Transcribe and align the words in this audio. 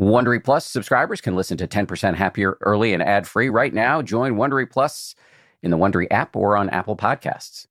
Wondery 0.00 0.42
Plus 0.42 0.64
subscribers 0.64 1.20
can 1.20 1.36
listen 1.36 1.58
to 1.58 1.68
10% 1.68 2.14
Happier 2.14 2.56
early 2.62 2.94
and 2.94 3.02
ad 3.02 3.28
free 3.28 3.50
right 3.50 3.74
now. 3.74 4.00
Join 4.00 4.36
Wondery 4.36 4.68
Plus 4.70 5.14
in 5.62 5.70
the 5.70 5.76
Wondery 5.76 6.06
app 6.10 6.34
or 6.34 6.56
on 6.56 6.70
Apple 6.70 6.96
Podcasts. 6.96 7.66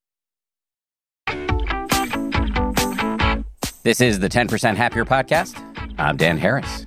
This 3.81 3.99
is 3.99 4.19
the 4.19 4.29
10% 4.29 4.75
Happier 4.75 5.05
podcast. 5.05 5.59
I'm 5.97 6.17
Dan 6.17 6.37
Harris. 6.37 6.85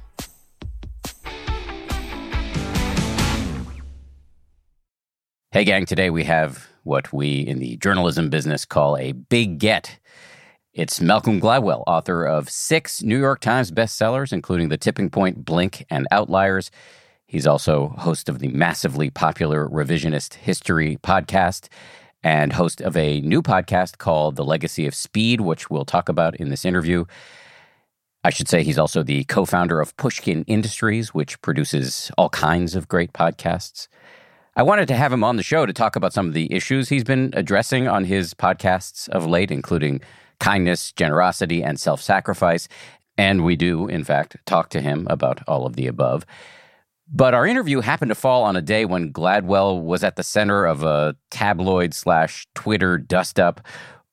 Hey, 5.50 5.64
gang, 5.64 5.86
today 5.86 6.10
we 6.10 6.22
have 6.22 6.68
what 6.84 7.12
we 7.12 7.40
in 7.40 7.58
the 7.58 7.76
journalism 7.78 8.30
business 8.30 8.64
call 8.64 8.96
a 8.96 9.10
big 9.10 9.58
get. 9.58 9.98
It's 10.74 11.02
Malcolm 11.02 11.38
Gladwell, 11.38 11.84
author 11.86 12.24
of 12.24 12.48
six 12.48 13.02
New 13.02 13.18
York 13.18 13.40
Times 13.40 13.70
bestsellers, 13.70 14.32
including 14.32 14.70
The 14.70 14.78
Tipping 14.78 15.10
Point, 15.10 15.44
Blink, 15.44 15.84
and 15.90 16.08
Outliers. 16.10 16.70
He's 17.26 17.46
also 17.46 17.88
host 17.98 18.30
of 18.30 18.38
the 18.38 18.48
massively 18.48 19.10
popular 19.10 19.68
Revisionist 19.68 20.32
History 20.32 20.96
podcast 21.02 21.68
and 22.22 22.54
host 22.54 22.80
of 22.80 22.96
a 22.96 23.20
new 23.20 23.42
podcast 23.42 23.98
called 23.98 24.36
The 24.36 24.46
Legacy 24.46 24.86
of 24.86 24.94
Speed, 24.94 25.42
which 25.42 25.68
we'll 25.68 25.84
talk 25.84 26.08
about 26.08 26.36
in 26.36 26.48
this 26.48 26.64
interview. 26.64 27.04
I 28.24 28.30
should 28.30 28.48
say 28.48 28.62
he's 28.62 28.78
also 28.78 29.02
the 29.02 29.24
co 29.24 29.44
founder 29.44 29.78
of 29.78 29.94
Pushkin 29.98 30.42
Industries, 30.44 31.12
which 31.12 31.38
produces 31.42 32.10
all 32.16 32.30
kinds 32.30 32.74
of 32.74 32.88
great 32.88 33.12
podcasts. 33.12 33.88
I 34.56 34.62
wanted 34.62 34.88
to 34.88 34.96
have 34.96 35.12
him 35.12 35.22
on 35.22 35.36
the 35.36 35.42
show 35.42 35.66
to 35.66 35.72
talk 35.74 35.96
about 35.96 36.14
some 36.14 36.28
of 36.28 36.32
the 36.32 36.50
issues 36.50 36.88
he's 36.88 37.04
been 37.04 37.28
addressing 37.34 37.88
on 37.88 38.04
his 38.04 38.32
podcasts 38.32 39.06
of 39.10 39.26
late, 39.26 39.50
including 39.50 40.00
kindness, 40.42 40.92
generosity, 40.92 41.62
and 41.62 41.78
self 41.78 42.02
sacrifice. 42.02 42.68
And 43.16 43.44
we 43.44 43.56
do, 43.56 43.86
in 43.86 44.04
fact, 44.04 44.36
talk 44.44 44.70
to 44.70 44.80
him 44.80 45.06
about 45.08 45.40
all 45.46 45.64
of 45.66 45.76
the 45.76 45.86
above. 45.86 46.26
But 47.08 47.34
our 47.34 47.46
interview 47.46 47.80
happened 47.80 48.08
to 48.08 48.14
fall 48.14 48.42
on 48.42 48.56
a 48.56 48.62
day 48.62 48.84
when 48.84 49.12
Gladwell 49.12 49.82
was 49.82 50.02
at 50.02 50.16
the 50.16 50.22
center 50.22 50.64
of 50.64 50.82
a 50.82 51.14
tabloid 51.30 51.94
slash 51.94 52.46
Twitter 52.54 52.98
dust 52.98 53.38
up 53.38 53.60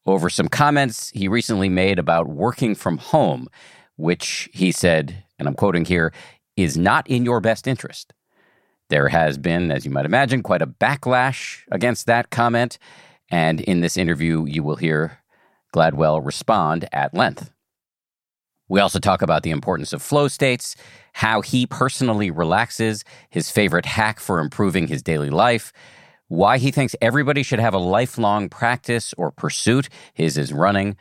over 0.06 0.30
some 0.30 0.50
comments 0.50 1.10
he 1.12 1.28
recently 1.28 1.70
made 1.70 1.98
about 1.98 2.28
working 2.28 2.76
from 2.76 2.98
home, 2.98 3.48
which 3.96 4.50
he 4.54 4.72
said, 4.72 5.24
and 5.40 5.48
I'm 5.48 5.56
quoting 5.56 5.86
here, 5.86 6.14
is 6.58 6.78
not 6.78 7.08
in 7.08 7.26
your 7.26 7.42
best 7.42 7.68
interest. 7.68 8.14
There 8.90 9.08
has 9.08 9.38
been, 9.38 9.72
as 9.72 9.86
you 9.86 9.92
might 9.92 10.06
imagine, 10.06 10.44
quite 10.44 10.62
a 10.62 10.68
backlash 10.68 11.62
against 11.72 12.06
that 12.08 12.30
comment. 12.30 12.78
And 13.32 13.62
in 13.62 13.82
this 13.82 13.98
interview, 13.98 14.46
you 14.46 14.64
will 14.64 14.76
hear 14.76 15.19
Gladwell 15.74 16.26
respond 16.26 16.88
at 16.92 17.14
length. 17.14 17.52
We 18.68 18.80
also 18.80 19.00
talk 19.00 19.22
about 19.24 19.42
the 19.44 19.50
importance 19.50 19.94
of 19.94 20.02
flow 20.02 20.28
states, 20.28 20.76
how 21.14 21.42
he 21.42 21.66
personally 21.66 22.30
relaxes, 22.30 23.04
his 23.30 23.50
favorite 23.50 23.88
hack 23.88 24.20
for 24.20 24.40
improving 24.40 24.88
his 24.88 25.02
daily 25.02 25.32
life, 25.32 25.74
why 26.28 26.60
he 26.60 26.70
thinks 26.70 26.96
everybody 27.02 27.42
should 27.42 27.60
have 27.60 27.74
a 27.74 27.80
lifelong 27.80 28.48
practice 28.48 29.14
or 29.18 29.32
pursuit, 29.32 29.90
his 30.14 30.38
is 30.38 30.54
running, 30.54 30.96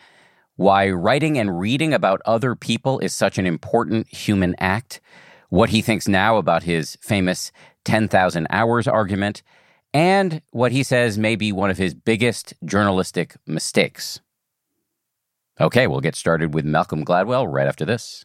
why 0.57 0.89
writing 0.89 1.39
and 1.39 1.61
reading 1.61 1.93
about 1.93 2.23
other 2.25 2.55
people 2.55 2.99
is 3.01 3.15
such 3.15 3.37
an 3.39 3.47
important 3.47 4.09
human 4.09 4.57
act, 4.59 5.01
what 5.51 5.69
he 5.69 5.83
thinks 5.83 6.09
now 6.09 6.37
about 6.37 6.63
his 6.63 6.97
famous 7.03 7.53
10,000 7.85 8.47
hours 8.49 8.89
argument, 8.89 9.43
and 9.93 10.41
what 10.51 10.73
he 10.73 10.83
says 10.83 11.19
may 11.19 11.37
be 11.37 11.53
one 11.53 11.71
of 11.71 11.79
his 11.79 11.95
biggest 11.95 12.55
journalistic 12.65 13.37
mistakes. 13.47 14.21
Okay, 15.61 15.89
we'll 15.89 16.01
get 16.01 16.15
started 16.15 16.55
with 16.55 16.65
Malcolm 16.65 17.05
Gladwell 17.05 17.53
right 17.53 17.67
after 17.67 17.85
this. 17.85 18.25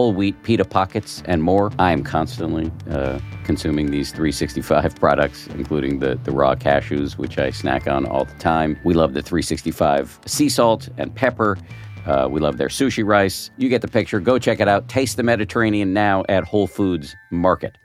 whole 0.00 0.14
wheat 0.14 0.42
pita 0.44 0.64
pockets, 0.64 1.22
and 1.26 1.42
more. 1.42 1.70
I 1.78 1.92
am 1.92 2.02
constantly 2.02 2.72
uh, 2.88 3.20
consuming 3.44 3.90
these 3.90 4.12
365 4.12 4.96
products, 4.98 5.46
including 5.48 5.98
the, 5.98 6.18
the 6.24 6.32
raw 6.32 6.54
cashews, 6.54 7.18
which 7.18 7.36
I 7.36 7.50
snack 7.50 7.86
on 7.86 8.06
all 8.06 8.24
the 8.24 8.38
time. 8.38 8.78
We 8.82 8.94
love 8.94 9.12
the 9.12 9.20
365 9.20 10.20
sea 10.24 10.48
salt 10.48 10.88
and 10.96 11.14
pepper. 11.14 11.58
Uh, 12.06 12.28
we 12.30 12.40
love 12.40 12.56
their 12.56 12.68
sushi 12.68 13.04
rice. 13.04 13.50
You 13.58 13.68
get 13.68 13.82
the 13.82 13.88
picture. 13.88 14.20
Go 14.20 14.38
check 14.38 14.58
it 14.58 14.68
out. 14.68 14.88
Taste 14.88 15.18
the 15.18 15.22
Mediterranean 15.22 15.92
now 15.92 16.24
at 16.30 16.44
Whole 16.44 16.66
Foods 16.66 17.14
Market. 17.30 17.76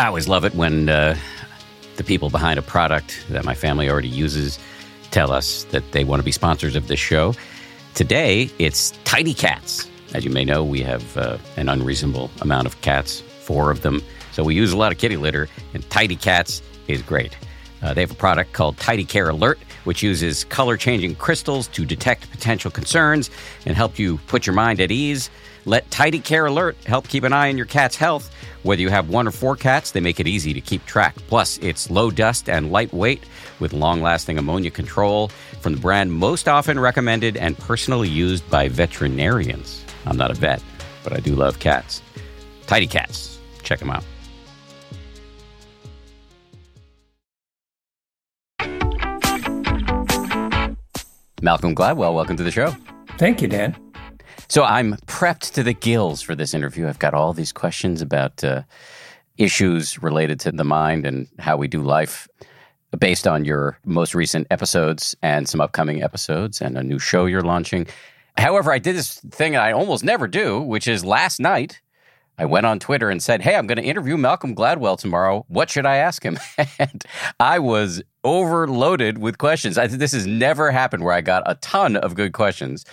I 0.00 0.06
always 0.08 0.26
love 0.26 0.44
it 0.44 0.52
when 0.56 0.88
uh, 0.88 1.16
the 1.94 2.02
people 2.02 2.28
behind 2.28 2.58
a 2.58 2.62
product 2.62 3.24
that 3.30 3.44
my 3.44 3.54
family 3.54 3.88
already 3.88 4.08
uses 4.08 4.58
tell 5.12 5.30
us 5.30 5.62
that 5.70 5.92
they 5.92 6.02
want 6.02 6.18
to 6.18 6.24
be 6.24 6.32
sponsors 6.32 6.74
of 6.74 6.88
this 6.88 6.98
show. 6.98 7.34
Today, 7.98 8.48
it's 8.60 8.92
Tidy 9.02 9.34
Cats. 9.34 9.90
As 10.14 10.24
you 10.24 10.30
may 10.30 10.44
know, 10.44 10.62
we 10.62 10.82
have 10.82 11.16
uh, 11.16 11.36
an 11.56 11.68
unreasonable 11.68 12.30
amount 12.40 12.68
of 12.68 12.80
cats, 12.80 13.22
four 13.40 13.72
of 13.72 13.82
them. 13.82 14.04
So 14.30 14.44
we 14.44 14.54
use 14.54 14.72
a 14.72 14.76
lot 14.76 14.92
of 14.92 14.98
kitty 14.98 15.16
litter, 15.16 15.48
and 15.74 15.82
Tidy 15.90 16.14
Cats 16.14 16.62
is 16.86 17.02
great. 17.02 17.36
Uh, 17.82 17.94
they 17.94 18.00
have 18.02 18.12
a 18.12 18.14
product 18.14 18.52
called 18.52 18.76
Tidy 18.76 19.04
Care 19.04 19.28
Alert, 19.30 19.58
which 19.82 20.00
uses 20.00 20.44
color 20.44 20.76
changing 20.76 21.16
crystals 21.16 21.66
to 21.68 21.84
detect 21.84 22.30
potential 22.30 22.70
concerns 22.70 23.30
and 23.66 23.76
help 23.76 23.98
you 23.98 24.18
put 24.28 24.46
your 24.46 24.54
mind 24.54 24.80
at 24.80 24.92
ease. 24.92 25.28
Let 25.64 25.90
Tidy 25.90 26.20
Care 26.20 26.46
Alert 26.46 26.76
help 26.86 27.08
keep 27.08 27.24
an 27.24 27.32
eye 27.32 27.48
on 27.48 27.56
your 27.56 27.66
cat's 27.66 27.96
health. 27.96 28.32
Whether 28.62 28.82
you 28.82 28.90
have 28.90 29.08
one 29.08 29.26
or 29.26 29.32
four 29.32 29.56
cats, 29.56 29.90
they 29.90 30.00
make 30.00 30.20
it 30.20 30.26
easy 30.28 30.54
to 30.54 30.60
keep 30.60 30.86
track. 30.86 31.16
Plus, 31.26 31.58
it's 31.58 31.90
low 31.90 32.10
dust 32.10 32.48
and 32.48 32.70
lightweight 32.70 33.24
with 33.58 33.72
long 33.72 34.02
lasting 34.02 34.38
ammonia 34.38 34.70
control 34.70 35.30
from 35.60 35.74
the 35.74 35.80
brand 35.80 36.12
most 36.12 36.48
often 36.48 36.78
recommended 36.78 37.36
and 37.36 37.58
personally 37.58 38.08
used 38.08 38.48
by 38.50 38.68
veterinarians. 38.68 39.84
I'm 40.06 40.16
not 40.16 40.30
a 40.30 40.34
vet, 40.34 40.62
but 41.04 41.12
I 41.12 41.20
do 41.20 41.34
love 41.34 41.58
cats. 41.58 42.02
Tidy 42.66 42.86
Cats. 42.86 43.38
Check 43.62 43.78
them 43.78 43.90
out. 43.90 44.04
Malcolm 51.40 51.74
Gladwell, 51.74 52.14
welcome 52.14 52.36
to 52.36 52.42
the 52.42 52.50
show. 52.50 52.74
Thank 53.16 53.40
you, 53.40 53.48
Dan. 53.48 53.76
So 54.48 54.64
I'm 54.64 54.94
prepped 55.06 55.52
to 55.54 55.62
the 55.62 55.72
gills 55.74 56.22
for 56.22 56.34
this 56.34 56.54
interview. 56.54 56.88
I've 56.88 56.98
got 56.98 57.14
all 57.14 57.32
these 57.32 57.52
questions 57.52 58.00
about 58.00 58.42
uh, 58.42 58.62
issues 59.36 60.02
related 60.02 60.40
to 60.40 60.52
the 60.52 60.64
mind 60.64 61.06
and 61.06 61.28
how 61.38 61.56
we 61.56 61.68
do 61.68 61.82
life 61.82 62.28
based 62.98 63.26
on 63.26 63.44
your 63.44 63.78
most 63.84 64.14
recent 64.14 64.46
episodes 64.50 65.14
and 65.22 65.48
some 65.48 65.60
upcoming 65.60 66.02
episodes 66.02 66.60
and 66.60 66.78
a 66.78 66.82
new 66.82 66.98
show 66.98 67.26
you're 67.26 67.42
launching. 67.42 67.86
However, 68.36 68.72
I 68.72 68.78
did 68.78 68.96
this 68.96 69.20
thing 69.30 69.56
I 69.56 69.72
almost 69.72 70.04
never 70.04 70.26
do, 70.28 70.60
which 70.60 70.88
is 70.88 71.04
last 71.04 71.40
night 71.40 71.80
I 72.38 72.44
went 72.44 72.66
on 72.66 72.78
Twitter 72.78 73.10
and 73.10 73.22
said, 73.22 73.42
Hey, 73.42 73.56
I'm 73.56 73.66
going 73.66 73.78
to 73.78 73.84
interview 73.84 74.16
Malcolm 74.16 74.54
Gladwell 74.54 74.96
tomorrow. 74.96 75.44
What 75.48 75.68
should 75.68 75.86
I 75.86 75.96
ask 75.96 76.22
him? 76.22 76.38
and 76.78 77.04
I 77.40 77.58
was 77.58 78.02
overloaded 78.22 79.18
with 79.18 79.38
questions. 79.38 79.76
I, 79.76 79.88
this 79.88 80.12
has 80.12 80.26
never 80.26 80.70
happened 80.70 81.04
where 81.04 81.14
I 81.14 81.20
got 81.20 81.42
a 81.46 81.56
ton 81.56 81.96
of 81.96 82.14
good 82.14 82.32
questions. 82.32 82.84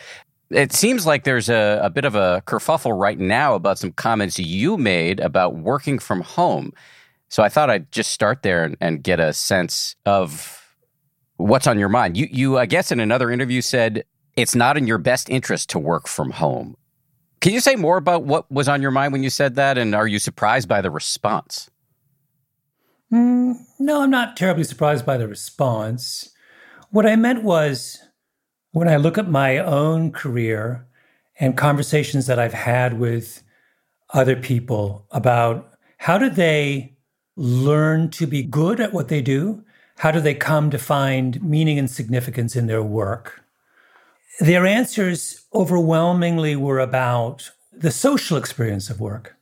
It 0.49 0.73
seems 0.73 1.05
like 1.05 1.23
there's 1.23 1.49
a, 1.49 1.79
a 1.83 1.89
bit 1.89 2.05
of 2.05 2.15
a 2.15 2.43
kerfuffle 2.47 2.99
right 2.99 3.19
now 3.19 3.55
about 3.55 3.77
some 3.77 3.91
comments 3.91 4.39
you 4.39 4.77
made 4.77 5.19
about 5.19 5.55
working 5.55 5.99
from 5.99 6.21
home. 6.21 6.71
So 7.29 7.43
I 7.43 7.49
thought 7.49 7.69
I'd 7.69 7.91
just 7.91 8.11
start 8.11 8.43
there 8.43 8.63
and, 8.63 8.77
and 8.79 9.03
get 9.03 9.19
a 9.19 9.33
sense 9.33 9.95
of 10.05 10.61
what's 11.37 11.67
on 11.67 11.79
your 11.79 11.89
mind. 11.89 12.17
You, 12.17 12.27
you, 12.31 12.57
I 12.57 12.65
guess, 12.65 12.91
in 12.91 12.99
another 12.99 13.31
interview 13.31 13.61
said 13.61 14.05
it's 14.35 14.55
not 14.55 14.77
in 14.77 14.87
your 14.87 14.97
best 14.97 15.29
interest 15.29 15.69
to 15.71 15.79
work 15.79 16.07
from 16.07 16.31
home. 16.31 16.75
Can 17.41 17.53
you 17.53 17.59
say 17.59 17.75
more 17.75 17.97
about 17.97 18.23
what 18.23 18.49
was 18.51 18.67
on 18.67 18.81
your 18.81 18.91
mind 18.91 19.13
when 19.13 19.23
you 19.23 19.29
said 19.29 19.55
that? 19.55 19.77
And 19.77 19.93
are 19.93 20.07
you 20.07 20.19
surprised 20.19 20.67
by 20.67 20.81
the 20.81 20.89
response? 20.89 21.69
Mm, 23.11 23.55
no, 23.79 24.01
I'm 24.01 24.09
not 24.09 24.35
terribly 24.35 24.63
surprised 24.63 25.05
by 25.05 25.17
the 25.17 25.27
response. 25.27 26.31
What 26.89 27.05
I 27.05 27.15
meant 27.15 27.43
was 27.43 27.99
when 28.71 28.87
I 28.87 28.97
look 28.97 29.17
at 29.17 29.29
my 29.29 29.57
own 29.59 30.11
career 30.11 30.87
and 31.39 31.57
conversations 31.57 32.27
that 32.27 32.39
I've 32.39 32.53
had 32.53 32.99
with 32.99 33.43
other 34.13 34.35
people 34.35 35.05
about 35.11 35.71
how 35.97 36.17
do 36.17 36.29
they 36.29 36.94
learn 37.35 38.09
to 38.11 38.27
be 38.27 38.43
good 38.43 38.79
at 38.79 38.93
what 38.93 39.07
they 39.07 39.21
do? 39.21 39.63
How 39.97 40.11
do 40.11 40.19
they 40.19 40.33
come 40.33 40.69
to 40.71 40.77
find 40.77 41.41
meaning 41.43 41.79
and 41.79 41.89
significance 41.89 42.55
in 42.55 42.67
their 42.67 42.83
work? 42.83 43.43
Their 44.39 44.65
answers 44.65 45.45
overwhelmingly 45.53 46.55
were 46.55 46.79
about 46.79 47.51
the 47.71 47.91
social 47.91 48.37
experience 48.37 48.89
of 48.89 48.99
work. 48.99 49.37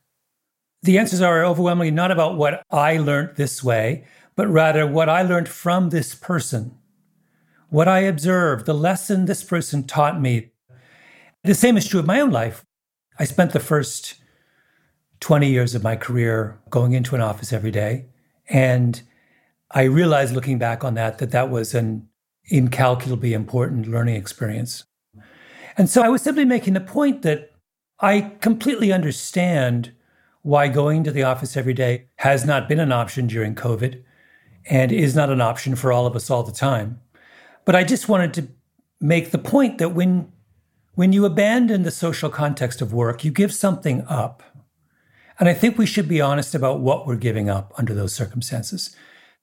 The 0.82 0.98
answers 0.98 1.20
are 1.20 1.44
overwhelmingly 1.44 1.90
not 1.90 2.10
about 2.10 2.36
what 2.36 2.62
I 2.70 2.98
learned 2.98 3.36
this 3.36 3.64
way, 3.64 4.04
but 4.36 4.48
rather 4.48 4.86
what 4.86 5.08
I 5.08 5.22
learned 5.22 5.48
from 5.48 5.90
this 5.90 6.14
person, 6.14 6.76
what 7.70 7.88
I 7.88 8.00
observed, 8.00 8.66
the 8.66 8.74
lesson 8.74 9.24
this 9.24 9.42
person 9.42 9.84
taught 9.84 10.20
me. 10.20 10.50
The 11.42 11.54
same 11.54 11.76
is 11.76 11.88
true 11.88 12.00
of 12.00 12.06
my 12.06 12.20
own 12.20 12.30
life. 12.30 12.64
I 13.18 13.24
spent 13.24 13.52
the 13.52 13.60
first 13.60 14.16
20 15.24 15.48
years 15.48 15.74
of 15.74 15.82
my 15.82 15.96
career 15.96 16.60
going 16.68 16.92
into 16.92 17.14
an 17.14 17.20
office 17.22 17.50
every 17.50 17.70
day. 17.70 18.04
And 18.50 19.00
I 19.70 19.84
realized 19.84 20.34
looking 20.34 20.58
back 20.58 20.84
on 20.84 20.92
that, 20.96 21.16
that 21.16 21.30
that 21.30 21.48
was 21.48 21.72
an 21.72 22.06
incalculably 22.44 23.32
important 23.32 23.88
learning 23.88 24.16
experience. 24.16 24.84
And 25.78 25.88
so 25.88 26.02
I 26.02 26.10
was 26.10 26.20
simply 26.20 26.44
making 26.44 26.74
the 26.74 26.80
point 26.80 27.22
that 27.22 27.52
I 28.00 28.32
completely 28.42 28.92
understand 28.92 29.94
why 30.42 30.68
going 30.68 31.04
to 31.04 31.10
the 31.10 31.22
office 31.22 31.56
every 31.56 31.72
day 31.72 32.08
has 32.16 32.44
not 32.44 32.68
been 32.68 32.78
an 32.78 32.92
option 32.92 33.26
during 33.26 33.54
COVID 33.54 34.02
and 34.68 34.92
is 34.92 35.16
not 35.16 35.30
an 35.30 35.40
option 35.40 35.74
for 35.74 35.90
all 35.90 36.06
of 36.06 36.14
us 36.14 36.28
all 36.28 36.42
the 36.42 36.52
time. 36.52 37.00
But 37.64 37.74
I 37.74 37.82
just 37.82 38.10
wanted 38.10 38.34
to 38.34 38.48
make 39.00 39.30
the 39.30 39.38
point 39.38 39.78
that 39.78 39.94
when 39.94 40.30
when 40.96 41.14
you 41.14 41.24
abandon 41.24 41.82
the 41.82 41.90
social 41.90 42.28
context 42.28 42.82
of 42.82 42.92
work, 42.92 43.24
you 43.24 43.30
give 43.30 43.54
something 43.54 44.04
up. 44.06 44.42
And 45.38 45.48
I 45.48 45.54
think 45.54 45.76
we 45.76 45.86
should 45.86 46.08
be 46.08 46.20
honest 46.20 46.54
about 46.54 46.80
what 46.80 47.06
we're 47.06 47.16
giving 47.16 47.50
up 47.50 47.72
under 47.76 47.94
those 47.94 48.14
circumstances. 48.14 48.94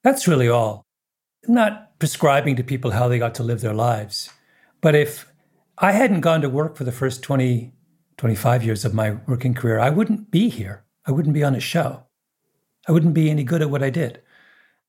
That's 0.02 0.26
really 0.26 0.48
all. 0.48 0.82
I'm 1.46 1.54
not 1.54 1.98
prescribing 1.98 2.56
to 2.56 2.64
people 2.64 2.92
how 2.92 3.08
they 3.08 3.18
got 3.18 3.34
to 3.36 3.42
live 3.42 3.60
their 3.60 3.74
lives. 3.74 4.30
But 4.80 4.94
if 4.94 5.30
I 5.78 5.92
hadn't 5.92 6.20
gone 6.20 6.40
to 6.42 6.48
work 6.48 6.76
for 6.76 6.84
the 6.84 6.92
first 6.92 7.22
20, 7.22 7.72
25 8.16 8.64
years 8.64 8.84
of 8.84 8.94
my 8.94 9.18
working 9.26 9.54
career, 9.54 9.78
I 9.78 9.90
wouldn't 9.90 10.30
be 10.30 10.48
here. 10.48 10.84
I 11.06 11.10
wouldn't 11.10 11.34
be 11.34 11.44
on 11.44 11.54
a 11.54 11.60
show. 11.60 12.04
I 12.88 12.92
wouldn't 12.92 13.14
be 13.14 13.30
any 13.30 13.44
good 13.44 13.62
at 13.62 13.70
what 13.70 13.82
I 13.82 13.90
did. 13.90 14.20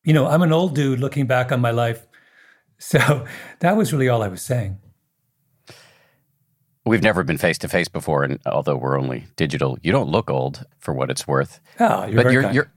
You 0.04 0.14
know, 0.14 0.28
I'm 0.28 0.42
an 0.42 0.52
old 0.52 0.76
dude 0.76 1.00
looking 1.00 1.28
back 1.28 1.52
on 1.52 1.62
my 1.62 1.72
life. 1.72 2.08
So 2.78 3.26
that 3.60 3.78
was 3.78 3.94
really 3.94 4.10
all 4.10 4.24
I 4.24 4.28
was 4.28 4.42
saying. 4.42 4.80
We've 6.86 7.02
never 7.02 7.24
been 7.24 7.38
face 7.38 7.58
to 7.60 7.70
face 7.70 7.88
before, 7.88 8.24
and 8.24 8.40
although 8.46 8.76
we're 8.76 9.00
only 9.00 9.26
digital, 9.38 9.78
you 9.82 9.92
don't 9.92 10.10
look 10.10 10.30
old 10.30 10.66
for 10.80 10.94
what 10.94 11.10
it's 11.10 11.26
worth. 11.26 11.62
Oh, 11.80 12.06
you're 12.06 12.24
but 12.24 12.34
you're, 12.34 12.52
you're 12.52 12.72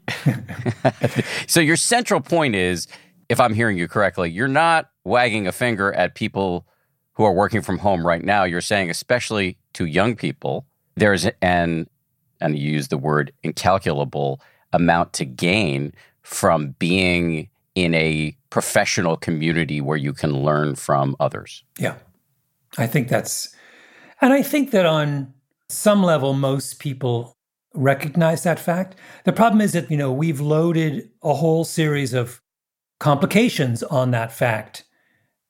so 1.48 1.58
your 1.58 1.76
central 1.76 2.20
point 2.20 2.54
is, 2.54 2.86
if 3.28 3.40
I'm 3.40 3.52
hearing 3.52 3.76
you 3.78 3.88
correctly, 3.88 4.30
you're 4.30 4.46
not 4.46 4.90
wagging 5.04 5.48
a 5.48 5.52
finger 5.52 5.92
at 5.92 6.14
people 6.14 6.66
who 7.14 7.24
are 7.24 7.32
working 7.32 7.62
from 7.62 7.78
home 7.78 8.06
right 8.06 8.24
now. 8.24 8.44
You're 8.44 8.60
saying, 8.60 8.90
especially 8.90 9.58
to 9.72 9.86
young 9.86 10.14
people, 10.14 10.66
there's 10.94 11.26
an 11.42 11.88
and 12.40 12.58
you 12.58 12.72
use 12.72 12.88
the 12.88 12.98
word 12.98 13.32
incalculable 13.42 14.40
amount 14.72 15.12
to 15.14 15.24
gain 15.24 15.92
from 16.22 16.74
being 16.78 17.48
in 17.74 17.94
a 17.94 18.36
professional 18.50 19.16
community 19.16 19.80
where 19.80 19.96
you 19.96 20.12
can 20.12 20.42
learn 20.42 20.74
from 20.74 21.16
others. 21.20 21.64
Yeah. 21.78 21.96
I 22.78 22.86
think 22.86 23.08
that's, 23.08 23.54
and 24.20 24.32
I 24.32 24.42
think 24.42 24.70
that 24.70 24.86
on 24.86 25.34
some 25.68 26.02
level, 26.02 26.32
most 26.32 26.78
people 26.78 27.36
recognize 27.74 28.42
that 28.44 28.58
fact. 28.58 28.96
The 29.24 29.32
problem 29.32 29.60
is 29.60 29.72
that, 29.72 29.90
you 29.90 29.96
know, 29.96 30.12
we've 30.12 30.40
loaded 30.40 31.10
a 31.22 31.34
whole 31.34 31.64
series 31.64 32.14
of 32.14 32.40
complications 33.00 33.82
on 33.82 34.10
that 34.12 34.32
fact. 34.32 34.84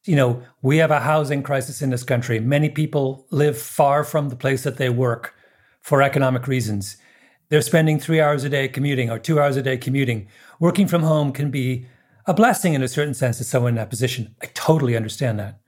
You 0.05 0.17
know, 0.17 0.43
we 0.63 0.79
have 0.79 0.91
a 0.91 1.01
housing 1.01 1.43
crisis 1.43 1.83
in 1.83 1.91
this 1.91 2.03
country. 2.03 2.41
Many 2.41 2.69
people 2.69 3.27
live 3.31 3.59
far 3.59 4.05
from 4.05 4.29
the 4.29 4.37
place 4.37 4.63
that 4.65 4.77
they 4.77 4.89
work 4.89 5.35
for 5.81 6.03
economic 6.03 6.47
reasons. 6.49 6.97
They're 7.49 7.63
spending 7.63 8.01
three 8.01 8.21
hours 8.21 8.43
a 8.43 8.49
day 8.49 8.67
commuting 8.69 9.11
or 9.11 9.19
two 9.19 9.41
hours 9.41 9.57
a 9.57 9.63
day 9.63 9.77
commuting. 9.77 10.29
Working 10.59 10.89
from 10.89 11.03
home 11.03 11.33
can 11.33 11.51
be 11.51 11.87
a 12.27 12.35
blessing 12.35 12.75
in 12.75 12.83
a 12.83 12.89
certain 12.89 13.15
sense 13.15 13.39
to 13.39 13.45
someone 13.45 13.71
in 13.71 13.77
that 13.77 13.91
position. 13.91 14.35
I 14.43 14.47
totally 14.47 14.97
understand 14.97 15.39
that. 15.39 15.61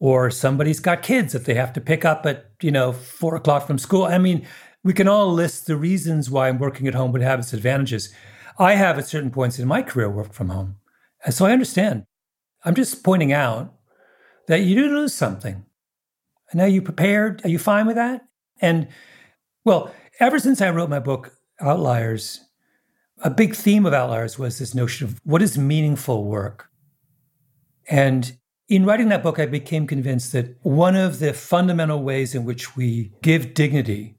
Or 0.00 0.30
somebody's 0.30 0.80
got 0.80 1.02
kids 1.02 1.32
that 1.32 1.44
they 1.44 1.54
have 1.54 1.72
to 1.72 1.80
pick 1.80 2.04
up 2.04 2.24
at, 2.24 2.50
you 2.62 2.70
know, 2.70 2.92
four 2.92 3.34
o'clock 3.34 3.66
from 3.66 3.78
school. 3.78 4.04
I 4.04 4.18
mean, 4.18 4.46
we 4.84 4.92
can 4.92 5.08
all 5.08 5.32
list 5.32 5.66
the 5.66 5.76
reasons 5.76 6.30
why 6.30 6.50
working 6.52 6.86
at 6.86 6.94
home 6.94 7.10
would 7.12 7.22
have 7.22 7.40
its 7.40 7.52
advantages. 7.52 8.14
I 8.58 8.74
have 8.74 8.98
at 8.98 9.08
certain 9.08 9.30
points 9.30 9.58
in 9.58 9.66
my 9.66 9.82
career 9.82 10.08
worked 10.08 10.34
from 10.34 10.50
home. 10.50 10.76
And 11.24 11.34
so 11.34 11.46
I 11.46 11.52
understand. 11.52 12.04
I'm 12.64 12.74
just 12.74 13.02
pointing 13.02 13.32
out 13.32 13.74
that 14.46 14.60
you 14.60 14.74
do 14.76 14.88
lose 14.88 15.14
something. 15.14 15.64
And 16.50 16.60
are 16.60 16.68
you 16.68 16.80
prepared? 16.80 17.44
Are 17.44 17.48
you 17.48 17.58
fine 17.58 17.86
with 17.86 17.96
that? 17.96 18.22
And 18.60 18.88
well, 19.64 19.92
ever 20.20 20.38
since 20.38 20.60
I 20.60 20.70
wrote 20.70 20.88
my 20.88 21.00
book, 21.00 21.32
Outliers, 21.60 22.40
a 23.22 23.30
big 23.30 23.54
theme 23.54 23.84
of 23.84 23.92
Outliers 23.92 24.38
was 24.38 24.58
this 24.58 24.74
notion 24.74 25.08
of 25.08 25.20
what 25.24 25.42
is 25.42 25.58
meaningful 25.58 26.24
work. 26.24 26.68
And 27.88 28.37
in 28.68 28.84
writing 28.84 29.08
that 29.08 29.22
book, 29.22 29.38
I 29.38 29.46
became 29.46 29.86
convinced 29.86 30.32
that 30.32 30.56
one 30.62 30.94
of 30.94 31.18
the 31.18 31.32
fundamental 31.32 32.02
ways 32.02 32.34
in 32.34 32.44
which 32.44 32.76
we 32.76 33.12
give 33.22 33.54
dignity 33.54 34.16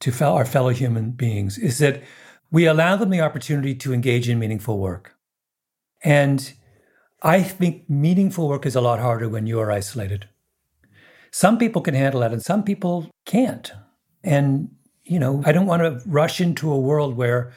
to 0.00 0.12
our 0.24 0.44
fellow 0.44 0.68
human 0.68 1.12
beings 1.12 1.56
is 1.56 1.78
that 1.78 2.02
we 2.50 2.66
allow 2.66 2.96
them 2.96 3.10
the 3.10 3.22
opportunity 3.22 3.74
to 3.74 3.94
engage 3.94 4.28
in 4.28 4.38
meaningful 4.38 4.78
work. 4.78 5.14
And 6.04 6.52
I 7.22 7.42
think 7.42 7.88
meaningful 7.88 8.48
work 8.48 8.66
is 8.66 8.76
a 8.76 8.82
lot 8.82 8.98
harder 8.98 9.28
when 9.28 9.46
you 9.46 9.58
are 9.60 9.72
isolated. 9.72 10.28
Some 11.30 11.56
people 11.56 11.80
can 11.80 11.94
handle 11.94 12.20
that 12.20 12.32
and 12.32 12.42
some 12.42 12.62
people 12.62 13.10
can't. 13.24 13.72
And, 14.22 14.70
you 15.04 15.18
know, 15.18 15.42
I 15.46 15.52
don't 15.52 15.66
want 15.66 15.82
to 15.82 16.06
rush 16.08 16.40
into 16.40 16.70
a 16.70 16.78
world 16.78 17.16
where 17.16 17.52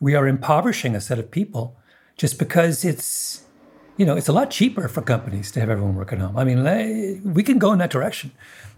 we 0.00 0.16
are 0.16 0.26
impoverishing 0.26 0.96
a 0.96 1.00
set 1.00 1.20
of 1.20 1.30
people 1.30 1.76
just 2.16 2.38
because 2.38 2.84
it's, 2.84 3.43
you 3.96 4.04
know, 4.04 4.16
it's 4.16 4.28
a 4.28 4.32
lot 4.32 4.50
cheaper 4.50 4.88
for 4.88 5.02
companies 5.02 5.50
to 5.52 5.60
have 5.60 5.70
everyone 5.70 5.94
work 5.94 6.12
at 6.12 6.18
home. 6.18 6.36
I 6.36 6.44
mean, 6.44 7.32
we 7.32 7.42
can 7.42 7.58
go 7.58 7.72
in 7.72 7.78
that 7.78 7.90
direction. 7.90 8.32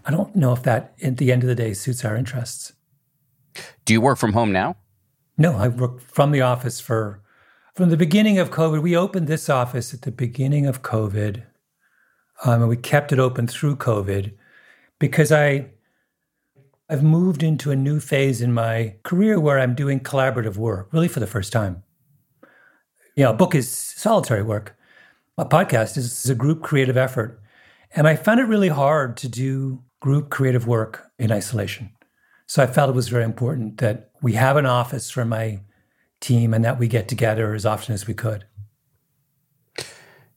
I 0.05 0.11
don't 0.11 0.35
know 0.35 0.53
if 0.53 0.63
that, 0.63 0.93
at 1.03 1.17
the 1.17 1.31
end 1.31 1.43
of 1.43 1.49
the 1.49 1.55
day, 1.55 1.73
suits 1.73 2.05
our 2.05 2.15
interests. 2.15 2.73
Do 3.85 3.93
you 3.93 4.01
work 4.01 4.17
from 4.17 4.33
home 4.33 4.51
now? 4.51 4.77
No, 5.37 5.57
I 5.57 5.67
work 5.67 6.01
from 6.01 6.31
the 6.31 6.41
office 6.41 6.79
for 6.79 7.21
from 7.75 7.89
the 7.89 7.97
beginning 7.97 8.39
of 8.39 8.49
COVID. 8.49 8.81
We 8.81 8.97
opened 8.97 9.27
this 9.27 9.49
office 9.49 9.93
at 9.93 10.01
the 10.01 10.11
beginning 10.11 10.65
of 10.65 10.81
COVID, 10.81 11.43
um, 12.43 12.61
and 12.61 12.69
we 12.69 12.77
kept 12.77 13.11
it 13.11 13.19
open 13.19 13.47
through 13.47 13.75
COVID 13.77 14.33
because 14.99 15.31
I 15.31 15.67
I've 16.89 17.03
moved 17.03 17.43
into 17.43 17.71
a 17.71 17.75
new 17.75 17.99
phase 17.99 18.41
in 18.41 18.53
my 18.53 18.95
career 19.03 19.39
where 19.39 19.59
I'm 19.59 19.75
doing 19.75 19.99
collaborative 19.99 20.57
work, 20.57 20.89
really 20.91 21.07
for 21.07 21.19
the 21.19 21.27
first 21.27 21.51
time. 21.51 21.83
You 23.15 23.25
know, 23.25 23.31
a 23.31 23.35
book 23.35 23.53
is 23.55 23.69
solitary 23.69 24.43
work. 24.43 24.76
A 25.37 25.45
podcast 25.45 25.97
is, 25.97 26.25
is 26.25 26.29
a 26.29 26.35
group 26.35 26.63
creative 26.63 26.97
effort. 26.97 27.39
And 27.95 28.07
I 28.07 28.15
found 28.15 28.39
it 28.39 28.45
really 28.45 28.69
hard 28.69 29.17
to 29.17 29.29
do 29.29 29.83
group 29.99 30.29
creative 30.29 30.67
work 30.67 31.11
in 31.19 31.31
isolation. 31.31 31.91
So 32.47 32.63
I 32.63 32.67
felt 32.67 32.89
it 32.89 32.95
was 32.95 33.09
very 33.09 33.23
important 33.23 33.77
that 33.77 34.09
we 34.21 34.33
have 34.33 34.57
an 34.57 34.65
office 34.65 35.11
for 35.11 35.25
my 35.25 35.59
team 36.21 36.53
and 36.53 36.63
that 36.65 36.79
we 36.79 36.87
get 36.87 37.07
together 37.07 37.53
as 37.53 37.65
often 37.65 37.93
as 37.93 38.07
we 38.07 38.13
could. 38.13 38.45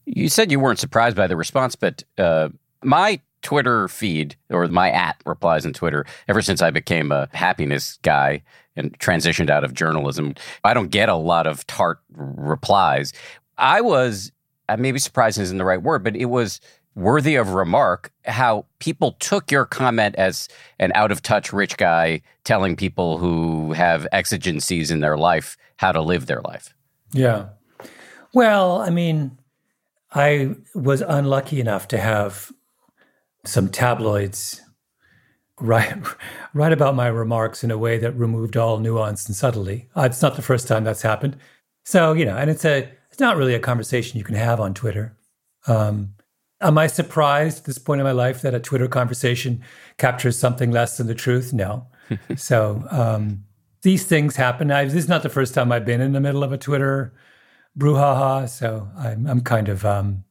You 0.05 0.29
said 0.29 0.51
you 0.51 0.61
weren't 0.61 0.79
surprised 0.79 1.17
by 1.17 1.27
the 1.27 1.37
response, 1.37 1.77
but 1.77 2.03
uh, 2.19 2.49
my 2.83 3.21
Twitter 3.43 3.89
feed 3.89 4.37
or 4.51 4.67
my 4.69 4.91
at 4.91 5.23
replies 5.25 5.65
on 5.65 5.73
Twitter 5.73 6.05
ever 6.29 6.43
since 6.43 6.61
I 6.61 6.71
became 6.71 7.11
a 7.11 7.29
happiness 7.33 7.99
guy 8.03 8.43
and 8.77 8.99
transitioned 8.99 9.49
out 9.49 9.65
of 9.65 9.73
journalism. 9.73 10.35
I 10.65 10.75
don't 10.75 10.91
get 10.91 11.09
a 11.09 11.15
lot 11.15 11.47
of 11.47 11.67
tart 11.67 12.01
replies. 12.11 13.13
I 13.57 13.81
was 13.81 14.33
maybe 14.79 14.99
surprising 14.99 15.43
isn't 15.43 15.59
the 15.59 15.65
right 15.65 15.83
word, 15.83 16.05
but 16.05 16.17
it 16.17 16.27
was 16.27 16.61
worthy 16.95 17.37
of 17.37 17.51
remark 17.51 18.13
how 18.25 18.67
people 18.79 19.13
took 19.21 19.51
your 19.51 19.65
comment 19.65 20.15
as 20.17 20.49
an 20.79 20.93
out 20.95 21.13
of 21.13 21.23
touch 21.23 21.53
rich 21.53 21.77
guy 21.77 22.21
telling 22.45 22.77
people 22.77 23.19
who 23.19 23.73
have 23.73 24.07
exigencies 24.13 24.91
in 24.91 25.01
their 25.01 25.17
life 25.17 25.57
how 25.77 25.93
to 25.93 26.01
live 26.01 26.27
their 26.27 26.43
life. 26.43 26.75
Yeah. 27.13 27.47
Well, 28.35 28.81
I 28.81 28.91
mean, 28.91 29.39
I 30.13 30.55
was 30.75 31.01
unlucky 31.01 31.61
enough 31.61 31.89
to 31.89 31.99
have 31.99 32.53
some 33.45 33.69
tabloids 33.69 34.61
write, 35.61 35.95
write 36.55 36.73
about 36.73 36.95
my 36.95 37.07
remarks 37.07 37.63
in 37.65 37.71
a 37.71 37.79
way 37.79 37.99
that 37.99 38.13
removed 38.13 38.57
all 38.57 38.79
nuance 38.79 39.27
and 39.27 39.37
subtlety. 39.37 39.89
Uh, 39.97 40.03
it's 40.03 40.23
not 40.23 40.37
the 40.37 40.43
first 40.43 40.69
time 40.69 40.85
that's 40.85 41.03
happened. 41.03 41.37
So, 41.85 42.13
you 42.13 42.25
know, 42.25 42.37
and 42.37 42.51
it's 42.51 42.65
a 42.65 42.91
it's 43.21 43.27
not 43.27 43.37
really 43.37 43.53
a 43.53 43.61
conversation 43.61 44.17
you 44.17 44.25
can 44.25 44.35
have 44.35 44.61
on 44.61 44.73
Twitter. 44.73 45.15
Um, 45.67 46.15
am 46.63 46.79
I 46.79 46.87
surprised 46.87 47.59
at 47.59 47.65
this 47.65 47.77
point 47.77 48.01
in 48.01 48.07
my 48.07 48.13
life 48.13 48.41
that 48.41 48.55
a 48.55 48.61
Twitter 48.61 48.89
conversation 48.89 49.63
captures 49.99 50.39
something 50.39 50.71
less 50.71 50.97
than 50.97 51.07
the 51.07 51.15
truth? 51.15 51.53
No. 51.53 51.87
so 52.37 52.83
um, 52.91 53.45
these 53.83 54.07
things 54.07 54.37
happen. 54.37 54.71
I, 54.71 54.87
this 54.87 54.95
is 54.95 55.07
not 55.07 55.23
the 55.23 55.29
first 55.29 55.53
time 55.53 55.71
I've 55.71 55.85
been 55.85 56.01
in 56.01 56.13
the 56.13 56.21
middle 56.21 56.43
of 56.43 56.51
a 56.51 56.57
Twitter 56.57 57.13
brouhaha. 57.79 58.49
So 58.49 58.89
I'm, 58.97 59.27
I'm 59.27 59.43
kind 59.43 59.69
of 59.69 59.85
um, 59.85 60.25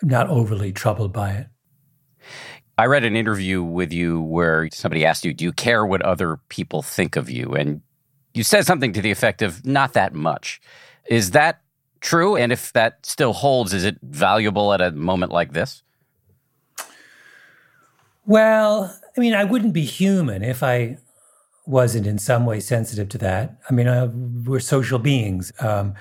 not 0.00 0.28
overly 0.28 0.70
troubled 0.70 1.12
by 1.12 1.32
it. 1.32 1.46
I 2.78 2.86
read 2.86 3.02
an 3.02 3.16
interview 3.16 3.60
with 3.60 3.92
you 3.92 4.20
where 4.20 4.68
somebody 4.70 5.04
asked 5.04 5.24
you, 5.24 5.34
Do 5.34 5.44
you 5.44 5.52
care 5.52 5.84
what 5.84 6.02
other 6.02 6.38
people 6.48 6.82
think 6.82 7.16
of 7.16 7.28
you? 7.28 7.54
And 7.54 7.80
you 8.34 8.44
said 8.44 8.66
something 8.66 8.92
to 8.92 9.02
the 9.02 9.10
effect 9.10 9.42
of, 9.42 9.66
Not 9.66 9.94
that 9.94 10.14
much. 10.14 10.60
Is 11.08 11.32
that 11.32 11.62
true? 12.00 12.36
And 12.36 12.52
if 12.52 12.72
that 12.72 13.04
still 13.04 13.32
holds, 13.32 13.72
is 13.72 13.84
it 13.84 13.98
valuable 14.02 14.72
at 14.72 14.80
a 14.80 14.90
moment 14.90 15.32
like 15.32 15.52
this? 15.52 15.82
Well, 18.26 18.96
I 19.16 19.20
mean, 19.20 19.34
I 19.34 19.44
wouldn't 19.44 19.72
be 19.72 19.84
human 19.84 20.42
if 20.42 20.62
I 20.62 20.98
wasn't 21.66 22.06
in 22.06 22.18
some 22.18 22.46
way 22.46 22.60
sensitive 22.60 23.08
to 23.10 23.18
that. 23.18 23.58
I 23.68 23.72
mean, 23.72 23.86
uh, 23.86 24.10
we're 24.44 24.60
social 24.60 24.98
beings. 24.98 25.52
Um, 25.60 25.94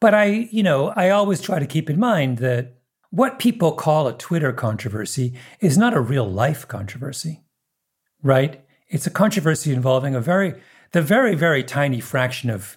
but 0.00 0.14
I, 0.14 0.48
you 0.50 0.62
know, 0.62 0.92
I 0.96 1.10
always 1.10 1.40
try 1.40 1.58
to 1.58 1.66
keep 1.66 1.88
in 1.88 1.98
mind 1.98 2.38
that 2.38 2.74
what 3.10 3.38
people 3.38 3.72
call 3.72 4.08
a 4.08 4.12
Twitter 4.12 4.52
controversy 4.52 5.34
is 5.60 5.78
not 5.78 5.94
a 5.94 6.00
real 6.00 6.28
life 6.30 6.66
controversy, 6.66 7.42
right? 8.22 8.64
It's 8.88 9.06
a 9.06 9.10
controversy 9.10 9.72
involving 9.72 10.14
a 10.14 10.20
very, 10.20 10.60
the 10.92 11.00
very, 11.00 11.34
very 11.34 11.62
tiny 11.62 12.00
fraction 12.00 12.50
of 12.50 12.76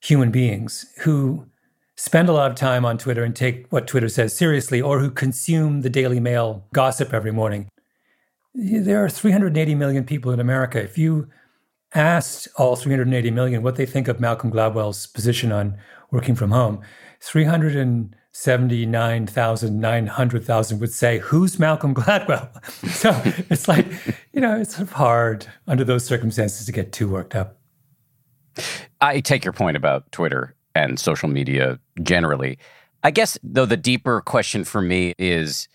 human 0.00 0.30
beings 0.30 0.86
who 1.02 1.46
spend 1.96 2.28
a 2.28 2.32
lot 2.32 2.50
of 2.50 2.56
time 2.56 2.84
on 2.84 2.98
Twitter 2.98 3.24
and 3.24 3.34
take 3.34 3.66
what 3.70 3.86
Twitter 3.86 4.08
says 4.08 4.34
seriously 4.34 4.80
or 4.80 5.00
who 5.00 5.10
consume 5.10 5.82
the 5.82 5.90
Daily 5.90 6.20
Mail 6.20 6.66
gossip 6.72 7.12
every 7.12 7.32
morning. 7.32 7.68
There 8.54 9.04
are 9.04 9.08
380 9.08 9.74
million 9.74 10.04
people 10.04 10.32
in 10.32 10.40
America. 10.40 10.82
If 10.82 10.96
you 10.96 11.28
asked 11.94 12.48
all 12.56 12.76
380 12.76 13.30
million 13.30 13.62
what 13.62 13.76
they 13.76 13.86
think 13.86 14.08
of 14.08 14.20
Malcolm 14.20 14.50
Gladwell's 14.50 15.06
position 15.06 15.52
on 15.52 15.76
working 16.10 16.34
from 16.34 16.50
home, 16.50 16.80
300 17.20 18.14
79,000, 18.36 19.80
900,000 19.80 20.78
would 20.78 20.92
say, 20.92 21.20
Who's 21.20 21.58
Malcolm 21.58 21.94
Gladwell? 21.94 22.50
so 22.90 23.18
it's 23.48 23.66
like, 23.66 23.86
you 24.34 24.42
know, 24.42 24.60
it's 24.60 24.76
sort 24.76 24.82
of 24.82 24.92
hard 24.92 25.46
under 25.66 25.84
those 25.84 26.04
circumstances 26.04 26.66
to 26.66 26.72
get 26.72 26.92
too 26.92 27.08
worked 27.08 27.34
up. 27.34 27.58
I 29.00 29.20
take 29.20 29.42
your 29.42 29.54
point 29.54 29.78
about 29.78 30.12
Twitter 30.12 30.54
and 30.76 31.00
social 31.00 31.28
media 31.28 31.78
generally. 32.02 32.58
I 33.02 33.10
guess, 33.10 33.38
though, 33.42 33.66
the 33.66 33.76
deeper 33.76 34.20
question 34.20 34.64
for 34.64 34.82
me 34.82 35.14
is 35.18 35.68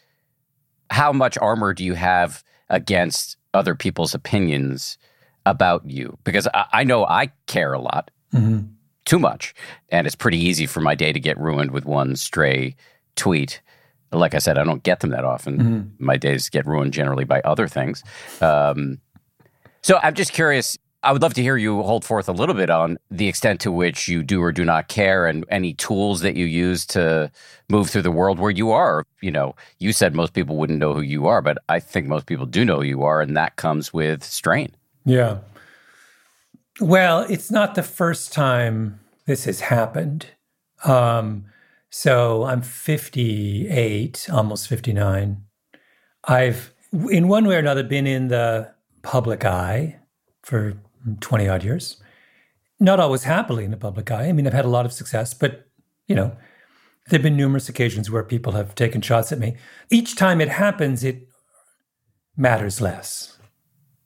how 0.89 1.11
much 1.13 1.37
armor 1.37 1.73
do 1.73 1.83
you 1.83 1.93
have 1.93 2.43
against 2.69 3.37
other 3.53 3.75
people's 3.75 4.13
opinions 4.13 4.97
about 5.45 5.89
you? 5.89 6.17
Because 6.23 6.47
I, 6.53 6.65
I 6.71 6.83
know 6.83 7.05
I 7.05 7.31
care 7.47 7.73
a 7.73 7.79
lot. 7.79 8.11
Mm-hmm 8.33 8.67
too 9.05 9.19
much. 9.19 9.53
And 9.89 10.07
it's 10.07 10.15
pretty 10.15 10.37
easy 10.37 10.65
for 10.65 10.79
my 10.79 10.95
day 10.95 11.11
to 11.11 11.19
get 11.19 11.37
ruined 11.39 11.71
with 11.71 11.85
one 11.85 12.15
stray 12.15 12.75
tweet. 13.15 13.61
Like 14.11 14.33
I 14.33 14.39
said, 14.39 14.57
I 14.57 14.63
don't 14.63 14.83
get 14.83 14.99
them 14.99 15.11
that 15.11 15.23
often. 15.23 15.57
Mm-hmm. 15.57 16.05
My 16.05 16.17
days 16.17 16.49
get 16.49 16.65
ruined 16.65 16.93
generally 16.93 17.23
by 17.23 17.41
other 17.41 17.67
things. 17.67 18.03
Um, 18.41 18.99
so 19.81 19.99
I'm 20.03 20.13
just 20.13 20.33
curious. 20.33 20.77
I 21.03 21.11
would 21.11 21.23
love 21.23 21.33
to 21.33 21.41
hear 21.41 21.57
you 21.57 21.81
hold 21.81 22.05
forth 22.05 22.29
a 22.29 22.31
little 22.31 22.53
bit 22.53 22.69
on 22.69 22.99
the 23.09 23.27
extent 23.27 23.59
to 23.61 23.71
which 23.71 24.07
you 24.07 24.21
do 24.21 24.41
or 24.41 24.51
do 24.51 24.63
not 24.63 24.87
care 24.87 25.25
and 25.25 25.43
any 25.49 25.73
tools 25.73 26.21
that 26.21 26.35
you 26.35 26.45
use 26.45 26.85
to 26.87 27.31
move 27.69 27.89
through 27.89 28.03
the 28.03 28.11
world 28.11 28.37
where 28.37 28.51
you 28.51 28.69
are. 28.69 29.05
You 29.19 29.31
know, 29.31 29.55
you 29.79 29.93
said 29.93 30.13
most 30.13 30.33
people 30.33 30.57
wouldn't 30.57 30.77
know 30.77 30.93
who 30.93 31.01
you 31.01 31.25
are, 31.25 31.41
but 31.41 31.57
I 31.67 31.79
think 31.79 32.07
most 32.07 32.27
people 32.27 32.45
do 32.45 32.63
know 32.63 32.77
who 32.77 32.83
you 32.83 33.03
are, 33.03 33.19
and 33.19 33.35
that 33.35 33.55
comes 33.55 33.91
with 33.91 34.23
strain. 34.23 34.75
Yeah. 35.03 35.39
Well, 36.79 37.21
it's 37.21 37.49
not 37.49 37.73
the 37.73 37.83
first 37.83 38.31
time 38.31 38.99
this 39.25 39.45
has 39.45 39.61
happened. 39.61 40.27
Um, 40.83 41.45
so 41.89 42.43
I'm 42.43 42.61
58, 42.61 44.29
almost 44.31 44.67
59. 44.67 45.43
I've, 46.25 46.73
in 47.09 47.27
one 47.27 47.47
way 47.47 47.55
or 47.55 47.59
another, 47.59 47.83
been 47.83 48.05
in 48.05 48.27
the 48.27 48.71
public 49.01 49.43
eye 49.45 49.97
for 50.43 50.77
20 51.19 51.47
odd 51.47 51.63
years. 51.63 51.97
Not 52.79 52.99
always 52.99 53.23
happily 53.23 53.63
in 53.63 53.71
the 53.71 53.77
public 53.77 54.09
eye. 54.11 54.27
I 54.27 54.31
mean, 54.31 54.47
I've 54.47 54.53
had 54.53 54.65
a 54.65 54.69
lot 54.69 54.85
of 54.85 54.93
success, 54.93 55.33
but, 55.33 55.67
you 56.07 56.15
know, 56.15 56.35
there 57.07 57.17
have 57.17 57.23
been 57.23 57.37
numerous 57.37 57.69
occasions 57.69 58.09
where 58.09 58.23
people 58.23 58.53
have 58.53 58.75
taken 58.75 59.01
shots 59.01 59.31
at 59.31 59.39
me. 59.39 59.55
Each 59.89 60.15
time 60.15 60.41
it 60.41 60.49
happens, 60.49 61.03
it 61.03 61.27
matters 62.37 62.81
less. 62.81 63.37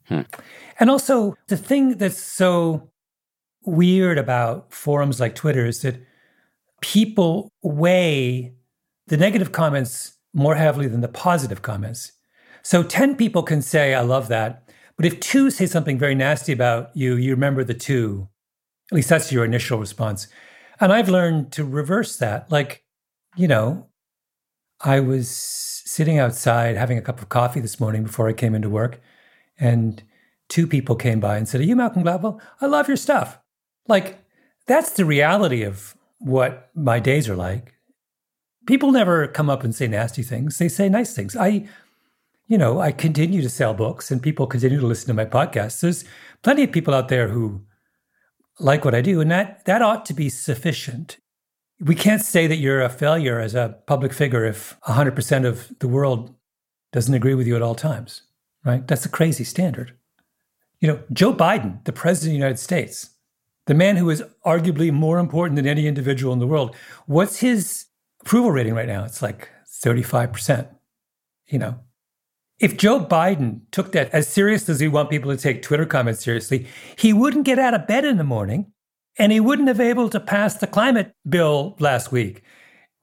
Hmm. 0.08 0.22
And 0.78 0.90
also, 0.90 1.36
the 1.48 1.56
thing 1.56 1.96
that's 1.96 2.22
so 2.22 2.90
weird 3.64 4.18
about 4.18 4.72
forums 4.72 5.20
like 5.20 5.34
Twitter 5.34 5.66
is 5.66 5.82
that 5.82 5.96
people 6.80 7.52
weigh 7.62 8.54
the 9.06 9.16
negative 9.16 9.52
comments 9.52 10.16
more 10.34 10.54
heavily 10.54 10.86
than 10.86 11.00
the 11.00 11.08
positive 11.08 11.62
comments. 11.62 12.12
So 12.62 12.82
10 12.82 13.16
people 13.16 13.42
can 13.42 13.62
say, 13.62 13.94
I 13.94 14.00
love 14.00 14.28
that. 14.28 14.65
But 14.96 15.06
if 15.06 15.20
two 15.20 15.50
say 15.50 15.66
something 15.66 15.98
very 15.98 16.14
nasty 16.14 16.52
about 16.52 16.90
you, 16.94 17.16
you 17.16 17.32
remember 17.32 17.64
the 17.64 17.74
two. 17.74 18.28
At 18.90 18.96
least 18.96 19.08
that's 19.08 19.32
your 19.32 19.44
initial 19.44 19.78
response. 19.78 20.28
And 20.80 20.92
I've 20.92 21.08
learned 21.08 21.52
to 21.52 21.64
reverse 21.64 22.16
that. 22.18 22.50
Like, 22.50 22.84
you 23.36 23.48
know, 23.48 23.88
I 24.80 25.00
was 25.00 25.28
sitting 25.28 26.18
outside 26.18 26.76
having 26.76 26.98
a 26.98 27.02
cup 27.02 27.20
of 27.20 27.28
coffee 27.28 27.60
this 27.60 27.80
morning 27.80 28.04
before 28.04 28.28
I 28.28 28.32
came 28.32 28.54
into 28.54 28.68
work, 28.68 29.00
and 29.58 30.02
two 30.48 30.66
people 30.66 30.96
came 30.96 31.20
by 31.20 31.36
and 31.36 31.48
said, 31.48 31.60
Are 31.60 31.64
you 31.64 31.76
Malcolm 31.76 32.04
Gladwell? 32.04 32.40
I 32.60 32.66
love 32.66 32.88
your 32.88 32.96
stuff. 32.96 33.38
Like, 33.88 34.18
that's 34.66 34.90
the 34.90 35.04
reality 35.04 35.62
of 35.62 35.96
what 36.18 36.70
my 36.74 36.98
days 37.00 37.28
are 37.28 37.36
like. 37.36 37.74
People 38.66 38.90
never 38.90 39.28
come 39.28 39.48
up 39.48 39.62
and 39.62 39.74
say 39.74 39.86
nasty 39.86 40.22
things, 40.22 40.58
they 40.58 40.68
say 40.68 40.88
nice 40.88 41.14
things. 41.14 41.36
I, 41.36 41.68
you 42.46 42.56
know, 42.56 42.80
I 42.80 42.92
continue 42.92 43.42
to 43.42 43.48
sell 43.48 43.74
books 43.74 44.10
and 44.10 44.22
people 44.22 44.46
continue 44.46 44.80
to 44.80 44.86
listen 44.86 45.08
to 45.08 45.14
my 45.14 45.24
podcast. 45.24 45.80
There's 45.80 46.04
plenty 46.42 46.62
of 46.62 46.72
people 46.72 46.94
out 46.94 47.08
there 47.08 47.28
who 47.28 47.62
like 48.58 48.84
what 48.84 48.94
I 48.94 49.00
do, 49.00 49.20
and 49.20 49.30
that 49.30 49.64
that 49.66 49.82
ought 49.82 50.06
to 50.06 50.14
be 50.14 50.28
sufficient. 50.28 51.18
We 51.80 51.94
can't 51.94 52.22
say 52.22 52.46
that 52.46 52.56
you're 52.56 52.80
a 52.80 52.88
failure 52.88 53.38
as 53.38 53.54
a 53.54 53.76
public 53.86 54.14
figure 54.14 54.46
if 54.46 54.78
100% 54.86 55.44
of 55.44 55.70
the 55.80 55.88
world 55.88 56.34
doesn't 56.92 57.12
agree 57.12 57.34
with 57.34 57.46
you 57.46 57.54
at 57.54 57.60
all 57.60 57.74
times, 57.74 58.22
right? 58.64 58.86
That's 58.86 59.04
a 59.04 59.10
crazy 59.10 59.44
standard. 59.44 59.92
You 60.80 60.88
know, 60.88 61.02
Joe 61.12 61.34
Biden, 61.34 61.84
the 61.84 61.92
president 61.92 62.30
of 62.30 62.32
the 62.32 62.38
United 62.38 62.58
States, 62.58 63.10
the 63.66 63.74
man 63.74 63.96
who 63.96 64.08
is 64.08 64.22
arguably 64.46 64.90
more 64.90 65.18
important 65.18 65.56
than 65.56 65.66
any 65.66 65.86
individual 65.86 66.32
in 66.32 66.38
the 66.38 66.46
world, 66.46 66.74
what's 67.04 67.40
his 67.40 67.86
approval 68.22 68.52
rating 68.52 68.74
right 68.74 68.88
now? 68.88 69.04
It's 69.04 69.20
like 69.20 69.50
35%. 69.82 70.68
You 71.48 71.58
know, 71.58 71.78
if 72.58 72.76
Joe 72.76 73.04
Biden 73.04 73.60
took 73.70 73.92
that 73.92 74.10
as 74.12 74.28
serious 74.28 74.68
as 74.68 74.80
we 74.80 74.88
want 74.88 75.10
people 75.10 75.30
to 75.30 75.36
take 75.36 75.62
Twitter 75.62 75.86
comments 75.86 76.24
seriously, 76.24 76.66
he 76.96 77.12
wouldn't 77.12 77.44
get 77.44 77.58
out 77.58 77.74
of 77.74 77.86
bed 77.86 78.04
in 78.04 78.16
the 78.16 78.24
morning 78.24 78.72
and 79.18 79.32
he 79.32 79.40
wouldn't 79.40 79.68
have 79.68 79.80
able 79.80 80.08
to 80.10 80.20
pass 80.20 80.54
the 80.54 80.66
climate 80.66 81.14
bill 81.28 81.76
last 81.78 82.12
week. 82.12 82.42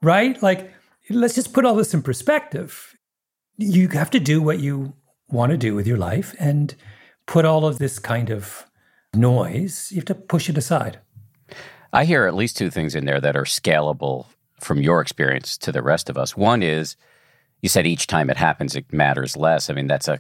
Right? 0.02 0.42
Like 0.42 0.72
let's 1.10 1.36
just 1.36 1.54
put 1.54 1.66
all 1.66 1.76
this 1.76 1.94
in 1.94 2.02
perspective. 2.02 2.96
You 3.58 3.88
have 3.90 4.10
to 4.12 4.20
do 4.20 4.42
what 4.42 4.60
you 4.60 4.94
want 5.30 5.52
to 5.52 5.58
do 5.58 5.76
with 5.76 5.88
your 5.88 5.98
life 5.98 6.36
and 6.40 6.76
put 7.26 7.46
all 7.46 7.66
of 7.66 7.80
this 7.80 8.00
kind 8.00 8.30
of 8.30 8.66
noise, 9.16 9.92
you 9.92 9.98
have 9.98 10.06
to 10.06 10.16
push 10.16 10.50
it 10.50 10.58
aside. 10.58 11.00
I 11.92 12.06
hear 12.06 12.26
at 12.26 12.36
least 12.36 12.58
two 12.58 12.70
things 12.70 12.96
in 12.96 13.06
there 13.06 13.22
that 13.22 13.36
are 13.36 13.44
scalable 13.44 14.26
from 14.60 14.82
your 14.82 15.02
experience 15.02 15.58
to 15.60 15.72
the 15.72 15.84
rest 15.84 16.10
of 16.10 16.18
us. 16.18 16.36
One 16.36 16.64
is 16.64 16.96
you 17.64 17.70
said 17.70 17.88
each 17.88 18.06
time 18.06 18.30
it 18.30 18.38
happens, 18.38 18.76
it 18.76 18.92
matters 18.94 19.36
less. 19.36 19.70
I 19.70 19.74
mean, 19.74 19.88
that's 19.88 20.08
a, 20.08 20.20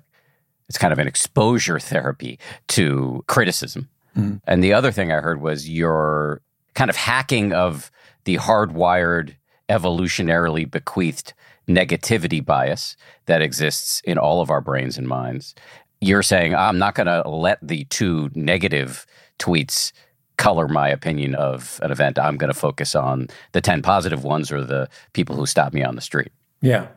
it's 0.69 0.77
kind 0.77 0.93
of 0.93 0.97
an 0.97 1.07
exposure 1.07 1.77
therapy 1.77 2.39
to 2.69 3.23
criticism. 3.27 3.89
Mm-hmm. 4.17 4.37
And 4.47 4.63
the 4.63 4.73
other 4.73 4.91
thing 4.91 5.11
I 5.11 5.19
heard 5.19 5.41
was 5.41 5.69
your 5.69 6.41
kind 6.73 6.89
of 6.89 6.95
hacking 6.95 7.51
of 7.51 7.91
the 8.23 8.37
hardwired, 8.37 9.35
evolutionarily 9.69 10.69
bequeathed 10.71 11.33
negativity 11.67 12.43
bias 12.43 12.95
that 13.25 13.41
exists 13.41 14.01
in 14.05 14.17
all 14.17 14.41
of 14.41 14.49
our 14.49 14.61
brains 14.61 14.97
and 14.97 15.07
minds. 15.07 15.53
You're 15.99 16.23
saying, 16.23 16.55
I'm 16.55 16.77
not 16.77 16.95
going 16.95 17.07
to 17.07 17.27
let 17.29 17.59
the 17.61 17.83
two 17.85 18.29
negative 18.35 19.05
tweets 19.37 19.91
color 20.37 20.69
my 20.69 20.87
opinion 20.87 21.35
of 21.35 21.79
an 21.83 21.91
event. 21.91 22.17
I'm 22.17 22.37
going 22.37 22.51
to 22.51 22.59
focus 22.59 22.95
on 22.95 23.27
the 23.51 23.61
10 23.61 23.81
positive 23.81 24.23
ones 24.23 24.49
or 24.49 24.63
the 24.63 24.89
people 25.11 25.35
who 25.35 25.45
stop 25.45 25.73
me 25.73 25.83
on 25.83 25.95
the 25.95 26.01
street. 26.01 26.31
Yeah. 26.61 26.87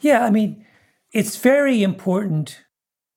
Yeah, 0.00 0.24
I 0.24 0.30
mean, 0.30 0.64
it's 1.12 1.36
very 1.36 1.82
important 1.82 2.64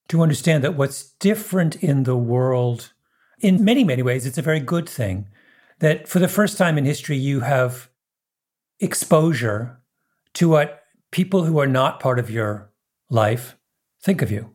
to 0.10 0.22
understand 0.22 0.63
that 0.63 0.75
what's 0.75 1.12
different 1.19 1.75
in 1.77 2.03
the 2.03 2.17
world, 2.17 2.93
in 3.39 3.63
many, 3.63 3.84
many 3.84 4.01
ways, 4.01 4.25
it's 4.25 4.38
a 4.38 4.43
very 4.43 4.60
good 4.60 4.88
thing 4.88 5.27
that 5.79 6.07
for 6.07 6.19
the 6.19 6.27
first 6.27 6.57
time 6.57 6.77
in 6.77 6.86
history, 6.86 7.17
you 7.17 7.41
have 7.41 7.89
exposure 8.79 9.79
to 10.34 10.50
what 10.50 10.84
people 11.12 11.43
who 11.43 11.60
are 11.60 11.67
not 11.67 12.00
part 12.00 12.19
of 12.19 12.29
your 12.29 12.72
life 13.10 13.57
think 14.01 14.22
of 14.22 14.31
you, 14.31 14.53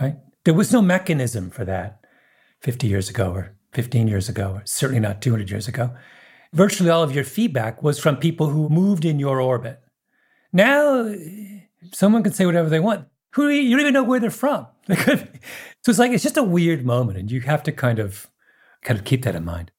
right? 0.00 0.16
There 0.44 0.54
was 0.54 0.72
no 0.72 0.82
mechanism 0.82 1.50
for 1.50 1.64
that 1.64 2.04
50 2.62 2.86
years 2.86 3.08
ago 3.08 3.32
or 3.32 3.56
15 3.72 4.08
years 4.08 4.28
ago, 4.28 4.54
or 4.54 4.62
certainly 4.64 5.00
not 5.00 5.22
200 5.22 5.50
years 5.50 5.68
ago. 5.68 5.94
Virtually 6.52 6.90
all 6.90 7.02
of 7.02 7.14
your 7.14 7.24
feedback 7.24 7.82
was 7.82 7.98
from 7.98 8.16
people 8.16 8.48
who 8.48 8.68
moved 8.68 9.04
in 9.04 9.18
your 9.18 9.40
orbit. 9.40 9.80
Now, 10.52 11.14
someone 11.92 12.22
can 12.22 12.32
say 12.32 12.46
whatever 12.46 12.68
they 12.68 12.80
want. 12.80 13.06
Who 13.34 13.48
you 13.48 13.70
don't 13.70 13.80
even 13.80 13.94
know 13.94 14.02
where 14.02 14.18
they're 14.18 14.30
from. 14.30 14.66
so 14.88 15.26
it's 15.86 15.98
like 15.98 16.10
it's 16.10 16.22
just 16.22 16.36
a 16.36 16.42
weird 16.42 16.84
moment, 16.84 17.18
and 17.18 17.30
you 17.30 17.40
have 17.42 17.62
to 17.64 17.72
kind 17.72 18.00
of 18.00 18.28
kind 18.82 18.98
of 18.98 19.04
keep 19.04 19.22
that 19.22 19.36
in 19.36 19.44
mind. 19.44 19.70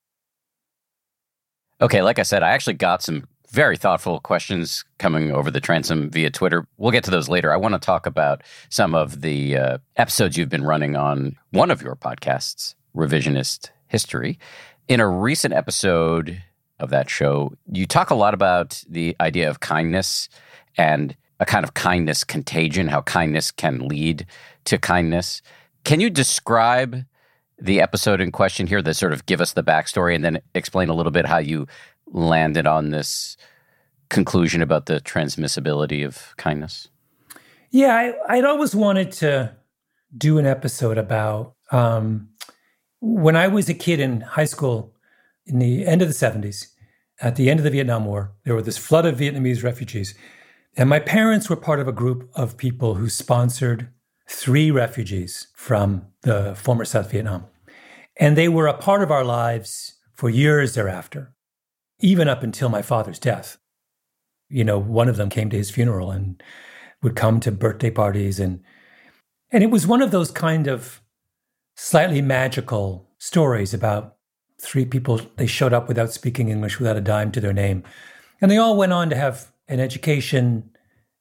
Okay, 1.81 2.01
like 2.01 2.19
I 2.19 2.23
said, 2.23 2.43
I 2.43 2.51
actually 2.51 2.75
got 2.75 3.01
some 3.01 3.27
very 3.49 3.75
thoughtful 3.75 4.19
questions 4.21 4.85
coming 4.97 5.31
over 5.31 5.51
the 5.51 5.59
transom 5.59 6.09
via 6.09 6.29
Twitter. 6.29 6.65
We'll 6.77 6.91
get 6.91 7.03
to 7.05 7.11
those 7.11 7.27
later. 7.27 7.51
I 7.51 7.57
want 7.57 7.73
to 7.73 7.79
talk 7.79 8.05
about 8.05 8.43
some 8.69 8.95
of 8.95 9.21
the 9.21 9.57
uh, 9.57 9.77
episodes 9.97 10.37
you've 10.37 10.47
been 10.47 10.63
running 10.63 10.95
on 10.95 11.35
one 11.49 11.69
of 11.69 11.81
your 11.81 11.97
podcasts, 11.97 12.75
Revisionist 12.95 13.71
History. 13.87 14.39
In 14.87 15.01
a 15.01 15.09
recent 15.09 15.53
episode 15.53 16.41
of 16.79 16.91
that 16.91 17.09
show, 17.09 17.53
you 17.69 17.85
talk 17.85 18.09
a 18.09 18.15
lot 18.15 18.33
about 18.33 18.81
the 18.87 19.17
idea 19.19 19.49
of 19.49 19.59
kindness 19.59 20.29
and 20.77 21.15
a 21.39 21.45
kind 21.45 21.63
of 21.63 21.73
kindness 21.73 22.23
contagion, 22.23 22.87
how 22.87 23.01
kindness 23.01 23.51
can 23.51 23.87
lead 23.87 24.25
to 24.65 24.77
kindness. 24.77 25.41
Can 25.83 25.99
you 25.99 26.09
describe 26.09 27.03
the 27.59 27.81
episode 27.81 28.21
in 28.21 28.31
question 28.31 28.67
here 28.67 28.81
that 28.81 28.93
sort 28.95 29.13
of 29.13 29.25
give 29.25 29.41
us 29.41 29.53
the 29.53 29.63
backstory 29.63 30.15
and 30.15 30.23
then 30.23 30.41
explain 30.55 30.89
a 30.89 30.93
little 30.93 31.11
bit 31.11 31.25
how 31.25 31.39
you 31.39 31.67
landed 32.07 32.67
on 32.67 32.89
this 32.89 33.37
conclusion 34.09 34.61
about 34.61 34.85
the 34.85 34.99
transmissibility 35.01 36.05
of 36.05 36.35
kindness? 36.37 36.87
Yeah, 37.71 38.11
I, 38.27 38.35
would 38.35 38.45
always 38.45 38.75
wanted 38.75 39.11
to 39.13 39.55
do 40.15 40.37
an 40.37 40.45
episode 40.45 40.97
about 40.97 41.55
um, 41.71 42.29
when 42.99 43.35
I 43.35 43.47
was 43.47 43.69
a 43.69 43.73
kid 43.73 43.99
in 43.99 44.21
high 44.21 44.45
school 44.45 44.93
in 45.45 45.59
the 45.59 45.85
end 45.85 46.01
of 46.01 46.07
the 46.07 46.13
70s, 46.13 46.67
at 47.19 47.35
the 47.35 47.49
end 47.49 47.59
of 47.59 47.63
the 47.63 47.71
Vietnam 47.71 48.05
War, 48.05 48.33
there 48.43 48.53
were 48.53 48.61
this 48.61 48.77
flood 48.77 49.05
of 49.05 49.17
Vietnamese 49.17 49.63
refugees 49.63 50.13
and 50.77 50.89
my 50.89 50.99
parents 50.99 51.49
were 51.49 51.55
part 51.55 51.79
of 51.79 51.87
a 51.87 51.93
group 51.93 52.29
of 52.35 52.57
people 52.57 52.95
who 52.95 53.09
sponsored 53.09 53.89
three 54.29 54.71
refugees 54.71 55.47
from 55.55 56.07
the 56.21 56.55
former 56.55 56.85
South 56.85 57.11
Vietnam. 57.11 57.45
And 58.17 58.37
they 58.37 58.47
were 58.47 58.67
a 58.67 58.77
part 58.77 59.03
of 59.03 59.11
our 59.11 59.25
lives 59.25 59.95
for 60.13 60.29
years 60.29 60.75
thereafter, 60.75 61.33
even 61.99 62.27
up 62.27 62.43
until 62.43 62.69
my 62.69 62.81
father's 62.81 63.19
death. 63.19 63.57
You 64.47 64.63
know, 64.63 64.77
one 64.77 65.09
of 65.09 65.17
them 65.17 65.29
came 65.29 65.49
to 65.49 65.57
his 65.57 65.71
funeral 65.71 66.11
and 66.11 66.41
would 67.01 67.15
come 67.15 67.39
to 67.41 67.51
birthday 67.51 67.89
parties 67.89 68.39
and 68.39 68.61
and 69.53 69.63
it 69.63 69.71
was 69.71 69.85
one 69.85 70.01
of 70.01 70.11
those 70.11 70.31
kind 70.31 70.67
of 70.67 71.01
slightly 71.75 72.21
magical 72.21 73.09
stories 73.17 73.73
about 73.73 74.15
three 74.61 74.85
people 74.85 75.19
they 75.35 75.47
showed 75.47 75.73
up 75.73 75.89
without 75.89 76.13
speaking 76.13 76.47
English 76.47 76.79
without 76.79 76.95
a 76.95 77.01
dime 77.01 77.33
to 77.33 77.41
their 77.41 77.51
name. 77.51 77.83
And 78.39 78.49
they 78.49 78.57
all 78.57 78.77
went 78.77 78.93
on 78.93 79.09
to 79.09 79.15
have 79.15 79.51
an 79.71 79.79
education. 79.79 80.69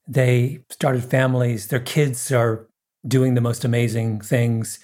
They 0.07 0.59
started 0.69 1.03
families. 1.03 1.67
Their 1.67 1.79
kids 1.79 2.31
are 2.31 2.67
doing 3.07 3.33
the 3.33 3.41
most 3.41 3.65
amazing 3.65 4.21
things. 4.21 4.79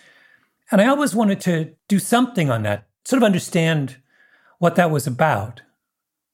And 0.71 0.81
I 0.81 0.87
always 0.87 1.13
wanted 1.13 1.39
to 1.41 1.75
do 1.87 1.99
something 1.99 2.49
on 2.49 2.63
that, 2.63 2.87
sort 3.05 3.21
of 3.21 3.25
understand 3.25 3.97
what 4.59 4.75
that 4.75 4.89
was 4.89 5.05
about. 5.05 5.61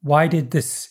Why 0.01 0.27
did 0.27 0.51
this 0.51 0.89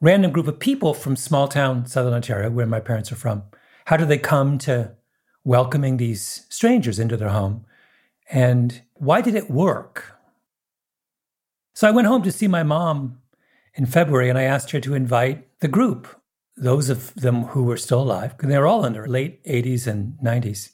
random 0.00 0.32
group 0.32 0.48
of 0.48 0.58
people 0.58 0.94
from 0.94 1.16
small 1.16 1.48
town 1.48 1.86
southern 1.86 2.12
Ontario, 2.12 2.50
where 2.50 2.66
my 2.66 2.80
parents 2.80 3.10
are 3.12 3.16
from, 3.16 3.44
how 3.86 3.96
did 3.96 4.08
they 4.08 4.18
come 4.18 4.58
to 4.58 4.92
welcoming 5.44 5.96
these 5.96 6.46
strangers 6.50 6.98
into 6.98 7.16
their 7.16 7.30
home? 7.30 7.64
And 8.30 8.82
why 8.94 9.20
did 9.20 9.34
it 9.34 9.50
work? 9.50 10.16
So 11.74 11.88
I 11.88 11.92
went 11.92 12.08
home 12.08 12.22
to 12.22 12.32
see 12.32 12.48
my 12.48 12.62
mom 12.62 13.21
in 13.74 13.86
February 13.86 14.28
and 14.28 14.38
I 14.38 14.42
asked 14.42 14.70
her 14.72 14.80
to 14.80 14.94
invite 14.94 15.46
the 15.60 15.68
group, 15.68 16.08
those 16.56 16.90
of 16.90 17.14
them 17.14 17.44
who 17.44 17.64
were 17.64 17.76
still 17.76 18.02
alive, 18.02 18.36
because 18.36 18.48
they 18.48 18.58
were 18.58 18.66
all 18.66 18.84
in 18.84 18.92
their 18.92 19.08
late 19.08 19.42
80s 19.44 19.86
and 19.86 20.18
90s, 20.22 20.70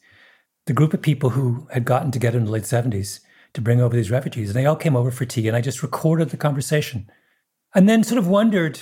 the 0.66 0.72
group 0.72 0.92
of 0.92 1.02
people 1.02 1.30
who 1.30 1.68
had 1.72 1.84
gotten 1.84 2.11
together 2.11 2.38
in 2.38 2.44
the 2.44 2.50
late 2.50 2.64
70s 2.64 3.20
to 3.54 3.61
bring 3.61 3.80
over 3.80 3.96
these 3.96 4.11
refugees. 4.11 4.50
And 4.50 4.56
they 4.56 4.66
all 4.66 4.76
came 4.76 4.96
over 4.96 5.11
for 5.11 5.24
tea, 5.24 5.48
and 5.48 5.56
I 5.56 5.61
just 5.61 5.82
recorded 5.82 6.30
the 6.30 6.37
conversation. 6.37 7.11
And 7.74 7.88
then 7.88 8.02
sort 8.02 8.18
of 8.18 8.26
wondered, 8.26 8.80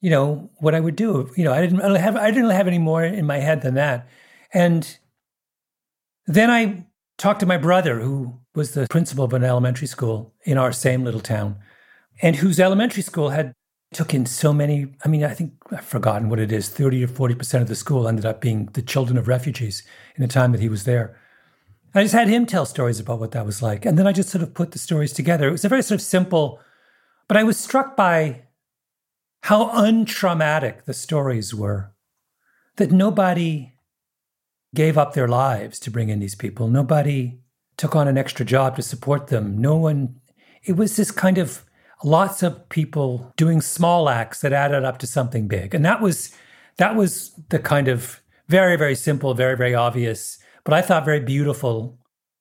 you 0.00 0.10
know, 0.10 0.50
what 0.58 0.74
I 0.74 0.80
would 0.80 0.96
do. 0.96 1.30
You 1.36 1.44
know, 1.44 1.52
I 1.52 1.60
didn't 1.60 1.80
have 1.96 2.16
I 2.16 2.30
didn't 2.30 2.50
have 2.50 2.66
any 2.66 2.78
more 2.78 3.04
in 3.04 3.26
my 3.26 3.38
head 3.38 3.62
than 3.62 3.74
that. 3.74 4.08
And 4.52 4.98
then 6.26 6.50
I 6.50 6.86
talked 7.18 7.40
to 7.40 7.46
my 7.46 7.58
brother, 7.58 8.00
who 8.00 8.38
was 8.54 8.72
the 8.72 8.86
principal 8.88 9.24
of 9.24 9.32
an 9.32 9.44
elementary 9.44 9.86
school 9.86 10.34
in 10.44 10.58
our 10.58 10.72
same 10.72 11.04
little 11.04 11.20
town, 11.20 11.56
and 12.22 12.36
whose 12.36 12.60
elementary 12.60 13.02
school 13.02 13.30
had 13.30 13.52
took 13.92 14.14
in 14.14 14.24
so 14.24 14.52
many 14.52 14.86
i 15.04 15.08
mean 15.08 15.24
i 15.24 15.34
think 15.34 15.52
i've 15.72 15.84
forgotten 15.84 16.28
what 16.28 16.38
it 16.38 16.52
is 16.52 16.68
30 16.68 17.04
or 17.04 17.08
40% 17.08 17.62
of 17.62 17.68
the 17.68 17.74
school 17.74 18.06
ended 18.06 18.24
up 18.24 18.40
being 18.40 18.66
the 18.74 18.82
children 18.82 19.18
of 19.18 19.26
refugees 19.26 19.82
in 20.14 20.22
the 20.22 20.28
time 20.28 20.52
that 20.52 20.60
he 20.60 20.68
was 20.68 20.84
there. 20.84 21.16
I 21.92 22.02
just 22.02 22.14
had 22.14 22.28
him 22.28 22.46
tell 22.46 22.66
stories 22.66 23.00
about 23.00 23.18
what 23.18 23.32
that 23.32 23.44
was 23.44 23.62
like. 23.62 23.84
And 23.84 23.98
then 23.98 24.06
i 24.06 24.12
just 24.12 24.28
sort 24.28 24.42
of 24.42 24.54
put 24.54 24.70
the 24.72 24.78
stories 24.78 25.12
together. 25.12 25.48
It 25.48 25.52
was 25.52 25.64
a 25.64 25.68
very 25.68 25.82
sort 25.82 26.00
of 26.00 26.06
simple 26.06 26.60
but 27.26 27.36
i 27.36 27.42
was 27.42 27.56
struck 27.56 27.96
by 27.96 28.42
how 29.42 29.70
untraumatic 29.70 30.84
the 30.84 30.94
stories 30.94 31.54
were 31.54 31.92
that 32.76 32.92
nobody 32.92 33.72
gave 34.74 34.96
up 34.96 35.14
their 35.14 35.28
lives 35.28 35.80
to 35.80 35.90
bring 35.90 36.08
in 36.08 36.20
these 36.20 36.34
people. 36.34 36.68
Nobody 36.68 37.40
took 37.76 37.96
on 37.96 38.06
an 38.06 38.18
extra 38.18 38.44
job 38.44 38.76
to 38.76 38.82
support 38.82 39.28
them. 39.28 39.60
No 39.60 39.76
one 39.76 40.20
it 40.62 40.76
was 40.76 40.96
this 40.96 41.10
kind 41.10 41.38
of 41.38 41.64
lots 42.02 42.42
of 42.42 42.68
people 42.68 43.32
doing 43.36 43.60
small 43.60 44.08
acts 44.08 44.40
that 44.40 44.52
added 44.52 44.84
up 44.84 44.98
to 44.98 45.06
something 45.06 45.48
big. 45.48 45.74
And 45.74 45.84
that 45.84 46.00
was 46.00 46.34
that 46.76 46.96
was 46.96 47.32
the 47.50 47.58
kind 47.58 47.88
of 47.88 48.20
very, 48.48 48.76
very 48.76 48.94
simple, 48.94 49.34
very, 49.34 49.56
very 49.56 49.74
obvious, 49.74 50.38
but 50.64 50.74
I 50.74 50.82
thought 50.82 51.04
very 51.04 51.20
beautiful 51.20 51.98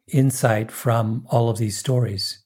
insight 0.07 0.71
from 0.71 1.25
all 1.29 1.49
of 1.49 1.57
these 1.57 1.77
stories. 1.77 2.39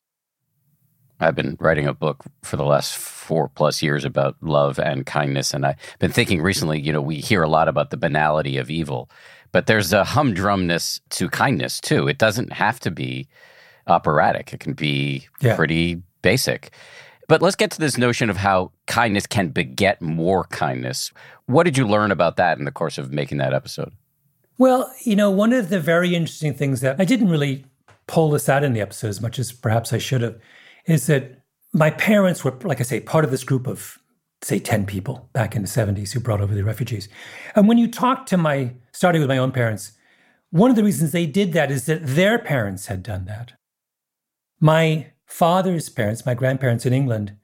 I've 1.19 1.35
been 1.35 1.55
writing 1.59 1.87
a 1.87 1.93
book 1.93 2.25
for 2.41 2.57
the 2.57 2.65
last 2.65 2.97
four 2.97 3.47
plus 3.47 3.81
years 3.81 4.03
about 4.03 4.35
love 4.41 4.79
and 4.79 5.05
kindness. 5.05 5.53
And 5.53 5.65
I've 5.65 5.77
been 5.99 6.11
thinking 6.11 6.41
recently, 6.41 6.81
you 6.81 6.91
know, 6.91 7.01
we 7.01 7.17
hear 7.17 7.43
a 7.43 7.47
lot 7.47 7.69
about 7.69 7.91
the 7.91 7.97
banality 7.97 8.57
of 8.57 8.69
evil, 8.69 9.09
but 9.53 9.67
there's 9.67 9.93
a 9.93 10.03
humdrumness 10.03 10.99
to 11.11 11.29
kindness 11.29 11.79
too. 11.79 12.07
It 12.07 12.17
doesn't 12.17 12.51
have 12.51 12.79
to 12.81 12.91
be 12.91 13.27
operatic, 13.87 14.53
it 14.53 14.59
can 14.59 14.73
be 14.73 15.27
yeah. 15.41 15.55
pretty 15.55 16.01
basic. 16.21 16.71
But 17.27 17.41
let's 17.41 17.55
get 17.55 17.71
to 17.71 17.79
this 17.79 17.97
notion 17.97 18.29
of 18.29 18.37
how 18.37 18.71
kindness 18.87 19.25
can 19.27 19.49
beget 19.49 20.01
more 20.01 20.43
kindness. 20.45 21.11
What 21.45 21.63
did 21.63 21.77
you 21.77 21.87
learn 21.87 22.11
about 22.11 22.37
that 22.37 22.57
in 22.57 22.65
the 22.65 22.71
course 22.71 22.97
of 22.97 23.11
making 23.11 23.37
that 23.37 23.53
episode? 23.53 23.93
Well, 24.57 24.93
you 25.03 25.15
know, 25.15 25.31
one 25.31 25.53
of 25.53 25.69
the 25.69 25.79
very 25.79 26.15
interesting 26.15 26.53
things 26.53 26.81
that 26.81 26.99
I 26.99 27.05
didn't 27.05 27.29
really 27.29 27.65
pull 28.07 28.29
this 28.29 28.49
out 28.49 28.63
in 28.63 28.73
the 28.73 28.81
episode 28.81 29.07
as 29.07 29.21
much 29.21 29.39
as 29.39 29.51
perhaps 29.51 29.93
I 29.93 29.97
should 29.97 30.21
have 30.21 30.39
is 30.85 31.07
that 31.07 31.41
my 31.73 31.89
parents 31.89 32.43
were, 32.43 32.51
like 32.63 32.79
I 32.79 32.83
say, 32.83 32.99
part 32.99 33.25
of 33.25 33.31
this 33.31 33.43
group 33.43 33.65
of, 33.67 33.97
say, 34.41 34.59
10 34.59 34.85
people 34.85 35.29
back 35.33 35.55
in 35.55 35.61
the 35.61 35.67
70s 35.67 36.11
who 36.11 36.19
brought 36.19 36.41
over 36.41 36.53
the 36.53 36.63
refugees. 36.63 37.09
And 37.55 37.67
when 37.67 37.77
you 37.77 37.87
talk 37.87 38.25
to 38.27 38.37
my, 38.37 38.73
starting 38.91 39.21
with 39.21 39.29
my 39.29 39.37
own 39.37 39.51
parents, 39.51 39.93
one 40.51 40.69
of 40.69 40.75
the 40.75 40.83
reasons 40.83 41.11
they 41.11 41.25
did 41.25 41.53
that 41.53 41.71
is 41.71 41.85
that 41.87 42.05
their 42.05 42.37
parents 42.37 42.85
had 42.87 43.01
done 43.01 43.25
that. 43.25 43.53
My 44.59 45.12
father's 45.33 45.89
parents, 45.89 46.27
my 46.27 46.35
grandparents 46.35 46.85
in 46.85 46.93
England, 46.93 47.35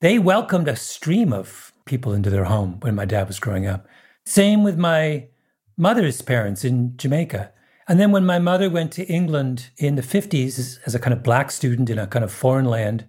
they 0.00 0.18
welcomed 0.18 0.66
a 0.66 0.74
stream 0.74 1.34
of 1.34 1.70
people 1.84 2.14
into 2.14 2.30
their 2.30 2.44
home 2.44 2.78
when 2.80 2.94
my 2.94 3.04
dad 3.04 3.26
was 3.26 3.38
growing 3.38 3.66
up. 3.66 3.86
Same 4.24 4.64
with 4.64 4.78
my 4.78 5.28
mother's 5.76 6.22
parents 6.22 6.64
in 6.64 6.96
Jamaica. 6.96 7.52
And 7.86 8.00
then 8.00 8.10
when 8.10 8.24
my 8.24 8.38
mother 8.38 8.70
went 8.70 8.90
to 8.92 9.04
England 9.04 9.68
in 9.76 9.96
the 9.96 10.02
50s 10.02 10.78
as 10.86 10.94
a 10.94 10.98
kind 10.98 11.12
of 11.12 11.22
black 11.22 11.50
student 11.50 11.90
in 11.90 11.98
a 11.98 12.06
kind 12.06 12.24
of 12.24 12.32
foreign 12.32 12.64
land, 12.64 13.06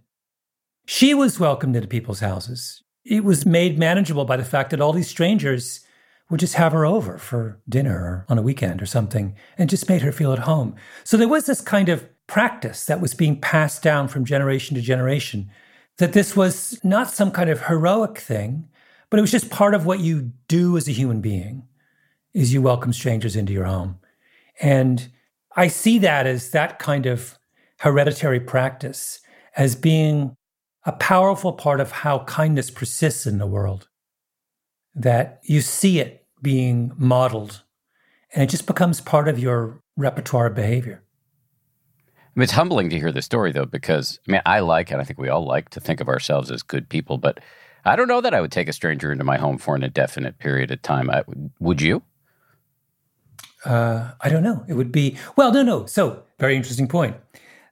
she 0.85 1.13
was 1.13 1.39
welcomed 1.39 1.77
into 1.77 1.87
people's 1.87 2.19
houses. 2.19 2.83
It 3.05 3.23
was 3.23 3.45
made 3.45 3.79
manageable 3.79 4.25
by 4.25 4.35
the 4.35 4.43
fact 4.43 4.71
that 4.71 4.81
all 4.81 4.91
these 4.91 5.07
strangers 5.07 5.85
would 6.29 6.41
just 6.41 6.55
have 6.55 6.73
her 6.73 6.85
over 6.85 7.17
for 7.17 7.61
dinner 7.69 7.97
or 7.97 8.25
on 8.27 8.37
a 8.37 8.41
weekend 8.41 8.81
or 8.81 8.87
something 8.87 9.35
and 9.57 9.69
just 9.69 9.87
made 9.87 10.01
her 10.01 10.11
feel 10.11 10.33
at 10.33 10.39
home. 10.39 10.75
So 11.05 11.15
there 11.15 11.29
was 11.29 11.45
this 11.45 11.61
kind 11.61 11.87
of 11.87 12.09
practice 12.27 12.85
that 12.85 13.01
was 13.01 13.13
being 13.13 13.39
passed 13.39 13.83
down 13.83 14.07
from 14.07 14.25
generation 14.25 14.75
to 14.75 14.81
generation 14.81 15.49
that 15.97 16.13
this 16.13 16.35
was 16.35 16.79
not 16.83 17.09
some 17.09 17.31
kind 17.31 17.49
of 17.49 17.63
heroic 17.63 18.17
thing, 18.17 18.67
but 19.09 19.17
it 19.17 19.21
was 19.21 19.31
just 19.31 19.49
part 19.49 19.73
of 19.73 19.85
what 19.85 19.99
you 19.99 20.31
do 20.47 20.75
as 20.75 20.87
a 20.87 20.91
human 20.91 21.21
being 21.21 21.63
is 22.33 22.53
you 22.53 22.61
welcome 22.61 22.91
strangers 22.91 23.35
into 23.35 23.53
your 23.53 23.63
home. 23.63 23.97
And 24.61 25.07
I 25.55 25.67
see 25.67 25.99
that 25.99 26.27
as 26.27 26.49
that 26.49 26.79
kind 26.79 27.05
of 27.05 27.37
hereditary 27.79 28.39
practice 28.39 29.21
as 29.55 29.75
being 29.75 30.35
a 30.85 30.91
powerful 30.91 31.53
part 31.53 31.79
of 31.79 31.91
how 31.91 32.19
kindness 32.25 32.69
persists 32.69 33.25
in 33.25 33.37
the 33.37 33.47
world. 33.47 33.87
That 34.93 35.39
you 35.43 35.61
see 35.61 35.99
it 35.99 36.25
being 36.41 36.91
modeled 36.97 37.63
and 38.33 38.43
it 38.43 38.49
just 38.49 38.67
becomes 38.67 38.99
part 38.99 39.27
of 39.27 39.39
your 39.39 39.81
repertoire 39.95 40.47
of 40.47 40.55
behavior. 40.55 41.04
I 42.35 42.39
mean, 42.39 42.43
it's 42.43 42.51
humbling 42.51 42.89
to 42.89 42.99
hear 42.99 43.13
the 43.13 43.21
story, 43.21 43.53
though, 43.53 43.65
because 43.65 44.19
I 44.27 44.31
mean, 44.33 44.41
I 44.45 44.59
like, 44.59 44.91
and 44.91 44.99
I 44.99 45.05
think 45.05 45.19
we 45.19 45.29
all 45.29 45.45
like 45.45 45.69
to 45.69 45.79
think 45.79 46.01
of 46.01 46.09
ourselves 46.09 46.51
as 46.51 46.63
good 46.63 46.89
people, 46.89 47.17
but 47.17 47.39
I 47.85 47.95
don't 47.95 48.09
know 48.09 48.19
that 48.19 48.33
I 48.33 48.41
would 48.41 48.51
take 48.51 48.67
a 48.67 48.73
stranger 48.73 49.11
into 49.11 49.23
my 49.23 49.37
home 49.37 49.57
for 49.57 49.75
an 49.75 49.83
indefinite 49.83 50.37
period 50.37 50.69
of 50.71 50.81
time. 50.81 51.09
I, 51.09 51.23
would 51.59 51.81
you? 51.81 52.01
Uh, 53.63 54.11
I 54.19 54.29
don't 54.29 54.43
know. 54.43 54.65
It 54.67 54.73
would 54.73 54.91
be, 54.91 55.17
well, 55.37 55.53
no, 55.53 55.63
no. 55.63 55.85
So, 55.85 56.23
very 56.37 56.57
interesting 56.57 56.89
point. 56.89 57.15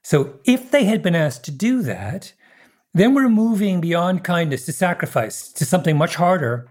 So, 0.02 0.40
if 0.46 0.72
they 0.72 0.86
had 0.86 1.02
been 1.02 1.16
asked 1.16 1.44
to 1.46 1.52
do 1.52 1.82
that, 1.82 2.34
then 2.94 3.14
we're 3.14 3.30
moving 3.30 3.82
beyond 3.82 4.24
kindness 4.24 4.66
to 4.66 4.72
sacrifice 4.72 5.52
to 5.52 5.66
something 5.66 5.98
much 5.98 6.16
harder. 6.16 6.70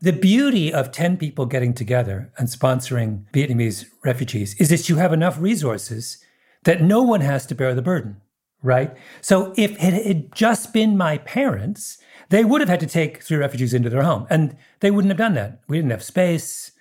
The 0.00 0.12
beauty 0.12 0.72
of 0.72 0.92
10 0.92 1.16
people 1.16 1.46
getting 1.46 1.74
together 1.74 2.32
and 2.38 2.48
sponsoring 2.48 3.24
Vietnamese 3.32 3.86
refugees 4.04 4.54
is 4.60 4.68
that 4.68 4.88
you 4.88 4.96
have 4.96 5.12
enough 5.12 5.40
resources 5.40 6.18
that 6.64 6.82
no 6.82 7.02
one 7.02 7.20
has 7.20 7.46
to 7.46 7.54
bear 7.54 7.74
the 7.74 7.82
burden, 7.82 8.20
right? 8.62 8.96
So, 9.20 9.52
if 9.56 9.72
it 9.82 10.06
had 10.06 10.32
just 10.34 10.72
been 10.72 10.96
my 10.96 11.18
parents, 11.18 11.98
they 12.30 12.44
would 12.44 12.60
have 12.60 12.68
had 12.68 12.80
to 12.80 12.86
take 12.86 13.22
three 13.22 13.38
refugees 13.38 13.74
into 13.74 13.90
their 13.90 14.02
home, 14.02 14.26
and 14.28 14.56
they 14.80 14.90
wouldn't 14.90 15.10
have 15.10 15.18
done 15.18 15.34
that. 15.34 15.60
We 15.68 15.78
didn't 15.78 15.92
have 15.92 16.02
space 16.02 16.72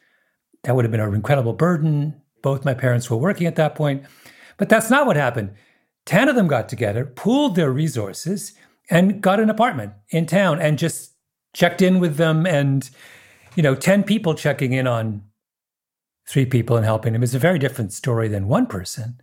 that 0.63 0.75
would 0.75 0.85
have 0.85 0.91
been 0.91 0.99
an 0.99 1.13
incredible 1.13 1.53
burden. 1.53 2.21
Both 2.41 2.65
my 2.65 2.73
parents 2.73 3.09
were 3.09 3.17
working 3.17 3.47
at 3.47 3.55
that 3.55 3.73
point. 3.73 4.03
But 4.57 4.69
that's 4.69 4.89
not 4.89 5.05
what 5.05 5.15
happened. 5.15 5.53
10 6.05 6.29
of 6.29 6.35
them 6.35 6.47
got 6.47 6.67
together, 6.67 7.05
pooled 7.05 7.55
their 7.55 7.71
resources, 7.71 8.53
and 8.89 9.21
got 9.21 9.39
an 9.39 9.49
apartment 9.49 9.93
in 10.09 10.25
town 10.25 10.59
and 10.59 10.77
just 10.77 11.13
checked 11.53 11.81
in 11.81 11.99
with 11.99 12.17
them. 12.17 12.45
And, 12.45 12.89
you 13.55 13.63
know, 13.63 13.75
10 13.75 14.03
people 14.03 14.33
checking 14.33 14.73
in 14.73 14.87
on 14.87 15.23
three 16.27 16.45
people 16.45 16.75
and 16.75 16.85
helping 16.85 17.13
them 17.13 17.23
is 17.23 17.33
a 17.33 17.39
very 17.39 17.59
different 17.59 17.93
story 17.93 18.27
than 18.27 18.47
one 18.47 18.65
person. 18.67 19.21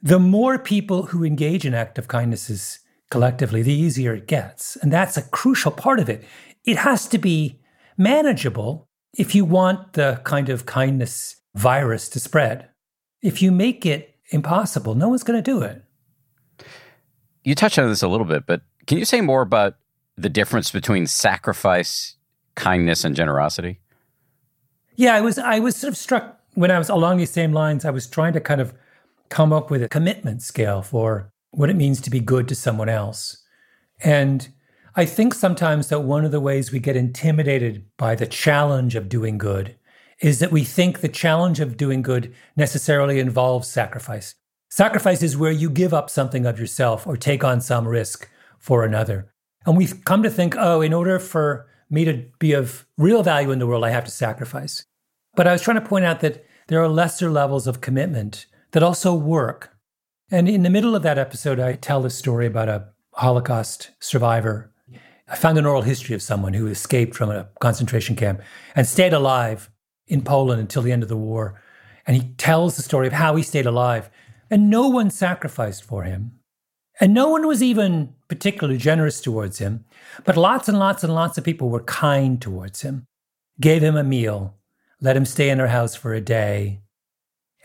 The 0.00 0.18
more 0.18 0.58
people 0.58 1.04
who 1.06 1.24
engage 1.24 1.64
in 1.64 1.74
act 1.74 1.98
of 1.98 2.08
kindnesses 2.08 2.80
collectively, 3.10 3.62
the 3.62 3.72
easier 3.72 4.14
it 4.14 4.26
gets. 4.26 4.76
And 4.76 4.92
that's 4.92 5.16
a 5.16 5.22
crucial 5.22 5.72
part 5.72 5.98
of 5.98 6.08
it. 6.08 6.24
It 6.64 6.78
has 6.78 7.06
to 7.08 7.18
be 7.18 7.60
manageable 7.96 8.88
if 9.14 9.34
you 9.34 9.44
want 9.44 9.94
the 9.94 10.20
kind 10.24 10.48
of 10.48 10.66
kindness 10.66 11.36
virus 11.54 12.08
to 12.10 12.20
spread, 12.20 12.68
if 13.22 13.42
you 13.42 13.50
make 13.50 13.84
it 13.84 14.14
impossible, 14.30 14.94
no 14.94 15.08
one's 15.08 15.24
going 15.24 15.42
to 15.42 15.50
do 15.50 15.62
it. 15.62 15.82
You 17.42 17.54
touched 17.54 17.78
on 17.78 17.88
this 17.88 18.02
a 18.02 18.08
little 18.08 18.26
bit, 18.26 18.46
but 18.46 18.62
can 18.86 18.98
you 18.98 19.04
say 19.04 19.20
more 19.20 19.42
about 19.42 19.76
the 20.16 20.28
difference 20.28 20.70
between 20.70 21.06
sacrifice, 21.06 22.16
kindness, 22.54 23.04
and 23.04 23.16
generosity? 23.16 23.80
Yeah, 24.96 25.14
I 25.14 25.20
was 25.20 25.38
I 25.38 25.60
was 25.60 25.76
sort 25.76 25.92
of 25.92 25.96
struck 25.96 26.40
when 26.54 26.70
I 26.70 26.78
was 26.78 26.88
along 26.88 27.18
these 27.18 27.30
same 27.30 27.52
lines. 27.52 27.84
I 27.84 27.90
was 27.90 28.06
trying 28.06 28.32
to 28.32 28.40
kind 28.40 28.60
of 28.60 28.74
come 29.30 29.52
up 29.52 29.70
with 29.70 29.82
a 29.82 29.88
commitment 29.88 30.42
scale 30.42 30.82
for 30.82 31.32
what 31.50 31.70
it 31.70 31.76
means 31.76 32.00
to 32.02 32.10
be 32.10 32.20
good 32.20 32.48
to 32.48 32.54
someone 32.54 32.88
else. 32.88 33.42
And 34.02 34.48
I 34.94 35.04
think 35.04 35.34
sometimes 35.34 35.88
that 35.88 36.00
one 36.00 36.24
of 36.24 36.32
the 36.32 36.40
ways 36.40 36.72
we 36.72 36.78
get 36.78 36.96
intimidated 36.96 37.84
by 37.96 38.14
the 38.14 38.26
challenge 38.26 38.94
of 38.94 39.08
doing 39.08 39.38
good 39.38 39.76
is 40.20 40.40
that 40.40 40.50
we 40.50 40.64
think 40.64 41.00
the 41.00 41.08
challenge 41.08 41.60
of 41.60 41.76
doing 41.76 42.02
good 42.02 42.34
necessarily 42.56 43.20
involves 43.20 43.68
sacrifice. 43.68 44.34
Sacrifice 44.70 45.22
is 45.22 45.36
where 45.36 45.52
you 45.52 45.70
give 45.70 45.94
up 45.94 46.10
something 46.10 46.44
of 46.44 46.58
yourself 46.58 47.06
or 47.06 47.16
take 47.16 47.44
on 47.44 47.60
some 47.60 47.86
risk 47.86 48.28
for 48.58 48.84
another. 48.84 49.32
And 49.64 49.76
we've 49.76 50.04
come 50.04 50.22
to 50.22 50.30
think, 50.30 50.56
oh, 50.58 50.80
in 50.80 50.92
order 50.92 51.18
for 51.18 51.66
me 51.90 52.04
to 52.04 52.24
be 52.38 52.52
of 52.52 52.86
real 52.96 53.22
value 53.22 53.50
in 53.50 53.58
the 53.58 53.66
world, 53.66 53.84
I 53.84 53.90
have 53.90 54.04
to 54.04 54.10
sacrifice. 54.10 54.84
But 55.34 55.46
I 55.46 55.52
was 55.52 55.62
trying 55.62 55.80
to 55.80 55.88
point 55.88 56.04
out 56.04 56.20
that 56.20 56.44
there 56.66 56.82
are 56.82 56.88
lesser 56.88 57.30
levels 57.30 57.66
of 57.66 57.80
commitment 57.80 58.46
that 58.72 58.82
also 58.82 59.14
work. 59.14 59.76
And 60.30 60.48
in 60.48 60.62
the 60.62 60.70
middle 60.70 60.94
of 60.94 61.02
that 61.02 61.18
episode, 61.18 61.58
I 61.58 61.74
tell 61.74 62.02
this 62.02 62.16
story 62.16 62.46
about 62.46 62.68
a 62.68 62.88
Holocaust 63.14 63.90
survivor 64.00 64.72
I 65.30 65.36
found 65.36 65.58
an 65.58 65.66
oral 65.66 65.82
history 65.82 66.14
of 66.14 66.22
someone 66.22 66.54
who 66.54 66.66
escaped 66.66 67.14
from 67.14 67.30
a 67.30 67.48
concentration 67.60 68.16
camp 68.16 68.40
and 68.74 68.86
stayed 68.86 69.12
alive 69.12 69.70
in 70.06 70.22
Poland 70.22 70.60
until 70.60 70.80
the 70.82 70.92
end 70.92 71.02
of 71.02 71.10
the 71.10 71.16
war. 71.16 71.60
And 72.06 72.16
he 72.16 72.30
tells 72.34 72.76
the 72.76 72.82
story 72.82 73.06
of 73.06 73.12
how 73.12 73.36
he 73.36 73.42
stayed 73.42 73.66
alive. 73.66 74.08
And 74.50 74.70
no 74.70 74.88
one 74.88 75.10
sacrificed 75.10 75.84
for 75.84 76.04
him. 76.04 76.32
And 76.98 77.12
no 77.12 77.28
one 77.28 77.46
was 77.46 77.62
even 77.62 78.14
particularly 78.28 78.78
generous 78.78 79.20
towards 79.20 79.58
him. 79.58 79.84
But 80.24 80.38
lots 80.38 80.68
and 80.68 80.78
lots 80.78 81.04
and 81.04 81.14
lots 81.14 81.36
of 81.36 81.44
people 81.44 81.68
were 81.68 81.84
kind 81.84 82.40
towards 82.40 82.80
him, 82.80 83.04
gave 83.60 83.82
him 83.82 83.96
a 83.96 84.02
meal, 84.02 84.56
let 85.00 85.16
him 85.16 85.26
stay 85.26 85.50
in 85.50 85.58
their 85.58 85.68
house 85.68 85.94
for 85.94 86.14
a 86.14 86.20
day. 86.20 86.80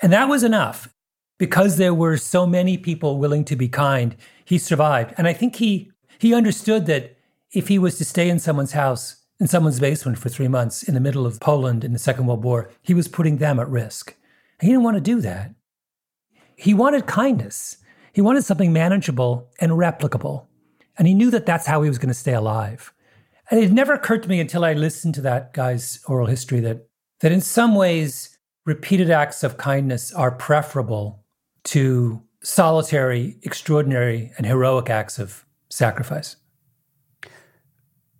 And 0.04 0.12
that 0.12 0.28
was 0.28 0.44
enough. 0.44 0.94
Because 1.40 1.78
there 1.78 1.94
were 1.94 2.18
so 2.18 2.46
many 2.46 2.78
people 2.78 3.18
willing 3.18 3.44
to 3.46 3.56
be 3.56 3.68
kind, 3.68 4.16
he 4.46 4.60
survived. 4.60 5.14
And 5.18 5.28
I 5.28 5.34
think 5.34 5.56
he, 5.56 5.92
he 6.20 6.34
understood 6.34 6.86
that 6.86 7.18
if 7.52 7.70
he 7.70 7.80
was 7.80 7.98
to 7.98 8.06
stay 8.06 8.30
in 8.30 8.38
someone's 8.38 8.74
house, 8.74 9.24
in 9.40 9.48
someone's 9.48 9.80
basement 9.80 10.20
for 10.20 10.30
three 10.30 10.48
months 10.48 10.84
in 10.84 10.94
the 10.94 11.00
middle 11.00 11.26
of 11.26 11.40
Poland 11.40 11.84
in 11.84 11.92
the 11.92 12.00
Second 12.00 12.28
World 12.28 12.44
War, 12.44 12.70
he 12.82 12.94
was 12.94 13.08
putting 13.08 13.38
them 13.38 13.60
at 13.60 13.70
risk. 13.70 14.16
He 14.62 14.68
didn't 14.68 14.84
want 14.84 14.98
to 14.98 15.02
do 15.02 15.22
that. 15.22 15.56
He 16.56 16.74
wanted 16.74 17.08
kindness. 17.08 17.78
He 18.14 18.22
wanted 18.22 18.44
something 18.44 18.72
manageable 18.72 19.50
and 19.60 19.72
replicable. 19.72 20.46
And 20.98 21.08
he 21.08 21.14
knew 21.14 21.32
that 21.32 21.46
that's 21.46 21.66
how 21.66 21.82
he 21.82 21.90
was 21.90 21.98
going 21.98 22.10
to 22.10 22.14
stay 22.14 22.34
alive. 22.34 22.94
And 23.50 23.60
it 23.60 23.72
never 23.72 23.94
occurred 23.94 24.24
to 24.24 24.30
me 24.30 24.40
until 24.40 24.64
I 24.64 24.74
listened 24.74 25.16
to 25.16 25.22
that 25.22 25.54
guy's 25.54 26.00
oral 26.08 26.28
history 26.28 26.60
that, 26.60 26.88
that 27.22 27.32
in 27.32 27.42
some 27.42 27.74
ways, 27.74 28.33
repeated 28.66 29.10
acts 29.10 29.44
of 29.44 29.58
kindness 29.58 30.14
are 30.14 30.32
preferable 30.32 31.24
to 31.66 32.22
solitary, 32.42 33.38
extraordinary, 33.44 34.32
and 34.38 34.46
heroic 34.46 34.90
acts 34.90 35.20
of 35.20 35.46
sacrifice. 35.70 36.36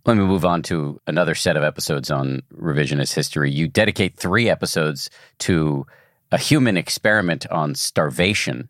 Let 0.06 0.18
me 0.18 0.26
move 0.26 0.44
on 0.44 0.64
to 0.64 1.00
another 1.08 1.34
set 1.34 1.56
of 1.56 1.64
episodes 1.64 2.12
on 2.12 2.42
revisionist 2.54 3.14
history. 3.14 3.52
You 3.52 3.70
dedicate 3.70 4.18
three 4.18 4.50
episodes 4.50 5.10
to 5.40 5.86
a 6.32 6.38
human 6.38 6.76
experiment 6.76 7.48
on 7.50 7.76
starvation, 7.76 8.68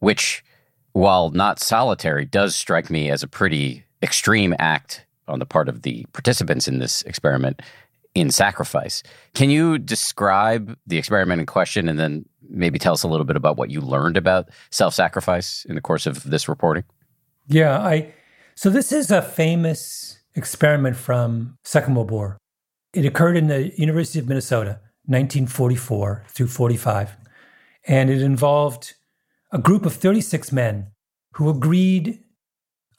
which, 0.00 0.44
while 0.92 1.30
not 1.30 1.58
solitary, 1.58 2.26
does 2.26 2.54
strike 2.54 2.90
me 2.90 3.10
as 3.10 3.22
a 3.22 3.28
pretty 3.28 3.84
extreme 4.02 4.54
act 4.58 5.06
on 5.26 5.38
the 5.38 5.46
part 5.46 5.68
of 5.68 5.82
the 5.82 6.04
participants 6.12 6.68
in 6.68 6.78
this 6.78 7.02
experiment 7.02 7.62
in 8.14 8.30
sacrifice. 8.30 9.02
Can 9.34 9.50
you 9.50 9.78
describe 9.78 10.76
the 10.86 10.98
experiment 10.98 11.40
in 11.40 11.46
question 11.46 11.88
and 11.88 11.98
then 11.98 12.24
maybe 12.48 12.78
tell 12.78 12.92
us 12.92 13.02
a 13.02 13.08
little 13.08 13.26
bit 13.26 13.36
about 13.36 13.56
what 13.56 13.70
you 13.70 13.80
learned 13.80 14.16
about 14.16 14.48
self 14.70 14.94
sacrifice 14.94 15.64
in 15.68 15.74
the 15.74 15.80
course 15.80 16.06
of 16.06 16.24
this 16.24 16.48
reporting? 16.48 16.84
Yeah, 17.46 17.78
I 17.78 18.14
so 18.54 18.70
this 18.70 18.90
is 18.90 19.10
a 19.10 19.22
famous 19.22 20.18
experiment 20.34 20.96
from 20.96 21.58
World 21.88 22.38
It 22.92 23.04
occurred 23.04 23.36
in 23.36 23.46
the 23.46 23.72
University 23.78 24.18
of 24.18 24.28
Minnesota, 24.28 24.80
1944 25.06 26.24
through 26.28 26.48
45, 26.48 27.16
and 27.86 28.10
it 28.10 28.20
involved 28.20 28.94
a 29.52 29.58
group 29.58 29.86
of 29.86 29.94
36 29.94 30.50
men 30.52 30.88
who 31.34 31.48
agreed 31.48 32.20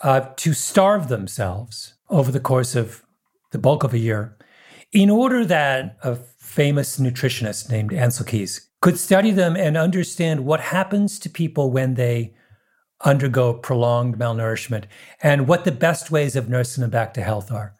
uh, 0.02 0.22
to 0.38 0.54
starve 0.54 1.10
themselves 1.10 1.96
over 2.10 2.32
the 2.32 2.40
course 2.40 2.76
of 2.76 3.04
the 3.52 3.60
bulk 3.60 3.84
of 3.84 3.94
a 3.94 4.00
year 4.00 4.38
in 4.92 5.10
order 5.10 5.46
that 5.46 5.98
a 6.04 6.16
famous 6.16 7.00
nutritionist 7.00 7.70
named 7.70 7.92
Ancel 7.92 8.26
Keys 8.26 8.70
could 8.82 8.98
study 8.98 9.32
them 9.32 9.56
and 9.56 9.78
understand 9.78 10.46
what 10.46 10.60
happens 10.60 11.20
to 11.20 11.30
people 11.30 11.70
when 11.70 11.96
they 11.96 12.34
undergo 13.06 13.54
prolonged 13.54 14.18
malnourishment 14.18 14.86
and 15.22 15.48
what 15.48 15.64
the 15.64 15.72
best 15.72 16.12
ways 16.12 16.36
of 16.36 16.50
nursing 16.50 16.82
them 16.82 16.90
back 16.90 17.14
to 17.14 17.22
health 17.22 17.52
are. 17.52 17.76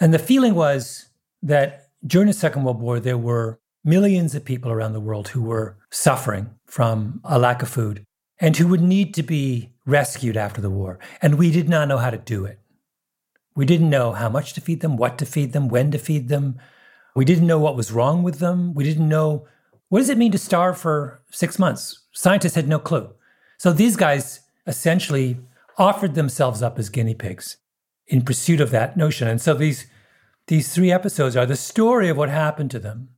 And 0.00 0.12
the 0.12 0.18
feeling 0.18 0.54
was 0.54 1.06
that 1.42 1.90
during 2.06 2.26
the 2.26 2.32
Second 2.32 2.64
World 2.64 2.80
War, 2.80 3.00
there 3.00 3.18
were 3.18 3.60
millions 3.84 4.34
of 4.34 4.44
people 4.44 4.70
around 4.70 4.92
the 4.92 5.00
world 5.00 5.28
who 5.28 5.42
were 5.42 5.76
suffering 5.90 6.50
from 6.66 7.20
a 7.24 7.38
lack 7.38 7.62
of 7.62 7.68
food 7.68 8.04
and 8.40 8.56
who 8.56 8.68
would 8.68 8.80
need 8.80 9.14
to 9.14 9.22
be 9.22 9.72
rescued 9.86 10.36
after 10.36 10.60
the 10.60 10.70
war. 10.70 10.98
And 11.20 11.36
we 11.36 11.50
did 11.50 11.68
not 11.68 11.88
know 11.88 11.98
how 11.98 12.10
to 12.10 12.18
do 12.18 12.44
it. 12.44 12.58
We 13.54 13.66
didn't 13.66 13.90
know 13.90 14.12
how 14.12 14.28
much 14.28 14.54
to 14.54 14.60
feed 14.60 14.80
them, 14.80 14.96
what 14.96 15.18
to 15.18 15.26
feed 15.26 15.52
them, 15.52 15.68
when 15.68 15.90
to 15.90 15.98
feed 15.98 16.28
them. 16.28 16.58
We 17.14 17.24
didn't 17.24 17.46
know 17.46 17.58
what 17.58 17.76
was 17.76 17.92
wrong 17.92 18.22
with 18.22 18.38
them. 18.38 18.74
We 18.74 18.84
didn't 18.84 19.08
know 19.08 19.46
what 19.88 19.98
does 19.98 20.08
it 20.08 20.18
mean 20.18 20.32
to 20.32 20.38
starve 20.38 20.78
for 20.78 21.20
six 21.30 21.58
months. 21.58 22.04
Scientists 22.12 22.54
had 22.54 22.68
no 22.68 22.78
clue. 22.78 23.12
So 23.58 23.72
these 23.72 23.96
guys 23.96 24.40
essentially 24.66 25.38
offered 25.76 26.14
themselves 26.14 26.62
up 26.62 26.78
as 26.78 26.88
guinea 26.88 27.14
pigs 27.14 27.58
in 28.06 28.22
pursuit 28.22 28.60
of 28.60 28.70
that 28.70 28.96
notion. 28.96 29.28
And 29.28 29.40
so 29.40 29.54
these 29.54 29.86
these 30.48 30.74
three 30.74 30.90
episodes 30.90 31.36
are 31.36 31.46
the 31.46 31.56
story 31.56 32.08
of 32.08 32.16
what 32.16 32.28
happened 32.28 32.70
to 32.72 32.78
them. 32.78 33.10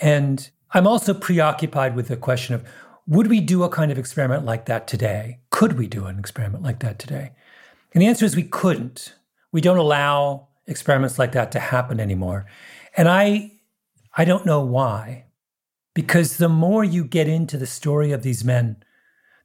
And 0.00 0.50
I'm 0.72 0.86
also 0.86 1.12
preoccupied 1.12 1.96
with 1.96 2.08
the 2.08 2.16
question 2.16 2.54
of 2.54 2.64
would 3.06 3.26
we 3.26 3.40
do 3.40 3.64
a 3.64 3.68
kind 3.68 3.90
of 3.90 3.98
experiment 3.98 4.44
like 4.44 4.66
that 4.66 4.86
today? 4.86 5.40
Could 5.50 5.78
we 5.78 5.88
do 5.88 6.06
an 6.06 6.18
experiment 6.18 6.62
like 6.62 6.78
that 6.80 6.98
today? 6.98 7.32
And 7.92 8.02
the 8.02 8.06
answer 8.06 8.24
is 8.24 8.36
we 8.36 8.44
couldn't. 8.44 9.14
We 9.52 9.60
don't 9.60 9.78
allow 9.78 10.48
experiments 10.66 11.18
like 11.18 11.32
that 11.32 11.52
to 11.52 11.60
happen 11.60 12.00
anymore. 12.00 12.46
And 12.96 13.08
I 13.08 13.52
I 14.16 14.24
don't 14.24 14.46
know 14.46 14.60
why. 14.60 15.26
Because 15.94 16.36
the 16.36 16.48
more 16.48 16.84
you 16.84 17.04
get 17.04 17.28
into 17.28 17.56
the 17.56 17.66
story 17.66 18.12
of 18.12 18.22
these 18.22 18.44
men, 18.44 18.82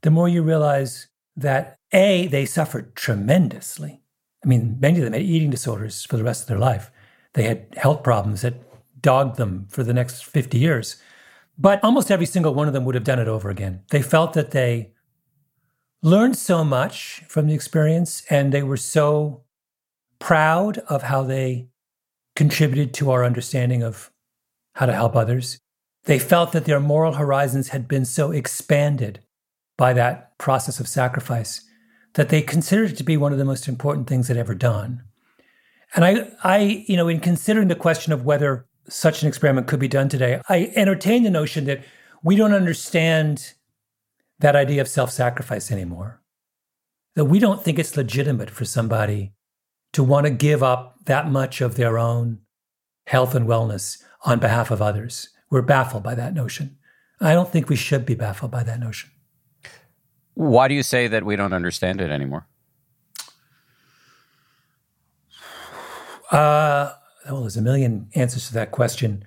the 0.02 0.12
more 0.12 0.30
you 0.30 0.44
realize 0.44 1.08
that 1.36 1.80
A, 1.92 2.28
they 2.28 2.46
suffered 2.46 2.96
tremendously. 2.96 4.02
I 4.44 4.48
mean, 4.48 4.78
many 4.80 5.00
of 5.00 5.04
them 5.04 5.14
had 5.14 5.24
eating 5.24 5.50
disorders 5.50 6.06
for 6.06 6.18
the 6.18 6.24
rest 6.24 6.44
of 6.44 6.48
their 6.48 6.60
life. 6.60 6.92
They 7.34 7.44
had 7.44 7.68
health 7.78 8.04
problems 8.04 8.42
that 8.42 8.62
dogged 9.02 9.38
them 9.38 9.68
for 9.70 9.84
the 9.84 9.94
next 9.94 10.24
50 10.24 10.58
years. 10.58 10.98
But 11.58 11.84
almost 11.84 12.12
every 12.12 12.26
single 12.26 12.54
one 12.54 12.68
of 12.68 12.74
them 12.74 12.86
would 12.86 12.96
have 12.96 13.04
done 13.04 13.20
it 13.20 13.28
over 13.28 13.50
again. 13.50 13.82
They 13.90 14.02
felt 14.02 14.34
that 14.34 14.52
they 14.52 14.92
learned 16.02 16.38
so 16.38 16.64
much 16.64 17.24
from 17.28 17.48
the 17.48 17.54
experience 17.56 18.24
and 18.30 18.52
they 18.52 18.62
were 18.62 18.78
so 18.78 19.45
proud 20.26 20.80
of 20.90 21.04
how 21.04 21.22
they 21.22 21.68
contributed 22.36 22.96
to 22.96 23.12
our 23.12 23.24
understanding 23.24 23.84
of 23.84 24.10
how 24.74 24.88
to 24.88 24.92
help 24.92 25.16
others. 25.16 25.60
They 26.06 26.18
felt 26.18 26.52
that 26.52 26.66
their 26.66 26.80
moral 26.80 27.14
horizons 27.14 27.68
had 27.68 27.88
been 27.88 28.06
so 28.06 28.32
expanded 28.32 29.20
by 29.78 29.94
that 29.94 30.36
process 30.40 30.80
of 30.80 30.88
sacrifice 30.88 31.62
that 32.16 32.30
they 32.30 32.42
considered 32.42 32.90
it 32.90 32.98
to 32.98 33.04
be 33.04 33.18
one 33.18 33.34
of 33.34 33.38
the 33.38 33.46
most 33.46 33.68
important 33.68 34.08
things 34.08 34.28
they'd 34.28 34.38
ever 34.38 34.56
done. 34.56 35.04
And 35.96 36.04
I, 36.04 36.32
I, 36.44 36.84
you 36.88 36.98
know, 36.98 37.08
in 37.08 37.20
considering 37.20 37.68
the 37.68 37.76
question 37.76 38.12
of 38.12 38.26
whether 38.26 38.66
such 38.90 39.22
an 39.22 39.28
experiment 39.28 39.68
could 39.68 39.80
be 39.80 39.88
done 39.88 40.10
today, 40.10 40.42
I 40.50 40.72
entertain 40.76 41.22
the 41.22 41.30
notion 41.30 41.66
that 41.66 41.84
we 42.24 42.36
don't 42.36 42.52
understand 42.52 43.54
that 44.40 44.56
idea 44.56 44.82
of 44.82 44.88
self 44.88 45.12
sacrifice 45.12 45.72
anymore. 45.72 46.20
That 47.14 47.26
we 47.26 47.38
don't 47.38 47.64
think 47.64 47.78
it's 47.78 47.96
legitimate 47.96 48.50
for 48.50 48.66
somebody 48.66 49.35
to 49.96 50.04
want 50.04 50.26
to 50.26 50.30
give 50.30 50.62
up 50.62 50.98
that 51.06 51.32
much 51.32 51.62
of 51.62 51.76
their 51.76 51.98
own 51.98 52.40
health 53.08 53.34
and 53.34 53.48
wellness 53.48 54.04
on 54.26 54.40
behalf 54.40 54.70
of 54.70 54.82
others. 54.82 55.30
We're 55.50 55.62
baffled 55.62 56.04
by 56.04 56.16
that 56.16 56.34
notion. 56.34 56.78
I 57.22 57.34
don't 57.34 57.50
think 57.50 57.70
we 57.70 57.78
should 57.78 58.06
be 58.06 58.14
baffled 58.14 58.52
by 58.52 58.64
that 58.64 58.82
notion. 58.82 59.10
Why 60.34 60.68
do 60.68 60.74
you 60.74 60.84
say 60.84 61.08
that 61.08 61.24
we 61.24 61.38
don't 61.38 61.54
understand 61.54 62.02
it 62.02 62.12
anymore? 62.12 62.46
Uh, 66.30 66.92
well, 67.30 67.42
there's 67.42 67.56
a 67.56 67.62
million 67.62 68.10
answers 68.16 68.48
to 68.50 68.54
that 68.56 68.72
question. 68.72 69.24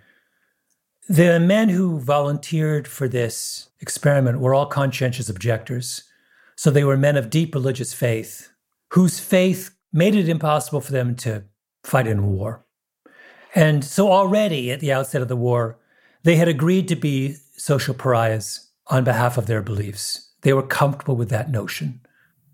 The 1.08 1.40
men 1.40 1.70
who 1.70 1.98
volunteered 1.98 2.86
for 2.86 3.08
this 3.08 3.70
experiment 3.80 4.40
were 4.40 4.54
all 4.54 4.66
conscientious 4.66 5.30
objectors. 5.30 6.04
So 6.56 6.70
they 6.70 6.84
were 6.84 6.98
men 6.98 7.16
of 7.16 7.30
deep 7.30 7.54
religious 7.54 7.94
faith, 7.94 8.50
whose 8.90 9.18
faith 9.18 9.70
made 9.92 10.14
it 10.14 10.28
impossible 10.28 10.80
for 10.80 10.92
them 10.92 11.14
to 11.16 11.44
fight 11.84 12.06
in 12.06 12.26
war. 12.26 12.64
And 13.54 13.84
so 13.84 14.12
already 14.12 14.70
at 14.70 14.80
the 14.80 14.92
outset 14.92 15.22
of 15.22 15.28
the 15.28 15.36
war, 15.36 15.78
they 16.22 16.36
had 16.36 16.48
agreed 16.48 16.88
to 16.88 16.96
be 16.96 17.36
social 17.56 17.94
pariahs 17.94 18.70
on 18.88 19.04
behalf 19.04 19.38
of 19.38 19.46
their 19.46 19.62
beliefs. 19.62 20.32
They 20.42 20.52
were 20.52 20.62
comfortable 20.62 21.16
with 21.16 21.30
that 21.30 21.50
notion, 21.50 22.00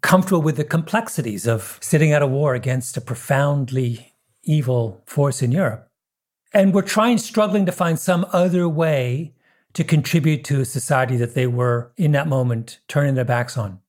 comfortable 0.01 0.43
with 0.43 0.57
the 0.57 0.65
complexities 0.65 1.47
of 1.47 1.79
sitting 1.81 2.13
at 2.13 2.23
a 2.23 2.27
war 2.27 2.55
against 2.55 2.97
a 2.97 3.01
profoundly 3.01 4.15
evil 4.43 5.03
force 5.07 5.43
in 5.43 5.53
Europe. 5.53 5.89
And 6.53 6.73
were 6.73 6.83
trying, 6.83 7.19
struggling 7.19 7.67
to 7.67 7.73
find 7.73 7.99
some 7.99 8.27
other 8.33 8.69
way 8.69 9.35
to 9.73 9.83
contribute 9.83 10.45
to 10.45 10.61
a 10.61 10.65
society 10.65 11.17
that 11.17 11.35
they 11.35 11.49
were, 11.49 11.93
in 11.97 12.13
that 12.13 12.29
moment, 12.29 12.79
turning 12.87 13.15
their 13.15 13.25
backs 13.25 13.59
on. 13.59 13.81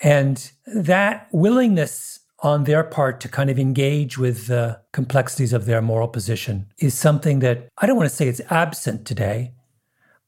And 0.00 0.50
that 0.66 1.28
willingness 1.32 2.20
on 2.46 2.62
their 2.62 2.84
part 2.84 3.20
to 3.20 3.28
kind 3.28 3.50
of 3.50 3.58
engage 3.58 4.16
with 4.16 4.46
the 4.46 4.80
complexities 4.92 5.52
of 5.52 5.66
their 5.66 5.82
moral 5.82 6.06
position 6.06 6.64
is 6.78 6.94
something 6.94 7.40
that 7.40 7.68
I 7.78 7.86
don't 7.86 7.96
want 7.96 8.08
to 8.08 8.14
say 8.14 8.28
it's 8.28 8.40
absent 8.50 9.04
today, 9.04 9.52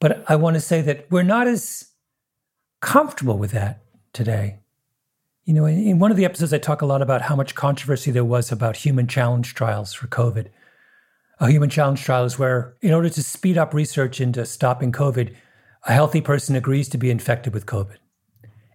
but 0.01 0.25
I 0.29 0.35
want 0.35 0.55
to 0.55 0.61
say 0.61 0.81
that 0.83 1.07
we're 1.13 1.23
not 1.23 1.47
as 1.47 1.93
comfortable 2.81 3.39
with 3.39 3.53
that 3.53 3.85
today. 4.13 4.59
You 5.45 5.55
know, 5.55 5.65
in, 5.65 6.01
one 6.01 6.11
of 6.11 6.17
the 6.17 6.25
episodes, 6.25 6.53
I 6.53 6.59
talk 6.59 6.83
a 6.83 6.87
lot 6.87 7.03
about 7.03 7.23
how 7.23 7.37
much 7.37 7.55
controversy 7.55 8.11
there 8.11 8.25
was 8.25 8.51
about 8.51 8.79
human 8.79 9.07
challenge 9.07 9.55
trials 9.55 9.95
for 9.95 10.09
COVID. 10.09 10.49
A 11.39 11.49
human 11.49 11.71
challenge 11.71 12.03
trial 12.03 12.25
is 12.25 12.37
where, 12.37 12.75
in 12.83 12.93
order 12.93 13.11
to 13.11 13.23
speed 13.23 13.57
up 13.57 13.73
research 13.73 14.21
into 14.21 14.45
stopping 14.45 14.91
COVID, 14.91 15.37
a 15.85 15.93
healthy 15.93 16.21
person 16.21 16.57
agrees 16.57 16.89
to 16.89 16.99
be 16.99 17.13
infected 17.13 17.55
with 17.55 17.65
COVID. 17.65 17.99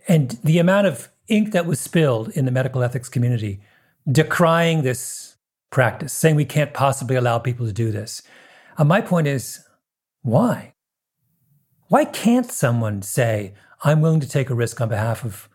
And 0.07 0.39
the 0.45 0.59
amount 0.59 0.87
of 0.87 1.09
ink 1.27 1.51
that 1.51 1.65
was 1.65 1.79
spilled 1.79 2.29
in 2.29 2.45
the 2.45 2.51
medical 2.51 2.83
ethics 2.83 3.09
community 3.09 3.61
decrying 4.09 4.83
this 4.83 5.37
practice, 5.69 6.13
saying 6.13 6.35
we 6.35 6.45
can't 6.45 6.73
possibly 6.73 7.15
allow 7.15 7.39
people 7.39 7.65
to 7.65 7.73
do 7.73 7.91
this. 7.91 8.21
And 8.77 8.89
my 8.89 9.01
point 9.01 9.27
is, 9.27 9.65
why? 10.21 10.73
Why 11.87 12.05
can't 12.05 12.51
someone 12.51 13.01
say, 13.01 13.53
I'm 13.83 14.01
willing 14.01 14.19
to 14.19 14.29
take 14.29 14.49
a 14.49 14.55
risk 14.55 14.81
on 14.81 14.89
behalf 14.89 15.23
of 15.23 15.49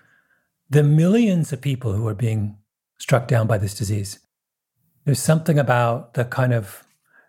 the 0.71 0.83
millions 0.83 1.53
of 1.53 1.61
people 1.61 1.93
who 1.93 2.07
are 2.07 2.15
being 2.15 2.59
struck 2.99 3.29
down 3.29 3.47
by 3.47 3.59
this 3.59 3.75
disease? 3.75 4.19
There's 5.05 5.21
something 5.21 5.59
about 5.59 6.15
the 6.15 6.25
kind 6.25 6.53
of 6.53 6.85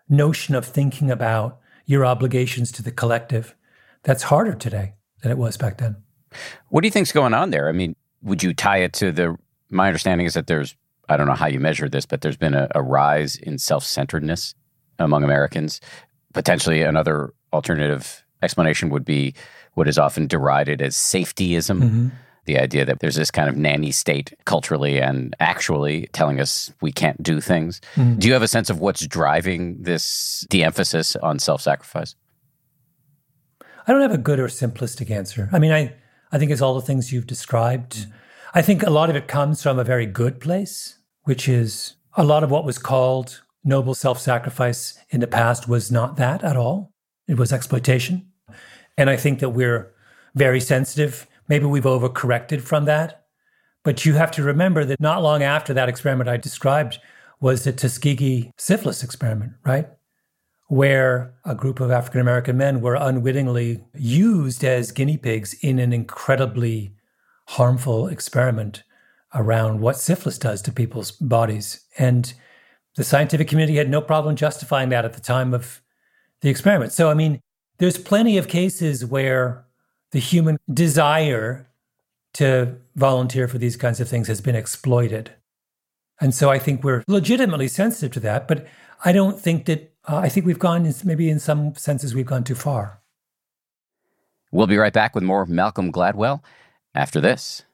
notion 0.08 0.54
of 0.54 0.66
thinking 0.66 1.10
about 1.10 1.60
your 1.86 2.04
obligations 2.04 2.70
to 2.72 2.82
the 2.82 2.90
collective 2.90 3.54
that's 4.02 4.24
harder 4.24 4.54
today 4.54 4.94
than 5.22 5.32
it 5.32 5.38
was 5.38 5.56
back 5.56 5.78
then. 5.78 5.96
What 6.68 6.82
do 6.82 6.86
you 6.86 6.92
think's 6.92 7.12
going 7.12 7.34
on 7.34 7.50
there? 7.50 7.68
I 7.68 7.72
mean, 7.72 7.96
would 8.22 8.42
you 8.42 8.54
tie 8.54 8.78
it 8.78 8.92
to 8.94 9.12
the? 9.12 9.36
My 9.70 9.86
understanding 9.86 10.26
is 10.26 10.34
that 10.34 10.46
there's 10.46 10.76
I 11.10 11.16
don't 11.16 11.26
know 11.26 11.34
how 11.34 11.48
you 11.48 11.58
measure 11.58 11.88
this, 11.88 12.06
but 12.06 12.20
there's 12.20 12.36
been 12.36 12.54
a, 12.54 12.68
a 12.74 12.82
rise 12.82 13.34
in 13.36 13.58
self 13.58 13.84
centeredness 13.84 14.54
among 14.98 15.24
Americans. 15.24 15.80
Potentially, 16.32 16.82
another 16.82 17.34
alternative 17.52 18.24
explanation 18.42 18.90
would 18.90 19.04
be 19.04 19.34
what 19.74 19.88
is 19.88 19.98
often 19.98 20.28
derided 20.28 20.80
as 20.80 20.96
safetyism. 20.96 21.82
Mm-hmm. 21.82 22.08
the 22.46 22.58
idea 22.58 22.84
that 22.84 23.00
there's 23.00 23.16
this 23.16 23.30
kind 23.30 23.48
of 23.48 23.56
nanny 23.56 23.92
state 23.92 24.32
culturally 24.44 24.98
and 24.98 25.36
actually 25.40 26.08
telling 26.12 26.40
us 26.40 26.72
we 26.80 26.90
can't 26.90 27.22
do 27.22 27.40
things. 27.40 27.80
Mm-hmm. 27.94 28.16
Do 28.18 28.26
you 28.28 28.32
have 28.32 28.42
a 28.42 28.48
sense 28.48 28.70
of 28.70 28.80
what's 28.80 29.06
driving 29.06 29.82
this 29.82 30.46
de 30.48 30.64
emphasis 30.64 31.16
on 31.16 31.38
self 31.38 31.60
sacrifice? 31.60 32.14
I 33.86 33.92
don't 33.92 34.00
have 34.00 34.14
a 34.14 34.18
good 34.18 34.38
or 34.38 34.46
simplistic 34.46 35.10
answer. 35.10 35.48
I 35.52 35.58
mean, 35.58 35.72
I, 35.72 35.92
I 36.32 36.38
think 36.38 36.50
it's 36.50 36.62
all 36.62 36.74
the 36.74 36.80
things 36.80 37.12
you've 37.12 37.26
described. 37.26 37.96
Mm-hmm. 37.96 38.10
I 38.54 38.62
think 38.62 38.82
a 38.82 38.90
lot 38.90 39.10
of 39.10 39.16
it 39.16 39.28
comes 39.28 39.62
from 39.62 39.78
a 39.78 39.84
very 39.84 40.06
good 40.06 40.40
place, 40.40 40.96
which 41.24 41.48
is 41.48 41.94
a 42.16 42.24
lot 42.24 42.42
of 42.42 42.50
what 42.50 42.64
was 42.64 42.78
called 42.78 43.42
noble 43.62 43.94
self 43.94 44.18
sacrifice 44.18 44.98
in 45.10 45.20
the 45.20 45.26
past 45.26 45.68
was 45.68 45.90
not 45.90 46.16
that 46.16 46.42
at 46.42 46.56
all. 46.56 46.92
It 47.28 47.38
was 47.38 47.52
exploitation. 47.52 48.26
And 48.96 49.08
I 49.08 49.16
think 49.16 49.38
that 49.40 49.50
we're 49.50 49.92
very 50.34 50.60
sensitive. 50.60 51.26
Maybe 51.48 51.66
we've 51.66 51.84
overcorrected 51.84 52.60
from 52.60 52.86
that. 52.86 53.24
But 53.82 54.04
you 54.04 54.14
have 54.14 54.30
to 54.32 54.42
remember 54.42 54.84
that 54.84 55.00
not 55.00 55.22
long 55.22 55.42
after 55.42 55.72
that 55.74 55.88
experiment 55.88 56.28
I 56.28 56.36
described 56.36 56.98
was 57.40 57.64
the 57.64 57.72
Tuskegee 57.72 58.52
syphilis 58.58 59.02
experiment, 59.02 59.52
right? 59.64 59.88
Where 60.70 61.34
a 61.44 61.56
group 61.56 61.80
of 61.80 61.90
African 61.90 62.20
American 62.20 62.56
men 62.56 62.80
were 62.80 62.94
unwittingly 62.94 63.82
used 63.92 64.62
as 64.62 64.92
guinea 64.92 65.16
pigs 65.16 65.52
in 65.62 65.80
an 65.80 65.92
incredibly 65.92 66.94
harmful 67.48 68.06
experiment 68.06 68.84
around 69.34 69.80
what 69.80 69.96
syphilis 69.96 70.38
does 70.38 70.62
to 70.62 70.70
people's 70.70 71.10
bodies. 71.10 71.84
And 71.98 72.32
the 72.94 73.02
scientific 73.02 73.48
community 73.48 73.78
had 73.78 73.90
no 73.90 74.00
problem 74.00 74.36
justifying 74.36 74.90
that 74.90 75.04
at 75.04 75.14
the 75.14 75.20
time 75.20 75.52
of 75.54 75.80
the 76.40 76.50
experiment. 76.50 76.92
So, 76.92 77.10
I 77.10 77.14
mean, 77.14 77.40
there's 77.78 77.98
plenty 77.98 78.38
of 78.38 78.46
cases 78.46 79.04
where 79.04 79.64
the 80.12 80.20
human 80.20 80.56
desire 80.72 81.68
to 82.34 82.76
volunteer 82.94 83.48
for 83.48 83.58
these 83.58 83.76
kinds 83.76 83.98
of 83.98 84.08
things 84.08 84.28
has 84.28 84.40
been 84.40 84.54
exploited. 84.54 85.32
And 86.20 86.32
so 86.32 86.48
I 86.48 86.60
think 86.60 86.84
we're 86.84 87.02
legitimately 87.08 87.66
sensitive 87.66 88.12
to 88.12 88.20
that, 88.20 88.46
but 88.46 88.68
I 89.04 89.10
don't 89.10 89.40
think 89.40 89.64
that, 89.64 89.89
uh, 90.08 90.16
I 90.16 90.28
think 90.28 90.46
we've 90.46 90.58
gone, 90.58 90.92
maybe 91.04 91.28
in 91.28 91.38
some 91.38 91.74
senses, 91.74 92.14
we've 92.14 92.26
gone 92.26 92.44
too 92.44 92.54
far. 92.54 93.00
We'll 94.52 94.66
be 94.66 94.78
right 94.78 94.92
back 94.92 95.14
with 95.14 95.22
more 95.22 95.46
Malcolm 95.46 95.92
Gladwell 95.92 96.42
after 96.94 97.20
this. 97.20 97.64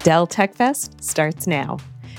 Dell 0.00 0.26
Tech 0.26 0.54
Fest 0.54 1.02
starts 1.02 1.46
now. 1.46 1.78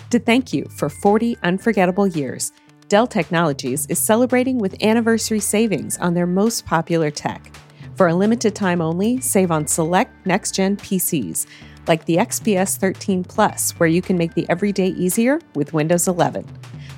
To 0.10 0.20
thank 0.20 0.52
you 0.52 0.66
for 0.76 0.90
40 0.90 1.38
unforgettable 1.44 2.08
years, 2.08 2.52
Dell 2.90 3.08
Technologies 3.08 3.86
is 3.88 4.00
celebrating 4.00 4.58
with 4.58 4.82
anniversary 4.84 5.40
savings 5.40 5.98
on 5.98 6.14
their 6.14 6.28
most 6.28 6.66
popular 6.66 7.12
tech. 7.12 7.54
For 7.96 8.08
a 8.10 8.16
limited 8.16 8.56
time 8.56 8.82
only, 8.82 9.20
save 9.22 9.52
on 9.52 9.68
select 9.68 10.26
next 10.26 10.56
gen 10.56 10.78
PCs 10.78 11.46
like 11.88 12.06
the 12.06 12.18
XPS 12.18 12.78
13 12.78 13.24
Plus, 13.24 13.72
where 13.80 13.90
you 13.90 14.02
can 14.02 14.18
make 14.18 14.34
the 14.34 14.46
everyday 14.50 14.88
easier 14.90 15.40
with 15.56 15.74
Windows 15.74 16.08
11. 16.08 16.46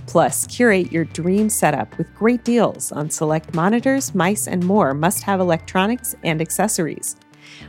Plus, 0.08 0.48
curate 0.48 0.92
your 0.92 1.06
dream 1.06 1.50
setup 1.50 1.96
with 1.98 2.14
great 2.16 2.44
deals 2.44 2.92
on 2.92 3.10
select 3.10 3.54
monitors, 3.54 4.16
mice, 4.16 4.48
and 4.48 4.66
more 4.66 4.94
must 4.94 5.24
have 5.24 5.40
electronics 5.40 6.16
and 6.24 6.42
accessories. 6.42 7.16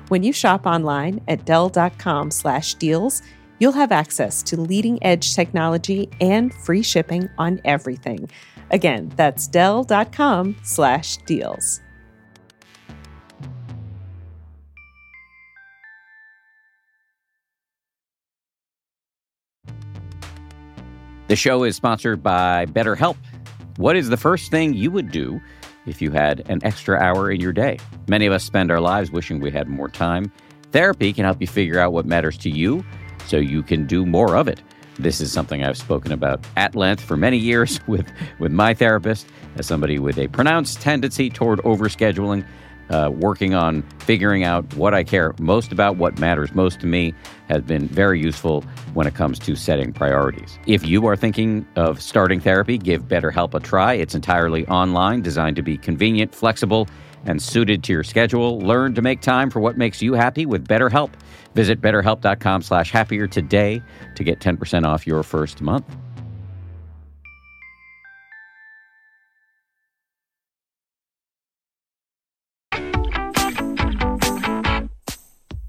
When 0.08 0.22
you 0.22 0.32
shop 0.32 0.66
online 0.66 1.20
at 1.28 1.44
Dell.com/slash 1.44 2.74
deals, 2.74 3.22
you'll 3.58 3.72
have 3.72 3.92
access 3.92 4.42
to 4.44 4.60
leading 4.60 5.02
edge 5.04 5.34
technology 5.34 6.08
and 6.20 6.52
free 6.52 6.82
shipping 6.82 7.28
on 7.38 7.60
everything. 7.64 8.28
Again, 8.70 9.12
that's 9.16 9.46
Dell.com 9.46 10.56
slash 10.62 11.18
deals. 11.18 11.82
The 21.30 21.36
show 21.36 21.62
is 21.62 21.76
sponsored 21.76 22.24
by 22.24 22.66
BetterHelp. 22.66 23.16
What 23.76 23.94
is 23.94 24.08
the 24.08 24.16
first 24.16 24.50
thing 24.50 24.74
you 24.74 24.90
would 24.90 25.12
do 25.12 25.40
if 25.86 26.02
you 26.02 26.10
had 26.10 26.42
an 26.50 26.58
extra 26.64 26.98
hour 26.98 27.30
in 27.30 27.40
your 27.40 27.52
day? 27.52 27.78
Many 28.08 28.26
of 28.26 28.32
us 28.32 28.42
spend 28.42 28.68
our 28.72 28.80
lives 28.80 29.12
wishing 29.12 29.38
we 29.38 29.52
had 29.52 29.68
more 29.68 29.88
time. 29.88 30.32
Therapy 30.72 31.12
can 31.12 31.24
help 31.24 31.40
you 31.40 31.46
figure 31.46 31.78
out 31.78 31.92
what 31.92 32.04
matters 32.04 32.36
to 32.38 32.50
you 32.50 32.84
so 33.28 33.36
you 33.36 33.62
can 33.62 33.86
do 33.86 34.04
more 34.04 34.34
of 34.34 34.48
it. 34.48 34.60
This 34.98 35.20
is 35.20 35.30
something 35.30 35.62
I've 35.62 35.78
spoken 35.78 36.10
about 36.10 36.44
at 36.56 36.74
length 36.74 37.04
for 37.04 37.16
many 37.16 37.36
years 37.36 37.78
with, 37.86 38.10
with 38.40 38.50
my 38.50 38.74
therapist, 38.74 39.28
as 39.54 39.68
somebody 39.68 40.00
with 40.00 40.18
a 40.18 40.26
pronounced 40.26 40.80
tendency 40.80 41.30
toward 41.30 41.60
overscheduling, 41.60 42.44
uh, 42.90 43.10
working 43.12 43.54
on 43.54 43.82
figuring 44.00 44.44
out 44.44 44.74
what 44.74 44.94
I 44.94 45.04
care 45.04 45.34
most 45.38 45.72
about, 45.72 45.96
what 45.96 46.18
matters 46.18 46.54
most 46.54 46.80
to 46.80 46.86
me, 46.86 47.14
has 47.48 47.62
been 47.62 47.88
very 47.88 48.20
useful 48.20 48.62
when 48.94 49.06
it 49.06 49.14
comes 49.14 49.38
to 49.40 49.56
setting 49.56 49.92
priorities. 49.92 50.58
If 50.66 50.86
you 50.86 51.06
are 51.06 51.16
thinking 51.16 51.66
of 51.76 52.02
starting 52.02 52.40
therapy, 52.40 52.78
give 52.78 53.04
BetterHelp 53.04 53.54
a 53.54 53.60
try. 53.60 53.94
It's 53.94 54.14
entirely 54.14 54.66
online, 54.66 55.22
designed 55.22 55.56
to 55.56 55.62
be 55.62 55.78
convenient, 55.78 56.34
flexible, 56.34 56.88
and 57.26 57.40
suited 57.42 57.84
to 57.84 57.92
your 57.92 58.04
schedule. 58.04 58.58
Learn 58.60 58.94
to 58.94 59.02
make 59.02 59.20
time 59.20 59.50
for 59.50 59.60
what 59.60 59.76
makes 59.76 60.00
you 60.02 60.14
happy 60.14 60.46
with 60.46 60.66
BetterHelp. 60.66 61.10
Visit 61.54 61.80
betterhelp.com 61.80 62.62
slash 62.62 62.90
happier 62.90 63.26
today 63.26 63.82
to 64.14 64.24
get 64.24 64.40
10% 64.40 64.86
off 64.86 65.06
your 65.06 65.22
first 65.22 65.60
month. 65.60 65.84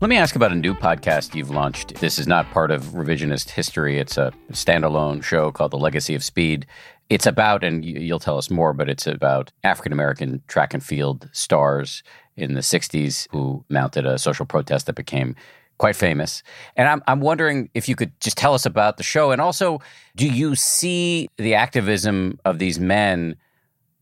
Let 0.01 0.09
me 0.09 0.17
ask 0.17 0.35
about 0.35 0.51
a 0.51 0.55
new 0.55 0.73
podcast 0.73 1.35
you've 1.35 1.51
launched. 1.51 1.93
This 1.97 2.17
is 2.17 2.25
not 2.25 2.49
part 2.49 2.71
of 2.71 2.85
revisionist 2.85 3.51
history. 3.51 3.99
It's 3.99 4.17
a 4.17 4.33
standalone 4.51 5.23
show 5.23 5.51
called 5.51 5.69
The 5.69 5.77
Legacy 5.77 6.15
of 6.15 6.23
Speed. 6.23 6.65
It's 7.11 7.27
about, 7.27 7.63
and 7.63 7.85
you'll 7.85 8.17
tell 8.17 8.39
us 8.39 8.49
more, 8.49 8.73
but 8.73 8.89
it's 8.89 9.05
about 9.05 9.51
African 9.63 9.93
American 9.93 10.41
track 10.47 10.73
and 10.73 10.83
field 10.83 11.29
stars 11.33 12.01
in 12.35 12.55
the 12.55 12.61
60s 12.61 13.27
who 13.29 13.63
mounted 13.69 14.07
a 14.07 14.17
social 14.17 14.43
protest 14.43 14.87
that 14.87 14.95
became 14.95 15.35
quite 15.77 15.95
famous. 15.95 16.41
And 16.75 16.87
I'm, 16.87 17.03
I'm 17.05 17.19
wondering 17.19 17.69
if 17.75 17.87
you 17.87 17.95
could 17.95 18.19
just 18.21 18.37
tell 18.37 18.55
us 18.55 18.65
about 18.65 18.97
the 18.97 19.03
show. 19.03 19.29
And 19.29 19.39
also, 19.39 19.81
do 20.15 20.27
you 20.27 20.55
see 20.55 21.29
the 21.37 21.53
activism 21.53 22.39
of 22.43 22.57
these 22.57 22.79
men 22.79 23.35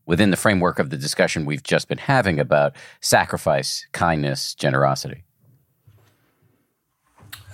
within 0.06 0.30
the 0.30 0.38
framework 0.38 0.78
of 0.78 0.88
the 0.88 0.96
discussion 0.96 1.44
we've 1.44 1.62
just 1.62 1.88
been 1.88 1.98
having 1.98 2.40
about 2.40 2.74
sacrifice, 3.02 3.86
kindness, 3.92 4.54
generosity? 4.54 5.24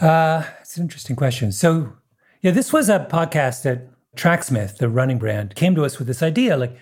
Uh, 0.01 0.45
it's 0.61 0.77
an 0.77 0.83
interesting 0.83 1.17
question. 1.17 1.53
So, 1.53 1.93
yeah, 2.43 2.51
this 2.51 2.73
was 2.73 2.89
a 2.89 3.07
podcast 3.11 3.63
that 3.63 3.89
Tracksmith, 4.17 4.79
the 4.79 4.89
running 4.89 5.19
brand, 5.19 5.55
came 5.55 5.75
to 5.75 5.85
us 5.85 5.99
with 5.99 6.09
this 6.09 6.23
idea 6.23 6.57
like, 6.57 6.77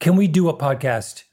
can 0.00 0.16
we 0.16 0.26
do 0.26 0.48
a 0.48 0.56
podcast 0.56 1.24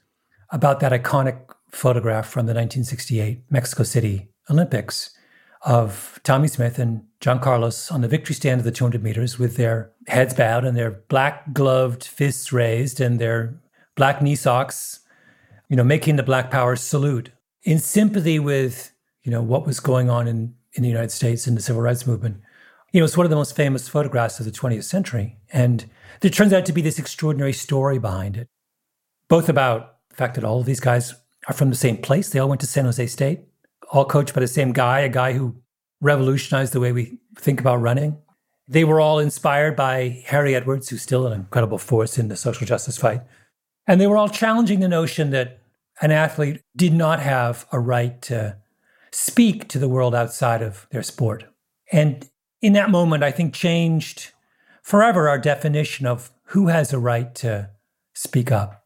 about 0.50 0.80
that 0.80 0.92
iconic 0.92 1.38
photograph 1.70 2.26
from 2.26 2.46
the 2.46 2.54
1968 2.54 3.42
Mexico 3.50 3.82
City 3.82 4.28
Olympics? 4.50 5.16
of 5.62 6.20
Tommie 6.24 6.48
Smith 6.48 6.78
and 6.78 7.04
John 7.20 7.38
Carlos 7.38 7.90
on 7.90 8.00
the 8.00 8.08
victory 8.08 8.34
stand 8.34 8.60
of 8.60 8.64
the 8.64 8.72
200 8.72 9.02
meters 9.02 9.38
with 9.38 9.56
their 9.56 9.92
heads 10.08 10.34
bowed 10.34 10.64
and 10.64 10.76
their 10.76 10.90
black 10.90 11.52
gloved 11.52 12.04
fists 12.04 12.52
raised 12.52 13.00
and 13.00 13.20
their 13.20 13.60
black 13.94 14.20
knee 14.20 14.34
socks, 14.34 15.00
you 15.68 15.76
know, 15.76 15.84
making 15.84 16.16
the 16.16 16.22
Black 16.22 16.50
Power 16.50 16.76
salute 16.76 17.30
in 17.62 17.78
sympathy 17.78 18.38
with, 18.38 18.92
you 19.22 19.30
know, 19.30 19.42
what 19.42 19.66
was 19.66 19.78
going 19.78 20.10
on 20.10 20.26
in, 20.26 20.54
in 20.74 20.82
the 20.82 20.88
United 20.88 21.10
States 21.10 21.46
in 21.46 21.54
the 21.54 21.62
civil 21.62 21.82
rights 21.82 22.06
movement. 22.06 22.40
You 22.92 23.00
know, 23.00 23.04
it's 23.04 23.16
one 23.16 23.26
of 23.26 23.30
the 23.30 23.36
most 23.36 23.56
famous 23.56 23.88
photographs 23.88 24.38
of 24.38 24.46
the 24.46 24.52
20th 24.52 24.84
century. 24.84 25.38
And 25.52 25.88
there 26.20 26.30
turns 26.30 26.52
out 26.52 26.66
to 26.66 26.72
be 26.72 26.82
this 26.82 26.98
extraordinary 26.98 27.52
story 27.52 27.98
behind 27.98 28.36
it, 28.36 28.48
both 29.28 29.48
about 29.48 29.96
the 30.10 30.16
fact 30.16 30.34
that 30.34 30.44
all 30.44 30.60
of 30.60 30.66
these 30.66 30.80
guys 30.80 31.14
are 31.48 31.54
from 31.54 31.70
the 31.70 31.76
same 31.76 31.96
place. 31.96 32.28
They 32.28 32.38
all 32.38 32.48
went 32.48 32.60
to 32.60 32.66
San 32.66 32.84
Jose 32.84 33.06
State 33.06 33.40
all 33.92 34.06
coached 34.06 34.34
by 34.34 34.40
the 34.40 34.48
same 34.48 34.72
guy, 34.72 35.00
a 35.00 35.08
guy 35.08 35.34
who 35.34 35.54
revolutionized 36.00 36.72
the 36.72 36.80
way 36.80 36.92
we 36.92 37.18
think 37.36 37.60
about 37.60 37.80
running. 37.80 38.18
They 38.66 38.84
were 38.84 39.00
all 39.00 39.18
inspired 39.18 39.76
by 39.76 40.22
Harry 40.26 40.54
Edwards, 40.54 40.88
who's 40.88 41.02
still 41.02 41.26
an 41.26 41.32
incredible 41.34 41.78
force 41.78 42.18
in 42.18 42.28
the 42.28 42.36
social 42.36 42.66
justice 42.66 42.96
fight. 42.96 43.20
And 43.86 44.00
they 44.00 44.06
were 44.06 44.16
all 44.16 44.30
challenging 44.30 44.80
the 44.80 44.88
notion 44.88 45.30
that 45.30 45.60
an 46.00 46.10
athlete 46.10 46.62
did 46.74 46.94
not 46.94 47.20
have 47.20 47.66
a 47.70 47.78
right 47.78 48.20
to 48.22 48.56
speak 49.12 49.68
to 49.68 49.78
the 49.78 49.88
world 49.88 50.14
outside 50.14 50.62
of 50.62 50.86
their 50.90 51.02
sport. 51.02 51.44
And 51.92 52.28
in 52.60 52.72
that 52.72 52.90
moment, 52.90 53.22
I 53.22 53.30
think 53.30 53.54
changed 53.54 54.30
forever 54.82 55.28
our 55.28 55.38
definition 55.38 56.06
of 56.06 56.30
who 56.46 56.68
has 56.68 56.92
a 56.92 56.98
right 56.98 57.34
to 57.36 57.70
speak 58.14 58.50
up. 58.50 58.84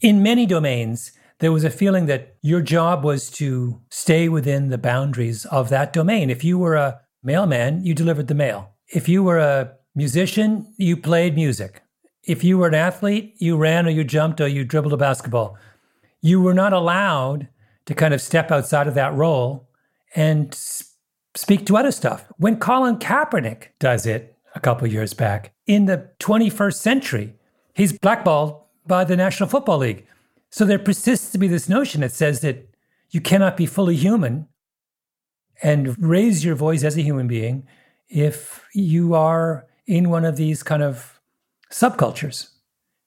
In 0.00 0.22
many 0.22 0.44
domains, 0.44 1.12
there 1.38 1.52
was 1.52 1.64
a 1.64 1.70
feeling 1.70 2.06
that 2.06 2.36
your 2.42 2.60
job 2.60 3.04
was 3.04 3.30
to 3.32 3.80
stay 3.90 4.28
within 4.28 4.68
the 4.68 4.78
boundaries 4.78 5.44
of 5.46 5.68
that 5.68 5.92
domain. 5.92 6.30
If 6.30 6.44
you 6.44 6.58
were 6.58 6.74
a 6.74 7.00
mailman, 7.22 7.84
you 7.84 7.94
delivered 7.94 8.28
the 8.28 8.34
mail. 8.34 8.70
If 8.88 9.08
you 9.08 9.22
were 9.22 9.38
a 9.38 9.72
musician, 9.94 10.72
you 10.76 10.96
played 10.96 11.34
music. 11.34 11.82
If 12.22 12.44
you 12.44 12.58
were 12.58 12.68
an 12.68 12.74
athlete, 12.74 13.34
you 13.38 13.56
ran 13.56 13.86
or 13.86 13.90
you 13.90 14.04
jumped 14.04 14.40
or 14.40 14.48
you 14.48 14.64
dribbled 14.64 14.92
a 14.92 14.96
basketball. 14.96 15.56
You 16.20 16.40
were 16.40 16.54
not 16.54 16.72
allowed 16.72 17.48
to 17.86 17.94
kind 17.94 18.14
of 18.14 18.20
step 18.20 18.50
outside 18.50 18.86
of 18.86 18.94
that 18.94 19.14
role 19.14 19.68
and 20.14 20.54
speak 21.34 21.66
to 21.66 21.76
other 21.76 21.92
stuff. 21.92 22.24
When 22.36 22.58
Colin 22.58 22.96
Kaepernick 22.96 23.68
does 23.78 24.06
it 24.06 24.36
a 24.54 24.60
couple 24.60 24.86
years 24.86 25.14
back 25.14 25.52
in 25.66 25.86
the 25.86 26.08
21st 26.20 26.74
century, 26.74 27.34
he's 27.74 27.98
blackballed 27.98 28.62
by 28.86 29.04
the 29.04 29.16
National 29.16 29.48
Football 29.48 29.78
League. 29.78 30.06
So 30.50 30.64
there 30.64 30.78
persists 30.78 31.32
to 31.32 31.38
be 31.38 31.48
this 31.48 31.68
notion 31.68 32.00
that 32.02 32.12
says 32.12 32.40
that 32.40 32.68
you 33.10 33.20
cannot 33.20 33.56
be 33.56 33.66
fully 33.66 33.96
human 33.96 34.48
and 35.62 35.96
raise 36.02 36.44
your 36.44 36.54
voice 36.54 36.84
as 36.84 36.96
a 36.96 37.02
human 37.02 37.26
being 37.26 37.66
if 38.08 38.64
you 38.74 39.14
are 39.14 39.66
in 39.86 40.10
one 40.10 40.24
of 40.24 40.36
these 40.36 40.62
kind 40.62 40.82
of 40.82 41.20
subcultures. 41.70 42.50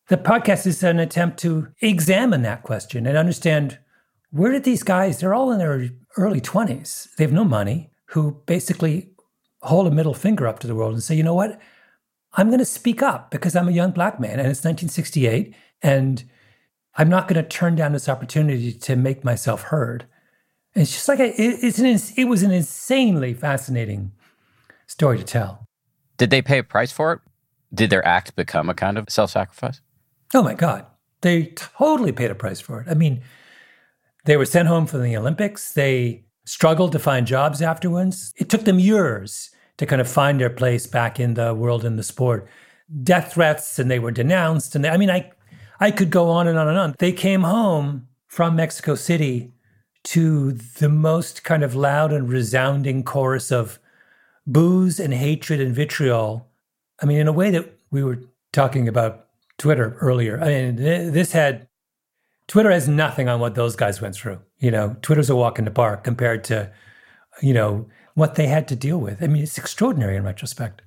The 0.07 0.17
podcast 0.17 0.65
is 0.65 0.83
an 0.83 0.99
attempt 0.99 1.39
to 1.39 1.67
examine 1.81 2.41
that 2.43 2.63
question 2.63 3.05
and 3.05 3.17
understand 3.17 3.79
where 4.31 4.51
did 4.51 4.63
these 4.63 4.83
guys, 4.83 5.19
they're 5.19 5.33
all 5.33 5.51
in 5.51 5.59
their 5.59 5.89
early 6.17 6.41
20s, 6.41 7.13
they 7.15 7.23
have 7.23 7.33
no 7.33 7.45
money, 7.45 7.91
who 8.11 8.41
basically 8.45 9.11
hold 9.61 9.87
a 9.87 9.91
middle 9.91 10.13
finger 10.13 10.47
up 10.47 10.59
to 10.59 10.67
the 10.67 10.75
world 10.75 10.93
and 10.93 11.03
say, 11.03 11.15
you 11.15 11.23
know 11.23 11.33
what? 11.33 11.59
I'm 12.33 12.47
going 12.47 12.59
to 12.59 12.65
speak 12.65 13.01
up 13.01 13.31
because 13.31 13.55
I'm 13.55 13.67
a 13.67 13.71
young 13.71 13.91
black 13.91 14.19
man 14.19 14.39
and 14.39 14.47
it's 14.47 14.63
1968 14.63 15.55
and 15.81 16.23
I'm 16.95 17.09
not 17.09 17.27
going 17.27 17.41
to 17.41 17.47
turn 17.47 17.75
down 17.75 17.93
this 17.93 18.09
opportunity 18.09 18.71
to 18.73 18.95
make 18.95 19.23
myself 19.23 19.63
heard. 19.63 20.05
And 20.73 20.83
it's 20.83 20.93
just 20.93 21.07
like 21.07 21.19
a, 21.19 21.29
it, 21.41 21.63
it's 21.63 21.79
an 21.79 21.85
it 22.15 22.27
was 22.27 22.43
an 22.43 22.51
insanely 22.51 23.33
fascinating 23.33 24.11
story 24.85 25.17
to 25.17 25.23
tell. 25.23 25.65
Did 26.17 26.29
they 26.29 26.41
pay 26.41 26.59
a 26.59 26.63
price 26.63 26.91
for 26.91 27.13
it? 27.13 27.19
Did 27.73 27.89
their 27.89 28.05
act 28.07 28.35
become 28.35 28.69
a 28.69 28.73
kind 28.73 28.97
of 28.97 29.09
self-sacrifice? 29.09 29.81
Oh 30.33 30.43
my 30.43 30.53
god. 30.53 30.85
They 31.21 31.47
totally 31.55 32.11
paid 32.11 32.31
a 32.31 32.35
price 32.35 32.59
for 32.59 32.81
it. 32.81 32.87
I 32.89 32.93
mean, 32.93 33.21
they 34.27 34.35
were 34.37 34.45
sent 34.45 34.67
home 34.67 34.85
from 34.85 35.03
the 35.03 35.15
Olympics. 35.15 35.71
They 35.71 36.25
struggled 36.45 36.91
to 36.91 36.99
find 36.99 37.25
jobs 37.25 37.61
afterwards. 37.61 38.33
It 38.35 38.49
took 38.49 38.65
them 38.65 38.77
years 38.77 39.51
to 39.77 39.85
kind 39.85 40.01
of 40.01 40.09
find 40.09 40.39
their 40.39 40.49
place 40.49 40.85
back 40.85 41.17
in 41.17 41.35
the 41.35 41.55
world 41.55 41.85
in 41.85 41.95
the 41.95 42.03
sport. 42.03 42.47
Death 43.03 43.33
threats, 43.33 43.79
and 43.79 43.89
they 43.89 43.99
were 43.99 44.11
denounced. 44.11 44.75
And 44.75 44.83
they, 44.83 44.89
I 44.89 44.97
mean, 44.97 45.09
I, 45.09 45.31
I 45.79 45.91
could 45.91 46.09
go 46.09 46.29
on 46.29 46.45
and 46.45 46.57
on 46.57 46.67
and 46.67 46.77
on. 46.77 46.95
They 46.99 47.13
came 47.13 47.43
home 47.43 48.07
from 48.27 48.57
Mexico 48.57 48.95
City 48.95 49.53
to 50.03 50.51
the 50.51 50.89
most 50.89 51.45
kind 51.45 51.63
of 51.63 51.73
loud 51.73 52.11
and 52.11 52.29
resounding 52.29 53.03
chorus 53.03 53.49
of 53.49 53.79
boos 54.45 54.99
and 54.99 55.13
hatred 55.13 55.61
and 55.61 55.73
vitriol. 55.73 56.49
I 57.01 57.05
mean, 57.05 57.19
in 57.19 57.27
a 57.29 57.33
way 57.33 57.49
that 57.51 57.77
we 57.91 58.03
were 58.03 58.19
talking 58.51 58.89
about 58.89 59.27
Twitter 59.57 59.97
earlier. 60.01 60.39
I 60.41 60.47
mean, 60.47 60.75
this 60.75 61.31
had 61.31 61.67
Twitter 62.47 62.71
has 62.71 62.87
nothing 62.87 63.27
on 63.27 63.39
what 63.39 63.55
those 63.55 63.75
guys 63.75 64.01
went 64.01 64.15
through. 64.15 64.39
You 64.59 64.71
know, 64.71 64.95
Twitter's 65.01 65.29
a 65.29 65.35
walk 65.35 65.59
in 65.59 65.65
the 65.65 65.71
park 65.71 66.03
compared 66.03 66.43
to, 66.45 66.71
you 67.41 67.53
know, 67.53 67.87
what 68.13 68.35
they 68.35 68.47
had 68.47 68.67
to 68.69 68.75
deal 68.75 68.97
with. 68.97 69.21
I 69.21 69.27
mean, 69.27 69.43
it's 69.43 69.57
extraordinary 69.57 70.15
in 70.15 70.23
retrospect. 70.23 70.81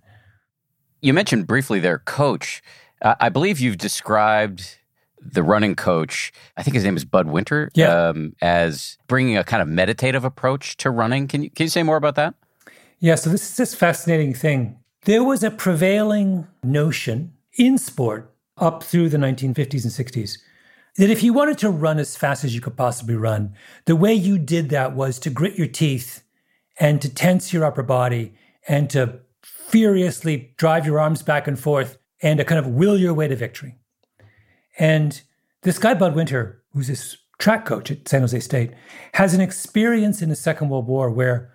You 1.03 1.13
mentioned 1.13 1.47
briefly 1.47 1.79
their 1.79 1.99
coach. 1.99 2.63
Uh, 3.03 3.15
I 3.21 3.29
believe 3.29 3.61
you've 3.61 3.79
described 3.79 4.79
the 5.23 5.43
running 5.43 5.75
coach, 5.75 6.33
I 6.57 6.63
think 6.63 6.75
his 6.75 6.85
name 6.85 6.97
is 6.97 7.05
Bud 7.05 7.27
Winter, 7.29 7.71
yeah. 7.75 8.09
um, 8.09 8.35
as 8.41 8.97
bringing 9.07 9.37
a 9.37 9.45
kind 9.45 9.61
of 9.61 9.69
meditative 9.69 10.25
approach 10.25 10.79
to 10.79 10.91
running. 10.91 11.29
Can 11.29 11.43
you, 11.45 11.51
can 11.51 11.65
you 11.65 11.71
say 11.71 11.83
more 11.83 11.97
about 11.97 12.15
that? 12.15 12.35
Yeah, 13.01 13.15
so 13.15 13.31
this 13.31 13.51
is 13.51 13.57
this 13.57 13.75
fascinating 13.75 14.35
thing. 14.35 14.79
There 15.05 15.23
was 15.23 15.43
a 15.43 15.51
prevailing 15.51 16.47
notion 16.63 17.33
in 17.55 17.79
sport 17.79 18.35
up 18.57 18.83
through 18.83 19.09
the 19.09 19.19
1950s 19.19 19.85
and 19.85 19.93
60s 19.93 20.39
that 20.97 21.11
if 21.11 21.22
you 21.22 21.32
wanted 21.32 21.59
to 21.59 21.70
run 21.70 21.99
as 21.99 22.16
fast 22.16 22.45
as 22.45 22.55
you 22.55 22.61
could 22.61 22.76
possibly 22.76 23.14
run, 23.14 23.55
the 23.86 23.97
way 23.97 24.12
you 24.12 24.38
did 24.38 24.70
that 24.70 24.95
was 24.95 25.18
to 25.20 25.30
grit 25.30 25.57
your 25.57 25.66
teeth 25.66 26.22
and 26.78 27.01
to 27.03 27.12
tense 27.12 27.53
your 27.53 27.64
upper 27.64 27.82
body 27.82 28.34
and 28.68 28.91
to 28.91 29.20
furiously 29.43 30.53
drive 30.57 30.86
your 30.86 30.99
arms 30.99 31.22
back 31.22 31.47
and 31.47 31.59
forth 31.59 31.99
and 32.22 32.38
to 32.38 32.45
kind 32.45 32.59
of 32.59 32.66
will 32.66 32.99
your 32.99 33.14
way 33.14 33.28
to 33.28 33.36
victory. 33.36 33.76
And 34.78 35.20
this 35.62 35.78
guy, 35.78 35.95
Bud 35.95 36.14
Winter, 36.14 36.62
who's 36.72 36.88
this 36.88 37.16
track 37.38 37.64
coach 37.64 37.91
at 37.91 38.09
San 38.09 38.20
Jose 38.20 38.41
State, 38.41 38.72
has 39.14 39.34
an 39.34 39.41
experience 39.41 40.22
in 40.22 40.28
the 40.28 40.36
Second 40.36 40.68
World 40.68 40.86
War 40.86 41.11
where 41.11 41.53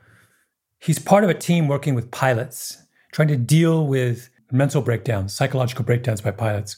he's 0.79 0.99
part 0.99 1.23
of 1.23 1.29
a 1.29 1.33
team 1.33 1.67
working 1.67 1.95
with 1.95 2.11
pilots, 2.11 2.81
trying 3.11 3.27
to 3.27 3.37
deal 3.37 3.85
with 3.85 4.29
mental 4.51 4.81
breakdowns, 4.81 5.33
psychological 5.33 5.85
breakdowns 5.85 6.21
by 6.21 6.31
pilots. 6.31 6.77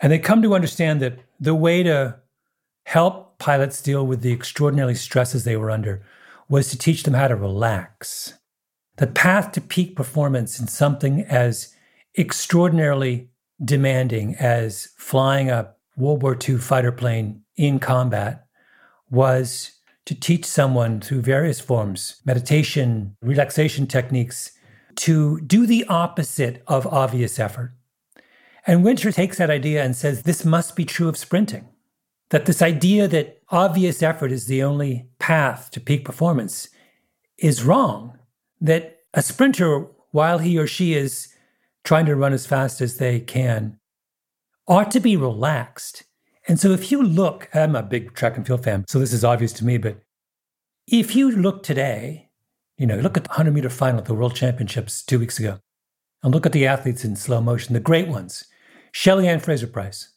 And 0.00 0.12
they 0.12 0.18
come 0.18 0.42
to 0.42 0.54
understand 0.54 1.00
that 1.02 1.18
the 1.44 1.54
way 1.54 1.82
to 1.82 2.16
help 2.86 3.38
pilots 3.38 3.82
deal 3.82 4.06
with 4.06 4.22
the 4.22 4.32
extraordinary 4.32 4.94
stresses 4.94 5.44
they 5.44 5.56
were 5.56 5.70
under 5.70 6.02
was 6.48 6.68
to 6.70 6.78
teach 6.78 7.02
them 7.02 7.14
how 7.14 7.28
to 7.28 7.36
relax. 7.36 8.38
The 8.96 9.06
path 9.06 9.52
to 9.52 9.60
peak 9.60 9.94
performance 9.96 10.58
in 10.58 10.68
something 10.68 11.22
as 11.22 11.74
extraordinarily 12.16 13.28
demanding 13.62 14.36
as 14.36 14.88
flying 14.96 15.50
a 15.50 15.74
World 15.96 16.22
War 16.22 16.36
II 16.48 16.58
fighter 16.58 16.92
plane 16.92 17.42
in 17.56 17.78
combat 17.78 18.46
was 19.10 19.72
to 20.06 20.14
teach 20.14 20.44
someone 20.44 21.00
through 21.00 21.22
various 21.22 21.60
forms, 21.60 22.20
meditation, 22.24 23.16
relaxation 23.22 23.86
techniques, 23.86 24.52
to 24.96 25.40
do 25.40 25.66
the 25.66 25.84
opposite 25.88 26.62
of 26.66 26.86
obvious 26.86 27.38
effort. 27.38 27.74
And 28.66 28.84
Winter 28.84 29.12
takes 29.12 29.38
that 29.38 29.50
idea 29.50 29.84
and 29.84 29.94
says 29.94 30.22
this 30.22 30.44
must 30.44 30.74
be 30.74 30.84
true 30.84 31.08
of 31.08 31.16
sprinting. 31.16 31.68
That 32.30 32.46
this 32.46 32.62
idea 32.62 33.06
that 33.08 33.38
obvious 33.50 34.02
effort 34.02 34.32
is 34.32 34.46
the 34.46 34.62
only 34.62 35.08
path 35.18 35.70
to 35.72 35.80
peak 35.80 36.04
performance 36.04 36.68
is 37.38 37.62
wrong. 37.62 38.18
That 38.60 39.00
a 39.12 39.22
sprinter, 39.22 39.86
while 40.12 40.38
he 40.38 40.58
or 40.58 40.66
she 40.66 40.94
is 40.94 41.28
trying 41.84 42.06
to 42.06 42.16
run 42.16 42.32
as 42.32 42.46
fast 42.46 42.80
as 42.80 42.96
they 42.96 43.20
can, 43.20 43.78
ought 44.66 44.90
to 44.92 45.00
be 45.00 45.16
relaxed. 45.16 46.04
And 46.48 46.58
so 46.58 46.70
if 46.70 46.90
you 46.90 47.02
look, 47.02 47.48
I'm 47.54 47.76
a 47.76 47.82
big 47.82 48.14
track 48.14 48.36
and 48.36 48.46
field 48.46 48.64
fan, 48.64 48.84
so 48.88 48.98
this 48.98 49.12
is 49.12 49.24
obvious 49.24 49.52
to 49.54 49.64
me, 49.64 49.78
but 49.78 50.00
if 50.86 51.14
you 51.16 51.30
look 51.30 51.62
today, 51.62 52.30
you 52.76 52.86
know, 52.86 52.98
look 52.98 53.16
at 53.16 53.24
the 53.24 53.30
100 53.30 53.52
meter 53.52 53.70
final 53.70 54.00
at 54.00 54.06
the 54.06 54.14
World 54.14 54.34
Championships 54.34 55.02
two 55.02 55.18
weeks 55.18 55.38
ago, 55.38 55.58
and 56.22 56.34
look 56.34 56.46
at 56.46 56.52
the 56.52 56.66
athletes 56.66 57.04
in 57.04 57.16
slow 57.16 57.40
motion, 57.40 57.74
the 57.74 57.80
great 57.80 58.08
ones. 58.08 58.44
Shelly-Ann 58.96 59.40
Fraser-Pryce, 59.40 60.10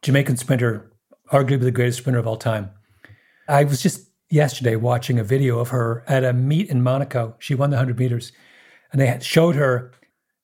Jamaican 0.00 0.38
sprinter, 0.38 0.90
arguably 1.30 1.60
the 1.60 1.70
greatest 1.70 1.98
sprinter 1.98 2.18
of 2.18 2.26
all 2.26 2.38
time. 2.38 2.70
I 3.46 3.64
was 3.64 3.82
just 3.82 4.08
yesterday 4.30 4.74
watching 4.74 5.18
a 5.18 5.22
video 5.22 5.58
of 5.58 5.68
her 5.68 6.02
at 6.08 6.24
a 6.24 6.32
meet 6.32 6.70
in 6.70 6.82
Monaco. 6.82 7.36
She 7.40 7.54
won 7.54 7.68
the 7.68 7.76
100 7.76 7.98
meters, 7.98 8.32
and 8.90 9.02
they 9.02 9.18
showed 9.20 9.54
her, 9.56 9.92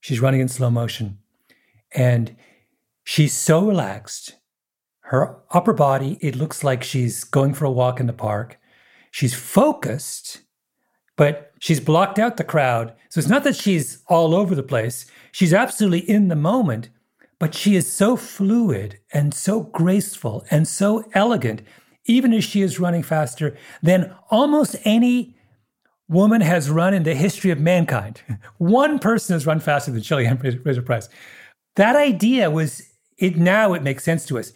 she's 0.01 0.21
running 0.21 0.43
in 0.43 0.49
slow 0.49 0.69
motion. 0.69 1.17
And 1.95 2.37
she's 3.05 3.33
so 3.33 3.67
relaxed. 3.67 4.35
Her 5.01 5.39
upper 5.51 5.73
body, 5.73 6.19
it 6.21 6.37
looks 6.37 6.63
like 6.63 6.85
she's 6.85 7.25
going 7.25 7.55
for 7.55 7.65
a 7.65 7.71
walk 7.71 8.01
in 8.01 8.07
the 8.07 8.13
park. 8.13 8.61
She's 9.11 9.33
focused, 9.33 10.43
but 11.17 11.53
she's 11.59 11.81
blocked 11.81 12.19
out 12.19 12.37
the 12.37 12.45
crowd. 12.45 12.93
So 13.09 13.19
it's 13.19 13.31
not 13.31 13.45
that 13.45 13.57
she's 13.57 14.03
all 14.09 14.35
over 14.35 14.55
the 14.55 14.63
place. 14.63 15.07
She's 15.33 15.55
absolutely 15.55 16.01
in 16.01 16.29
the 16.29 16.37
moment, 16.37 16.91
but 17.39 17.55
she 17.55 17.77
is 17.77 17.91
so 17.91 18.17
fluid 18.17 18.99
and 19.13 19.35
so 19.35 19.61
graceful 19.61 20.45
and 20.51 20.67
so 20.67 21.05
elegant, 21.13 21.63
even 22.07 22.33
as 22.33 22.45
she 22.45 22.63
is 22.63 22.81
running 22.81 23.03
faster 23.03 23.57
than 23.83 24.15
almost 24.31 24.77
any 24.85 25.37
woman 26.09 26.41
has 26.41 26.71
run 26.71 26.95
in 26.95 27.03
the 27.03 27.15
history 27.15 27.51
of 27.51 27.59
mankind. 27.59 28.23
One 28.59 28.99
person 28.99 29.35
has 29.35 29.47
run 29.47 29.61
faster 29.61 29.91
than 29.91 30.03
Shelly-Ann 30.03 30.39
Fraser-Pryce. 30.39 31.09
That 31.75 31.97
idea 31.97 32.51
was, 32.51 32.83
it 33.19 33.37
now 33.37 33.75
it 33.75 33.83
makes 33.83 34.05
sense 34.05 34.25
to 34.27 34.39
us, 34.39 34.53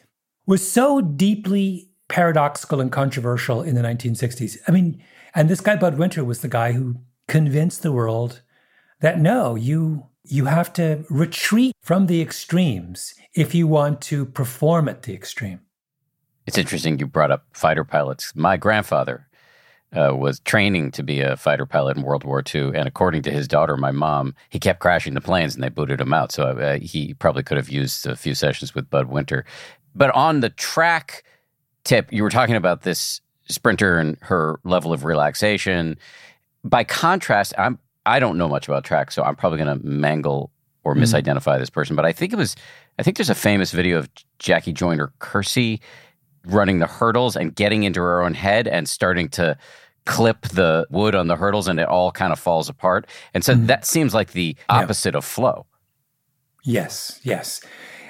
was 0.46 0.70
so 0.70 1.00
deeply 1.00 1.90
paradoxical 2.08 2.80
and 2.80 2.90
controversial 2.90 3.62
in 3.62 3.74
the 3.74 3.82
1960s. 3.82 4.58
I 4.66 4.72
mean, 4.72 5.02
and 5.34 5.48
this 5.48 5.60
guy, 5.60 5.76
Bud 5.76 5.98
Winter, 5.98 6.24
was 6.24 6.40
the 6.40 6.48
guy 6.48 6.72
who 6.72 6.96
convinced 7.28 7.82
the 7.82 7.92
world 7.92 8.42
that 9.00 9.18
no, 9.18 9.54
you 9.54 10.09
you 10.30 10.44
have 10.44 10.72
to 10.74 11.04
retreat 11.10 11.74
from 11.82 12.06
the 12.06 12.22
extremes 12.22 13.14
if 13.34 13.54
you 13.54 13.66
want 13.66 14.00
to 14.02 14.24
perform 14.24 14.88
at 14.88 15.02
the 15.02 15.12
extreme. 15.12 15.60
It's 16.46 16.58
interesting 16.58 16.98
you 16.98 17.06
brought 17.06 17.30
up 17.30 17.44
fighter 17.52 17.84
pilots. 17.84 18.32
My 18.34 18.56
grandfather 18.56 19.26
uh, 19.92 20.14
was 20.16 20.40
training 20.40 20.92
to 20.92 21.02
be 21.02 21.20
a 21.20 21.36
fighter 21.36 21.66
pilot 21.66 21.96
in 21.96 22.02
World 22.02 22.24
War 22.24 22.42
II, 22.54 22.72
and 22.74 22.86
according 22.86 23.22
to 23.22 23.30
his 23.30 23.48
daughter, 23.48 23.76
my 23.76 23.90
mom, 23.90 24.34
he 24.48 24.58
kept 24.58 24.80
crashing 24.80 25.14
the 25.14 25.20
planes 25.20 25.54
and 25.54 25.64
they 25.64 25.68
booted 25.68 26.00
him 26.00 26.12
out. 26.12 26.32
So 26.32 26.44
uh, 26.44 26.78
he 26.78 27.14
probably 27.14 27.42
could 27.42 27.56
have 27.56 27.68
used 27.68 28.06
a 28.06 28.16
few 28.16 28.34
sessions 28.34 28.74
with 28.74 28.88
Bud 28.88 29.08
Winter. 29.08 29.44
But 29.94 30.10
on 30.14 30.40
the 30.40 30.50
track 30.50 31.24
tip, 31.84 32.12
you 32.12 32.22
were 32.22 32.30
talking 32.30 32.56
about 32.56 32.82
this 32.82 33.20
sprinter 33.48 33.98
and 33.98 34.16
her 34.20 34.60
level 34.62 34.92
of 34.92 35.04
relaxation. 35.04 35.98
By 36.62 36.84
contrast, 36.84 37.52
I'm 37.58 37.80
I 38.06 38.18
don't 38.18 38.38
know 38.38 38.48
much 38.48 38.68
about 38.68 38.84
track, 38.84 39.10
so 39.10 39.22
I'm 39.22 39.36
probably 39.36 39.58
going 39.58 39.78
to 39.78 39.86
mangle 39.86 40.50
or 40.84 40.94
mm-hmm. 40.94 41.04
misidentify 41.04 41.58
this 41.58 41.70
person. 41.70 41.96
But 41.96 42.06
I 42.06 42.12
think 42.12 42.32
it 42.32 42.36
was 42.36 42.56
I 42.98 43.02
think 43.02 43.16
there's 43.16 43.30
a 43.30 43.34
famous 43.34 43.72
video 43.72 43.98
of 43.98 44.08
Jackie 44.38 44.72
Joyner 44.72 45.12
Kersee 45.20 45.80
running 46.46 46.78
the 46.78 46.86
hurdles 46.86 47.36
and 47.36 47.54
getting 47.54 47.82
into 47.82 48.00
her 48.00 48.22
own 48.22 48.34
head 48.34 48.66
and 48.66 48.88
starting 48.88 49.28
to 49.30 49.56
clip 50.06 50.42
the 50.48 50.86
wood 50.90 51.14
on 51.14 51.28
the 51.28 51.36
hurdles 51.36 51.68
and 51.68 51.78
it 51.78 51.88
all 51.88 52.10
kind 52.10 52.32
of 52.32 52.38
falls 52.38 52.68
apart. 52.68 53.06
And 53.34 53.44
so 53.44 53.54
mm-hmm. 53.54 53.66
that 53.66 53.84
seems 53.84 54.14
like 54.14 54.32
the 54.32 54.56
opposite 54.68 55.14
yeah. 55.14 55.18
of 55.18 55.24
flow. 55.24 55.66
Yes, 56.64 57.20
yes. 57.22 57.60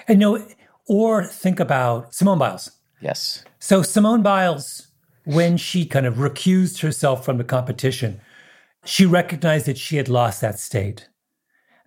And 0.09 0.20
you 0.20 0.38
know, 0.38 0.47
or 0.86 1.24
think 1.24 1.61
about 1.61 2.14
Simone 2.14 2.38
Biles. 2.38 2.70
Yes. 3.01 3.45
So 3.59 3.82
Simone 3.82 4.22
Biles, 4.22 4.88
when 5.24 5.57
she 5.57 5.84
kind 5.84 6.07
of 6.07 6.16
recused 6.16 6.80
herself 6.80 7.24
from 7.24 7.38
the 7.38 7.45
competition, 7.45 8.20
she 8.85 9.07
recognized 9.07 9.66
that 9.66 9.78
she 9.78 9.97
had 9.97 10.09
lost 10.09 10.41
that 10.41 10.59
state, 10.59 11.09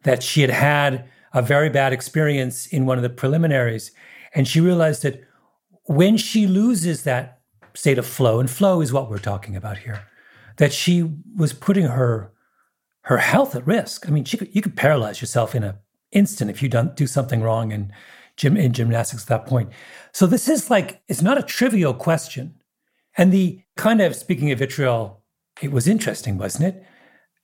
that 0.03 0.23
she 0.23 0.41
had 0.41 0.49
had 0.49 1.09
a 1.33 1.41
very 1.41 1.69
bad 1.69 1.93
experience 1.93 2.67
in 2.67 2.85
one 2.85 2.97
of 2.97 3.03
the 3.03 3.09
preliminaries. 3.09 3.91
And 4.35 4.47
she 4.47 4.61
realized 4.61 5.03
that 5.03 5.23
when 5.85 6.17
she 6.17 6.47
loses 6.47 7.03
that 7.03 7.41
state 7.73 7.97
of 7.97 8.05
flow, 8.05 8.39
and 8.39 8.49
flow 8.49 8.81
is 8.81 8.93
what 8.93 9.09
we're 9.09 9.17
talking 9.17 9.55
about 9.55 9.79
here, 9.79 10.05
that 10.57 10.71
she 10.73 11.09
was 11.35 11.53
putting 11.53 11.85
her 11.85 12.31
her 13.07 13.17
health 13.17 13.53
at 13.53 13.67
risk. 13.67 14.07
I 14.07 14.11
mean, 14.11 14.23
could, 14.23 14.47
you 14.55 14.61
could 14.61 14.77
paralyze 14.77 15.19
yourself 15.19 15.55
in 15.55 15.63
an 15.63 15.75
instant 16.13 16.49
if 16.49 16.63
you 16.63 16.69
don't 16.69 16.95
do 16.95 17.05
something 17.05 17.41
wrong 17.41 17.73
in 17.73 17.91
gym 18.37 18.55
in 18.55 18.71
gymnastics 18.71 19.23
at 19.23 19.29
that 19.29 19.45
point. 19.45 19.71
So 20.13 20.25
this 20.25 20.47
is 20.47 20.69
like 20.69 21.01
it's 21.07 21.21
not 21.21 21.37
a 21.37 21.43
trivial 21.43 21.93
question. 21.93 22.55
And 23.17 23.31
the 23.31 23.61
kind 23.75 24.01
of 24.01 24.15
speaking 24.15 24.51
of 24.51 24.59
vitriol, 24.59 25.22
it 25.61 25.71
was 25.71 25.87
interesting, 25.87 26.37
wasn't 26.37 26.75
it? 26.75 26.85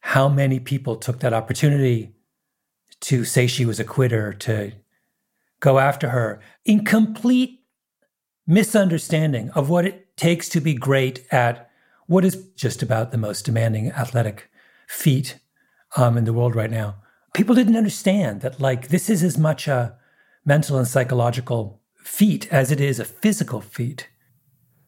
How 0.02 0.30
many 0.30 0.60
people 0.60 0.96
took 0.96 1.20
that 1.20 1.34
opportunity 1.34 2.16
to 3.02 3.24
say 3.24 3.48
she 3.48 3.66
was 3.66 3.80
a 3.80 3.84
quitter, 3.84 4.34
to 4.34 4.74
go 5.60 5.80
after 5.80 6.10
her 6.10 6.42
in 6.66 6.86
complete 6.86 7.62
misunderstanding 8.48 9.52
of 9.52 9.70
what 9.70 9.86
it 9.86 10.18
takes 10.18 10.50
to 10.50 10.62
be 10.62 10.74
great 10.74 11.26
at 11.32 11.70
what 12.08 12.26
is 12.26 12.36
just 12.56 12.82
about 12.82 13.12
the 13.12 13.18
most 13.18 13.46
demanding 13.46 13.92
athletic 13.92 14.50
feat 14.88 15.40
um, 15.96 16.18
in 16.18 16.24
the 16.24 16.34
world 16.34 16.56
right 16.56 16.72
now. 16.72 16.96
People 17.36 17.54
didn't 17.54 17.78
understand 17.78 18.42
that, 18.42 18.60
like, 18.60 18.88
this 18.88 19.10
is 19.10 19.24
as 19.24 19.38
much 19.38 19.68
a 19.68 19.96
mental 20.44 20.78
and 20.78 20.88
psychological 20.88 21.80
feat 22.04 22.52
as 22.52 22.72
it 22.72 22.82
is 22.82 23.00
a 23.00 23.06
physical 23.06 23.62
feat. 23.62 24.10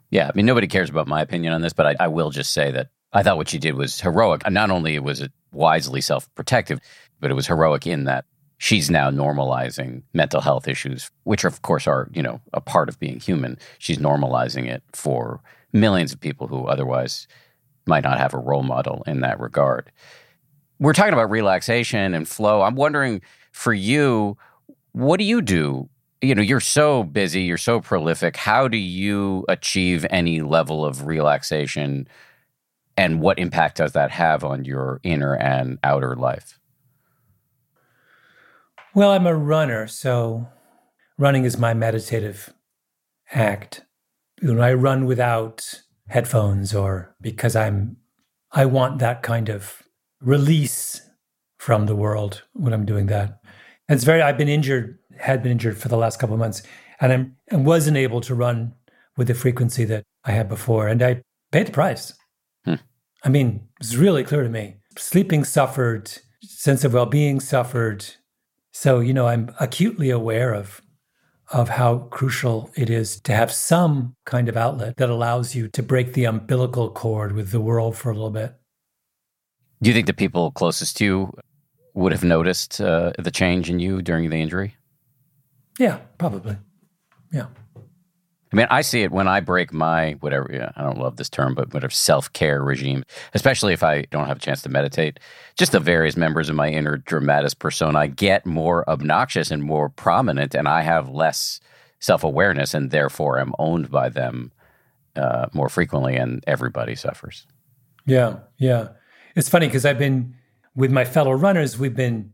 Yeah, 0.09 0.27
I 0.27 0.31
mean, 0.35 0.47
nobody 0.47 0.67
cares 0.67 0.89
about 0.89 1.07
my 1.07 1.21
opinion 1.21 1.53
on 1.53 1.61
this, 1.61 1.73
but 1.73 1.85
I, 1.85 1.95
I 1.99 2.07
will 2.07 2.31
just 2.31 2.51
say 2.51 2.71
that 2.71 2.89
I 3.13 3.23
thought 3.23 3.37
what 3.37 3.49
she 3.49 3.57
did 3.57 3.75
was 3.75 3.99
heroic. 3.99 4.49
Not 4.49 4.71
only 4.71 4.97
was 4.99 5.21
it 5.21 5.31
wisely 5.51 6.01
self 6.01 6.33
protective, 6.35 6.79
but 7.19 7.31
it 7.31 7.35
was 7.35 7.47
heroic 7.47 7.85
in 7.85 8.05
that 8.05 8.25
she's 8.57 8.89
now 8.89 9.09
normalizing 9.09 10.03
mental 10.13 10.41
health 10.41 10.67
issues, 10.67 11.09
which 11.23 11.43
of 11.43 11.61
course 11.61 11.87
are, 11.87 12.07
you 12.13 12.21
know, 12.21 12.39
a 12.53 12.61
part 12.61 12.89
of 12.89 12.99
being 12.99 13.19
human. 13.19 13.57
She's 13.79 13.97
normalizing 13.97 14.67
it 14.67 14.83
for 14.93 15.41
millions 15.73 16.13
of 16.13 16.19
people 16.19 16.47
who 16.47 16.65
otherwise 16.65 17.27
might 17.85 18.03
not 18.03 18.19
have 18.19 18.33
a 18.33 18.37
role 18.37 18.63
model 18.63 19.03
in 19.07 19.21
that 19.21 19.39
regard. 19.39 19.91
We're 20.79 20.93
talking 20.93 21.13
about 21.13 21.29
relaxation 21.29 22.13
and 22.13 22.27
flow. 22.27 22.61
I'm 22.61 22.75
wondering 22.75 23.21
for 23.51 23.73
you, 23.73 24.37
what 24.93 25.17
do 25.17 25.23
you 25.23 25.41
do? 25.41 25.89
You 26.21 26.35
know, 26.35 26.41
you're 26.41 26.59
so 26.59 27.03
busy, 27.03 27.41
you're 27.41 27.57
so 27.57 27.81
prolific. 27.81 28.37
How 28.37 28.67
do 28.67 28.77
you 28.77 29.43
achieve 29.49 30.05
any 30.11 30.41
level 30.41 30.85
of 30.85 31.07
relaxation? 31.07 32.07
And 33.01 33.19
what 33.19 33.39
impact 33.39 33.77
does 33.77 33.93
that 33.93 34.11
have 34.11 34.43
on 34.43 34.63
your 34.63 34.99
inner 35.01 35.35
and 35.35 35.79
outer 35.83 36.15
life? 36.15 36.59
Well, 38.93 39.09
I'm 39.09 39.25
a 39.25 39.33
runner, 39.33 39.87
so 39.87 40.47
running 41.17 41.43
is 41.43 41.57
my 41.57 41.73
meditative 41.73 42.53
act. 43.31 43.85
You 44.39 44.53
know, 44.53 44.61
I 44.61 44.75
run 44.75 45.07
without 45.07 45.81
headphones 46.09 46.75
or 46.75 47.15
because 47.19 47.55
I'm 47.55 47.97
I 48.51 48.65
want 48.65 48.99
that 48.99 49.23
kind 49.23 49.49
of 49.49 49.81
release 50.21 51.01
from 51.57 51.87
the 51.87 51.95
world 51.95 52.43
when 52.53 52.71
I'm 52.71 52.85
doing 52.85 53.07
that. 53.07 53.39
And 53.89 53.95
it's 53.95 54.03
very 54.03 54.21
I've 54.21 54.37
been 54.37 54.47
injured, 54.47 54.99
had 55.17 55.41
been 55.41 55.53
injured 55.53 55.79
for 55.79 55.87
the 55.87 55.97
last 55.97 56.19
couple 56.19 56.35
of 56.35 56.39
months, 56.39 56.61
and 56.99 57.11
I'm 57.11 57.35
and 57.49 57.65
wasn't 57.65 57.97
able 57.97 58.21
to 58.21 58.35
run 58.35 58.75
with 59.17 59.27
the 59.27 59.33
frequency 59.33 59.85
that 59.85 60.03
I 60.23 60.33
had 60.33 60.47
before. 60.47 60.87
And 60.87 61.01
I 61.01 61.23
paid 61.51 61.65
the 61.65 61.71
price. 61.71 62.13
I 63.23 63.29
mean, 63.29 63.67
it's 63.79 63.95
really 63.95 64.23
clear 64.23 64.43
to 64.43 64.49
me. 64.49 64.77
Sleeping 64.97 65.43
suffered, 65.43 66.11
sense 66.41 66.83
of 66.83 66.93
well-being 66.93 67.39
suffered, 67.39 68.05
so, 68.71 68.99
you 68.99 69.13
know, 69.13 69.27
I'm 69.27 69.53
acutely 69.59 70.09
aware 70.09 70.53
of 70.53 70.81
of 71.51 71.67
how 71.67 71.97
crucial 72.11 72.71
it 72.75 72.89
is 72.89 73.19
to 73.19 73.33
have 73.33 73.51
some 73.51 74.15
kind 74.25 74.47
of 74.47 74.55
outlet 74.55 74.95
that 74.95 75.09
allows 75.09 75.53
you 75.53 75.67
to 75.67 75.83
break 75.83 76.13
the 76.13 76.23
umbilical 76.23 76.89
cord 76.89 77.33
with 77.33 77.51
the 77.51 77.59
world 77.59 77.97
for 77.97 78.09
a 78.09 78.13
little 78.13 78.31
bit. 78.31 78.55
Do 79.81 79.89
you 79.89 79.93
think 79.93 80.07
the 80.07 80.13
people 80.13 80.51
closest 80.51 80.95
to 80.97 81.05
you 81.05 81.33
would 81.93 82.13
have 82.13 82.23
noticed 82.23 82.79
uh, 82.79 83.11
the 83.19 83.31
change 83.31 83.69
in 83.69 83.79
you 83.79 84.01
during 84.01 84.29
the 84.29 84.41
injury? 84.41 84.75
Yeah, 85.77 85.97
probably. 86.17 86.55
Yeah. 87.33 87.47
I 88.51 88.55
mean, 88.55 88.67
I 88.69 88.81
see 88.81 89.01
it 89.01 89.11
when 89.11 89.29
I 89.29 89.39
break 89.39 89.71
my 89.71 90.13
whatever, 90.19 90.71
I 90.75 90.83
don't 90.83 90.97
love 90.97 91.15
this 91.15 91.29
term, 91.29 91.55
but 91.55 91.73
whatever 91.73 91.91
self 91.91 92.31
care 92.33 92.61
regime, 92.61 93.05
especially 93.33 93.71
if 93.71 93.81
I 93.81 94.03
don't 94.11 94.27
have 94.27 94.37
a 94.37 94.41
chance 94.41 94.61
to 94.63 94.69
meditate. 94.69 95.19
Just 95.57 95.71
the 95.71 95.79
various 95.79 96.17
members 96.17 96.49
of 96.49 96.55
my 96.55 96.69
inner 96.69 96.97
dramatis 96.97 97.53
persona 97.53 98.09
get 98.09 98.45
more 98.45 98.89
obnoxious 98.89 99.51
and 99.51 99.63
more 99.63 99.87
prominent, 99.89 100.53
and 100.53 100.67
I 100.67 100.81
have 100.81 101.09
less 101.09 101.61
self 101.99 102.23
awareness 102.23 102.73
and 102.73 102.91
therefore 102.91 103.39
am 103.39 103.53
owned 103.57 103.89
by 103.89 104.09
them 104.09 104.51
uh, 105.15 105.47
more 105.53 105.69
frequently, 105.69 106.17
and 106.17 106.43
everybody 106.45 106.95
suffers. 106.95 107.45
Yeah, 108.05 108.39
yeah. 108.57 108.89
It's 109.35 109.47
funny 109.47 109.67
because 109.67 109.85
I've 109.85 109.99
been 109.99 110.35
with 110.75 110.91
my 110.91 111.05
fellow 111.05 111.31
runners, 111.31 111.77
we've 111.77 111.95
been, 111.95 112.33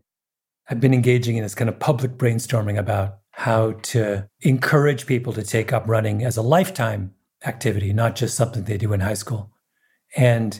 I've 0.69 0.79
been 0.79 0.93
engaging 0.93 1.37
in 1.37 1.43
this 1.43 1.55
kind 1.55 1.69
of 1.69 1.79
public 1.79 2.17
brainstorming 2.17 2.77
about 2.77 3.19
how 3.37 3.71
to 3.83 4.27
encourage 4.41 5.05
people 5.05 5.31
to 5.31 5.43
take 5.43 5.71
up 5.71 5.87
running 5.87 6.23
as 6.23 6.37
a 6.37 6.41
lifetime 6.41 7.13
activity, 7.45 7.93
not 7.93 8.15
just 8.15 8.35
something 8.35 8.63
they 8.63 8.79
do 8.79 8.93
in 8.93 8.99
high 8.99 9.13
school. 9.13 9.51
And 10.15 10.59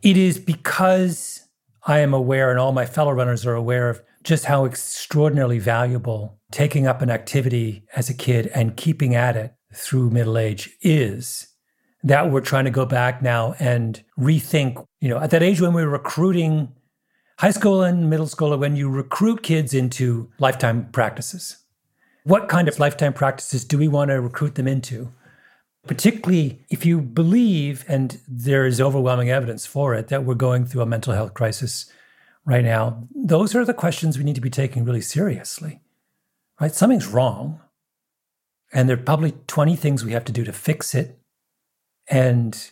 it 0.00 0.16
is 0.16 0.38
because 0.38 1.46
I 1.86 1.98
am 1.98 2.14
aware, 2.14 2.50
and 2.50 2.58
all 2.58 2.72
my 2.72 2.86
fellow 2.86 3.12
runners 3.12 3.44
are 3.44 3.54
aware 3.54 3.90
of 3.90 4.00
just 4.24 4.46
how 4.46 4.64
extraordinarily 4.64 5.58
valuable 5.58 6.40
taking 6.50 6.86
up 6.86 7.02
an 7.02 7.10
activity 7.10 7.84
as 7.94 8.08
a 8.08 8.14
kid 8.14 8.46
and 8.54 8.74
keeping 8.74 9.14
at 9.14 9.36
it 9.36 9.52
through 9.74 10.08
middle 10.08 10.38
age 10.38 10.70
is 10.80 11.46
that 12.02 12.30
we're 12.30 12.40
trying 12.40 12.64
to 12.64 12.70
go 12.70 12.86
back 12.86 13.20
now 13.20 13.54
and 13.58 14.02
rethink, 14.18 14.82
you 15.02 15.10
know, 15.10 15.18
at 15.18 15.28
that 15.28 15.42
age 15.42 15.60
when 15.60 15.74
we 15.74 15.84
were 15.84 15.90
recruiting 15.90 16.72
high 17.38 17.50
school 17.50 17.82
and 17.82 18.08
middle 18.08 18.26
school, 18.26 18.56
when 18.56 18.76
you 18.76 18.88
recruit 18.88 19.42
kids 19.42 19.74
into 19.74 20.30
lifetime 20.38 20.88
practices 20.90 21.64
what 22.28 22.46
kind 22.46 22.68
of 22.68 22.78
lifetime 22.78 23.14
practices 23.14 23.64
do 23.64 23.78
we 23.78 23.88
want 23.88 24.10
to 24.10 24.20
recruit 24.20 24.54
them 24.54 24.68
into? 24.68 25.10
Particularly 25.86 26.62
if 26.68 26.84
you 26.84 27.00
believe, 27.00 27.86
and 27.88 28.20
there 28.28 28.66
is 28.66 28.82
overwhelming 28.82 29.30
evidence 29.30 29.64
for 29.64 29.94
it, 29.94 30.08
that 30.08 30.24
we're 30.24 30.34
going 30.34 30.66
through 30.66 30.82
a 30.82 30.86
mental 30.86 31.14
health 31.14 31.32
crisis 31.32 31.90
right 32.44 32.64
now, 32.64 33.08
those 33.14 33.54
are 33.54 33.64
the 33.64 33.72
questions 33.72 34.18
we 34.18 34.24
need 34.24 34.34
to 34.34 34.42
be 34.42 34.50
taking 34.50 34.84
really 34.84 35.00
seriously. 35.00 35.80
Right? 36.60 36.74
Something's 36.74 37.06
wrong. 37.06 37.62
And 38.74 38.90
there 38.90 38.98
are 38.98 39.02
probably 39.02 39.32
20 39.46 39.74
things 39.76 40.04
we 40.04 40.12
have 40.12 40.26
to 40.26 40.32
do 40.32 40.44
to 40.44 40.52
fix 40.52 40.94
it. 40.94 41.18
And 42.10 42.70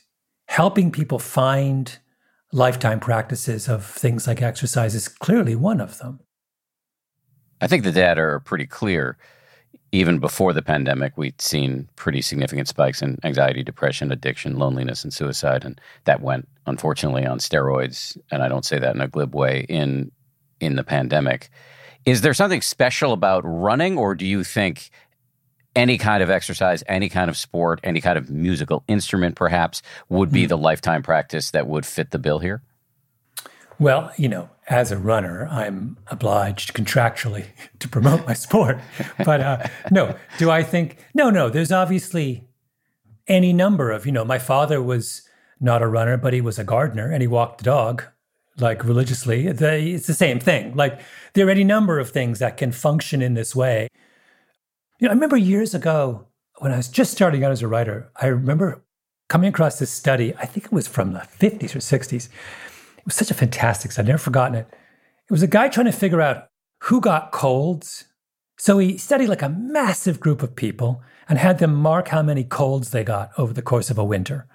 helping 0.48 0.90
people 0.90 1.18
find 1.18 1.98
lifetime 2.52 3.00
practices 3.00 3.68
of 3.68 3.86
things 3.86 4.26
like 4.26 4.42
exercise 4.42 4.94
is 4.94 5.08
clearly 5.08 5.54
one 5.54 5.80
of 5.80 5.96
them. 5.96 6.20
I 7.62 7.68
think 7.68 7.84
the 7.84 7.92
data 7.92 8.20
are 8.20 8.40
pretty 8.40 8.66
clear 8.66 9.16
even 9.96 10.18
before 10.18 10.52
the 10.52 10.62
pandemic, 10.62 11.16
we'd 11.16 11.40
seen 11.40 11.88
pretty 11.96 12.20
significant 12.20 12.68
spikes 12.68 13.00
in 13.00 13.18
anxiety, 13.24 13.62
depression, 13.62 14.12
addiction, 14.12 14.58
loneliness, 14.58 15.04
and 15.04 15.12
suicide. 15.12 15.64
And 15.64 15.80
that 16.04 16.20
went, 16.20 16.48
unfortunately, 16.66 17.24
on 17.24 17.38
steroids. 17.38 18.18
And 18.30 18.42
I 18.42 18.48
don't 18.48 18.64
say 18.64 18.78
that 18.78 18.94
in 18.94 19.00
a 19.00 19.08
glib 19.08 19.34
way 19.34 19.64
in 19.68 20.12
in 20.60 20.76
the 20.76 20.84
pandemic. 20.84 21.50
Is 22.04 22.20
there 22.20 22.34
something 22.34 22.62
special 22.62 23.12
about 23.12 23.42
running, 23.44 23.98
or 23.98 24.14
do 24.14 24.26
you 24.26 24.44
think 24.44 24.90
any 25.74 25.98
kind 25.98 26.22
of 26.22 26.30
exercise, 26.30 26.82
any 26.88 27.08
kind 27.08 27.28
of 27.28 27.36
sport, 27.36 27.80
any 27.82 28.00
kind 28.00 28.16
of 28.16 28.30
musical 28.30 28.84
instrument, 28.88 29.34
perhaps, 29.34 29.82
would 30.08 30.30
be 30.30 30.42
mm-hmm. 30.42 30.48
the 30.48 30.58
lifetime 30.58 31.02
practice 31.02 31.50
that 31.50 31.66
would 31.66 31.84
fit 31.84 32.10
the 32.10 32.18
bill 32.18 32.38
here? 32.38 32.62
Well, 33.78 34.12
you 34.16 34.28
know, 34.28 34.48
as 34.68 34.90
a 34.90 34.98
runner, 34.98 35.46
I'm 35.50 35.96
obliged 36.08 36.74
contractually 36.74 37.46
to 37.78 37.88
promote 37.88 38.26
my 38.26 38.32
sport. 38.32 38.78
But 39.24 39.40
uh, 39.40 39.66
no, 39.90 40.16
do 40.38 40.50
I 40.50 40.62
think, 40.62 40.98
no, 41.14 41.30
no, 41.30 41.48
there's 41.48 41.72
obviously 41.72 42.48
any 43.28 43.52
number 43.52 43.90
of, 43.90 44.06
you 44.06 44.12
know, 44.12 44.24
my 44.24 44.38
father 44.38 44.82
was 44.82 45.22
not 45.60 45.82
a 45.82 45.86
runner, 45.86 46.16
but 46.16 46.32
he 46.32 46.40
was 46.40 46.58
a 46.58 46.64
gardener 46.64 47.10
and 47.10 47.22
he 47.22 47.26
walked 47.26 47.58
the 47.58 47.64
dog 47.64 48.04
like 48.58 48.84
religiously. 48.84 49.46
It's 49.46 50.06
the 50.06 50.14
same 50.14 50.40
thing. 50.40 50.74
Like 50.74 51.00
there 51.34 51.46
are 51.46 51.50
any 51.50 51.64
number 51.64 51.98
of 51.98 52.10
things 52.10 52.38
that 52.38 52.56
can 52.56 52.72
function 52.72 53.22
in 53.22 53.34
this 53.34 53.54
way. 53.54 53.88
You 54.98 55.06
know, 55.06 55.12
I 55.12 55.14
remember 55.14 55.36
years 55.36 55.74
ago, 55.74 56.26
when 56.58 56.72
I 56.72 56.78
was 56.78 56.88
just 56.88 57.12
starting 57.12 57.44
out 57.44 57.52
as 57.52 57.62
a 57.62 57.68
writer, 57.68 58.10
I 58.16 58.28
remember 58.28 58.82
coming 59.28 59.48
across 59.48 59.78
this 59.78 59.90
study. 59.90 60.34
I 60.36 60.46
think 60.46 60.66
it 60.66 60.72
was 60.72 60.88
from 60.88 61.12
the 61.12 61.20
50s 61.20 61.74
or 61.74 61.80
60s. 61.80 62.28
It 63.06 63.10
was 63.10 63.14
such 63.14 63.30
a 63.30 63.34
fantastic 63.34 63.92
study. 63.92 64.06
I've 64.06 64.08
never 64.08 64.18
forgotten 64.18 64.56
it. 64.56 64.66
It 64.68 65.30
was 65.30 65.44
a 65.44 65.46
guy 65.46 65.68
trying 65.68 65.86
to 65.86 65.92
figure 65.92 66.20
out 66.20 66.48
who 66.82 67.00
got 67.00 67.30
colds. 67.30 68.06
So 68.58 68.78
he 68.78 68.98
studied 68.98 69.28
like 69.28 69.42
a 69.42 69.48
massive 69.48 70.18
group 70.18 70.42
of 70.42 70.56
people 70.56 71.02
and 71.28 71.38
had 71.38 71.60
them 71.60 71.72
mark 71.72 72.08
how 72.08 72.22
many 72.22 72.42
colds 72.42 72.90
they 72.90 73.04
got 73.04 73.30
over 73.38 73.52
the 73.52 73.62
course 73.62 73.90
of 73.90 73.98
a 73.98 74.04
winter. 74.04 74.48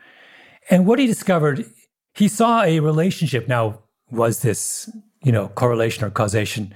And 0.69 0.85
what 0.85 0.99
he 0.99 1.07
discovered, 1.07 1.65
he 2.13 2.27
saw 2.27 2.63
a 2.63 2.81
relationship. 2.81 3.47
Now, 3.47 3.79
was 4.11 4.41
this, 4.41 4.89
you 5.23 5.31
know, 5.31 5.47
correlation 5.47 6.03
or 6.03 6.09
causation? 6.09 6.73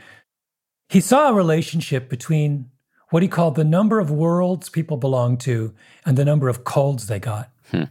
He 0.88 1.02
saw 1.02 1.30
a 1.30 1.34
relationship 1.34 2.10
between 2.10 2.70
what 3.10 3.22
he 3.22 3.28
called 3.28 3.56
the 3.56 3.66
number 3.66 4.00
of 4.00 4.10
worlds 4.10 4.70
people 4.70 4.96
belonged 4.96 5.42
to 5.42 5.74
and 6.06 6.18
the 6.18 6.24
number 6.24 6.48
of 6.48 6.64
colds 6.64 7.08
they 7.08 7.20
got. 7.20 7.50
Hmm. 7.72 7.84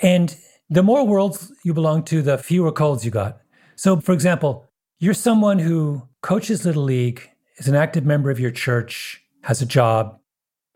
And 0.00 0.36
the 0.74 0.82
more 0.82 1.06
worlds 1.06 1.52
you 1.62 1.72
belong 1.72 2.02
to, 2.04 2.22
the 2.22 2.38
fewer 2.38 2.72
colds 2.72 3.04
you 3.04 3.10
got. 3.10 3.40
So, 3.76 4.00
for 4.00 4.12
example, 4.12 4.70
you're 4.98 5.14
someone 5.14 5.58
who 5.58 6.08
coaches 6.22 6.64
Little 6.64 6.82
League, 6.82 7.30
is 7.56 7.68
an 7.68 7.74
active 7.74 8.04
member 8.04 8.30
of 8.30 8.40
your 8.40 8.50
church, 8.50 9.22
has 9.42 9.62
a 9.62 9.66
job, 9.66 10.18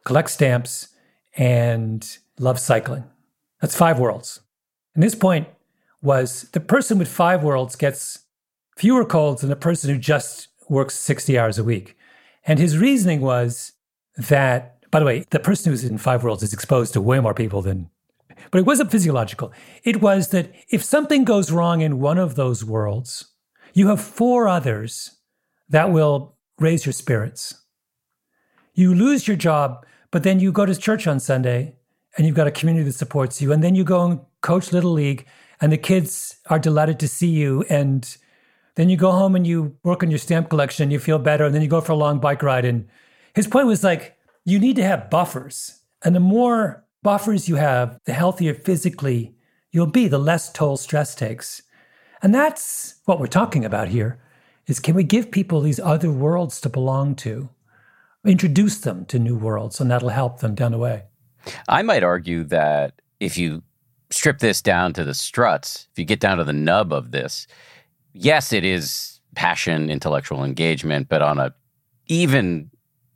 collects 0.05 0.33
stamps, 0.33 0.89
and 1.37 2.19
loves 2.39 2.63
cycling. 2.63 3.05
That's 3.61 3.77
five 3.77 3.99
worlds. 3.99 4.41
And 4.95 5.03
his 5.03 5.15
point 5.15 5.49
was 6.03 6.43
the 6.53 6.61
person 6.61 6.99
with 6.99 7.09
five 7.09 7.43
worlds 7.43 7.77
gets 7.77 8.21
fewer 8.77 9.05
colds 9.05 9.41
than 9.41 9.51
the 9.51 9.57
person 9.57 9.91
who 9.91 9.99
just 9.99 10.49
works 10.69 10.95
60 10.95 11.39
hours 11.39 11.59
a 11.59 11.65
week. 11.65 11.97
And 12.45 12.59
his 12.59 12.79
reasoning 12.79 13.21
was 13.21 13.73
that, 14.17 14.85
by 14.91 15.01
the 15.01 15.05
way, 15.07 15.25
the 15.31 15.41
person 15.41 15.73
who's 15.73 15.85
in 15.85 15.99
five 15.99 16.23
worlds 16.23 16.43
is 16.43 16.53
exposed 16.53 16.93
to 16.93 17.01
way 17.01 17.21
more 17.21 17.35
people 17.35 17.63
than, 17.63 17.91
but 18.51 18.59
it 18.59 18.67
wasn't 18.67 18.91
physiological. 18.91 19.53
It 19.85 20.01
was 20.01 20.29
that 20.31 20.53
if 20.71 20.83
something 20.83 21.25
goes 21.25 21.51
wrong 21.51 21.81
in 21.81 22.01
one 22.01 22.19
of 22.19 22.35
those 22.35 22.65
worlds, 22.65 23.33
you 23.75 23.89
have 23.89 24.01
four 24.01 24.49
others 24.49 25.17
that 25.69 25.91
will 25.91 26.37
raise 26.59 26.87
your 26.87 26.93
spirits. 26.93 27.63
You 28.75 28.95
lose 28.95 29.29
your 29.29 29.37
job, 29.37 29.85
but 30.11 30.23
then 30.23 30.41
you 30.41 30.53
go 30.53 30.67
to 30.67 30.75
church 30.75 31.07
on 31.07 31.21
Sunday 31.21 31.77
and 32.17 32.27
you've 32.27 32.37
got 32.37 32.47
a 32.47 32.53
community 32.53 32.85
that 32.85 32.95
supports 32.95 33.41
you. 33.43 33.53
And 33.53 33.63
then 33.63 33.75
you 33.75 33.85
go 33.85 34.05
and 34.05 34.21
coach 34.41 34.73
Little 34.73 34.93
League, 34.93 35.27
and 35.61 35.73
the 35.73 35.79
kids 35.79 36.37
are 36.47 36.59
delighted 36.59 36.99
to 37.01 37.09
see 37.09 37.29
you. 37.29 37.65
And 37.69 38.17
then 38.77 38.89
you 38.89 38.97
go 38.97 39.11
home 39.11 39.35
and 39.37 39.47
you 39.47 39.77
work 39.83 40.03
on 40.03 40.11
your 40.11 40.19
stamp 40.19 40.49
collection, 40.49 40.85
and 40.85 40.93
you 40.93 40.99
feel 40.99 41.19
better. 41.19 41.45
And 41.45 41.55
then 41.55 41.63
you 41.63 41.69
go 41.69 41.81
for 41.81 41.93
a 41.93 41.97
long 41.97 42.19
bike 42.19 42.43
ride. 42.43 42.65
And 42.65 42.89
his 43.35 43.47
point 43.47 43.67
was 43.67 43.85
like, 43.85 44.17
you 44.45 44.59
need 44.59 44.77
to 44.77 44.85
have 44.85 45.11
buffers. 45.11 45.81
And 46.03 46.15
the 46.15 46.21
more 46.21 46.85
buffers 47.03 47.49
you 47.49 47.57
have, 47.57 47.99
the 48.05 48.13
healthier 48.13 48.55
physically 48.55 49.35
you'll 49.71 49.87
be, 49.87 50.09
the 50.09 50.19
less 50.19 50.53
toll 50.53 50.77
stress 50.77 51.15
takes. 51.15 51.63
And 52.23 52.35
that's 52.35 52.97
what 53.05 53.21
we're 53.21 53.27
talking 53.27 53.65
about 53.65 53.89
here 53.89 54.19
is 54.67 54.81
can 54.81 54.95
we 54.95 55.05
give 55.05 55.31
people 55.31 55.61
these 55.61 55.81
other 55.81 56.11
worlds 56.11 56.61
to 56.61 56.69
belong 56.69 57.15
to? 57.17 57.49
Introduce 58.27 58.79
them 58.79 59.07
to 59.07 59.19
new 59.19 59.37
worlds, 59.37 59.81
and 59.81 59.91
that'll 59.91 60.11
help 60.11 60.41
them 60.41 60.55
down 60.55 60.73
the 60.73 60.79
way. 60.79 61.05
I 61.69 61.83
might 61.83 62.03
argue 62.03 62.45
that 62.45 63.01
if 63.21 63.39
you 63.39 63.63
strip 64.11 64.41
this 64.41 64.61
down 64.61 64.93
to 64.95 65.05
the 65.05 65.15
struts, 65.15 65.89
if 65.93 65.99
you 65.99 66.05
get 66.05 66.21
down 66.21 66.39
to 66.39 66.45
the 66.45 66.53
nub 66.53 66.93
of 66.93 67.13
this, 67.13 67.47
yes, 68.13 68.53
it 68.53 68.65
is 68.65 69.21
passion, 69.35 69.89
intellectual 69.89 70.45
engagement, 70.45 71.09
but 71.09 71.23
on 71.23 71.39
a 71.39 71.55
even 72.09 72.71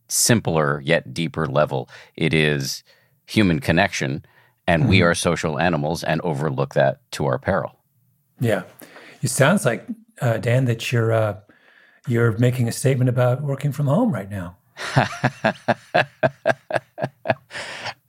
simpler 0.08 0.80
yet 0.84 1.12
deeper 1.12 1.46
level, 1.46 1.88
it 2.14 2.32
is 2.32 2.84
human 3.32 3.60
connection. 3.60 4.24
And 4.66 4.82
mm-hmm. 4.82 4.90
we 4.90 5.02
are 5.02 5.14
social 5.14 5.58
animals 5.58 6.04
and 6.04 6.20
overlook 6.20 6.74
that 6.74 7.00
to 7.12 7.26
our 7.26 7.38
peril. 7.38 7.78
Yeah. 8.40 8.62
It 9.22 9.28
sounds 9.28 9.64
like, 9.64 9.86
uh, 10.20 10.38
Dan, 10.38 10.66
that 10.66 10.92
you're, 10.92 11.12
uh, 11.12 11.36
you're 12.06 12.36
making 12.38 12.68
a 12.68 12.72
statement 12.72 13.08
about 13.08 13.42
working 13.42 13.72
from 13.72 13.86
home 13.86 14.12
right 14.12 14.30
now. 14.30 14.56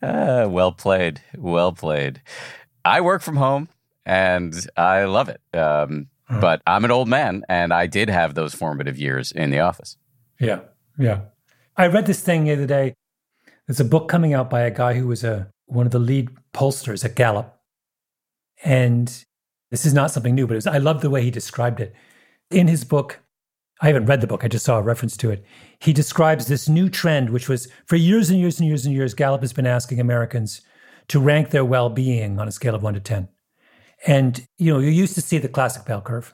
uh, 0.01 0.47
well 0.49 0.71
played. 0.71 1.21
Well 1.37 1.71
played. 1.71 2.21
I 2.83 3.01
work 3.01 3.21
from 3.21 3.37
home 3.37 3.69
and 4.05 4.53
I 4.75 5.05
love 5.05 5.29
it. 5.29 5.41
Um, 5.53 6.07
uh-huh. 6.29 6.41
But 6.41 6.61
I'm 6.65 6.85
an 6.85 6.91
old 6.91 7.07
man 7.07 7.43
and 7.47 7.73
I 7.73 7.87
did 7.87 8.09
have 8.09 8.33
those 8.33 8.53
formative 8.53 8.97
years 8.97 9.31
in 9.31 9.49
the 9.49 9.59
office. 9.59 9.97
Yeah. 10.39 10.61
Yeah. 10.97 11.21
I 11.77 11.87
read 11.87 12.05
this 12.05 12.21
thing 12.21 12.45
the 12.45 12.53
other 12.53 12.67
day. 12.67 12.95
There's 13.67 13.79
a 13.79 13.85
book 13.85 14.09
coming 14.09 14.33
out 14.33 14.49
by 14.49 14.61
a 14.61 14.71
guy 14.71 14.93
who 14.95 15.07
was 15.07 15.23
a 15.23 15.49
one 15.67 15.85
of 15.85 15.91
the 15.91 15.99
lead 15.99 16.29
pollsters 16.53 17.05
at 17.05 17.15
Gallup. 17.15 17.57
And 18.63 19.07
this 19.71 19.85
is 19.85 19.93
not 19.93 20.11
something 20.11 20.35
new, 20.35 20.45
but 20.45 20.55
was, 20.55 20.67
I 20.67 20.77
love 20.77 21.01
the 21.01 21.09
way 21.09 21.23
he 21.23 21.31
described 21.31 21.79
it. 21.79 21.95
In 22.51 22.67
his 22.67 22.83
book, 22.83 23.19
I 23.81 23.87
haven't 23.87 24.05
read 24.05 24.21
the 24.21 24.27
book, 24.27 24.43
I 24.43 24.47
just 24.47 24.65
saw 24.65 24.77
a 24.77 24.83
reference 24.83 25.17
to 25.17 25.31
it. 25.31 25.43
He 25.79 25.93
describes 25.93 26.45
this 26.45 26.69
new 26.69 26.89
trend, 26.89 27.31
which 27.31 27.49
was 27.49 27.67
for 27.85 27.95
years 27.95 28.29
and 28.29 28.39
years 28.39 28.59
and 28.59 28.67
years 28.67 28.85
and 28.85 28.93
years, 28.93 29.13
Gallup 29.13 29.41
has 29.41 29.53
been 29.53 29.65
asking 29.65 29.99
Americans 29.99 30.61
to 31.07 31.19
rank 31.19 31.49
their 31.49 31.65
well 31.65 31.89
being 31.89 32.39
on 32.39 32.47
a 32.47 32.51
scale 32.51 32.75
of 32.75 32.83
one 32.83 32.93
to 32.93 32.99
10. 32.99 33.27
And, 34.05 34.45
you 34.57 34.73
know, 34.73 34.79
you 34.79 34.89
used 34.89 35.15
to 35.15 35.21
see 35.21 35.37
the 35.37 35.49
classic 35.49 35.85
bell 35.85 36.01
curve. 36.01 36.33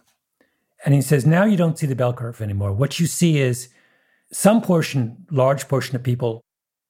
And 0.86 0.94
he 0.94 1.02
says, 1.02 1.26
now 1.26 1.46
you 1.46 1.58
don't 1.58 1.78
see 1.78 1.88
the 1.88 1.96
bell 1.96 2.14
curve 2.14 2.42
anymore. 2.42 2.74
What 2.74 3.00
you 3.00 3.08
see 3.08 3.40
is 3.40 3.70
some 4.32 4.62
portion, 4.62 5.26
large 5.32 5.68
portion 5.68 5.96
of 5.96 6.04
people 6.04 6.42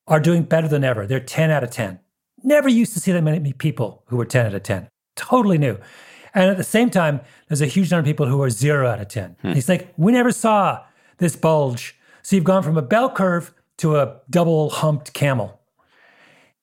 are 0.10 0.20
doing 0.20 0.44
better 0.44 0.68
than 0.68 0.84
ever. 0.84 1.08
They're 1.08 1.20
10 1.20 1.52
out 1.52 1.64
of 1.64 1.70
10. 1.70 2.00
Never 2.44 2.68
used 2.68 2.94
to 2.94 3.00
see 3.00 3.12
that 3.12 3.22
many 3.22 3.54
people 3.54 4.04
who 4.08 4.18
were 4.18 4.26
10 4.26 4.48
out 4.48 4.54
of 4.54 4.64
10. 4.64 4.90
Totally 5.16 5.58
new. 5.58 5.78
And 6.34 6.50
at 6.50 6.58
the 6.58 6.64
same 6.64 6.90
time, 6.90 7.22
there's 7.48 7.62
a 7.62 7.68
huge 7.68 7.92
number 7.92 8.02
of 8.02 8.06
people 8.06 8.26
who 8.26 8.42
are 8.42 8.50
zero 8.50 8.88
out 8.88 9.00
of 9.00 9.08
10. 9.08 9.36
Hmm. 9.42 9.54
He's 9.54 9.70
like, 9.70 9.94
we 9.98 10.12
never 10.12 10.32
saw 10.32 10.84
this 11.18 11.36
bulge. 11.36 11.96
So 12.22 12.36
you've 12.36 12.46
gone 12.46 12.64
from 12.64 12.78
a 12.78 12.82
bell 12.82 13.10
curve 13.10 13.54
to 13.78 13.98
a 13.98 14.20
double 14.30 14.70
humped 14.70 15.14
camel. 15.14 15.60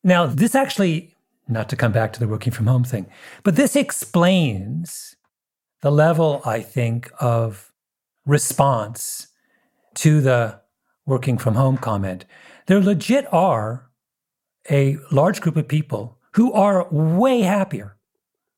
Now, 0.04 0.26
this 0.26 0.54
actually, 0.54 1.14
not 1.48 1.68
to 1.70 1.76
come 1.76 1.92
back 1.92 2.12
to 2.12 2.20
the 2.20 2.28
working 2.28 2.52
from 2.52 2.66
home 2.66 2.84
thing, 2.84 3.06
but 3.42 3.56
this 3.56 3.74
explains 3.74 5.16
the 5.82 5.90
level, 5.90 6.42
I 6.44 6.60
think, 6.60 7.10
of 7.20 7.72
response 8.24 9.28
to 9.94 10.20
the 10.20 10.60
working 11.06 11.38
from 11.38 11.54
home 11.54 11.76
comment. 11.76 12.24
There 12.66 12.80
legit 12.80 13.26
are 13.32 13.90
a 14.70 14.96
large 15.10 15.40
group 15.40 15.56
of 15.56 15.68
people 15.68 16.18
who 16.32 16.52
are 16.52 16.88
way 16.90 17.40
happier 17.40 17.96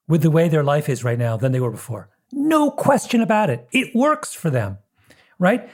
with 0.09 0.23
the 0.23 0.31
way 0.31 0.49
their 0.49 0.65
life 0.65 0.89
is 0.89 1.05
right 1.05 1.19
now 1.19 1.37
than 1.37 1.53
they 1.53 1.61
were 1.61 1.71
before. 1.71 2.09
No 2.33 2.71
question 2.71 3.21
about 3.21 3.51
it. 3.51 3.69
It 3.73 3.95
works 3.95 4.35
for 4.35 4.51
them, 4.51 4.79
right? 5.39 5.69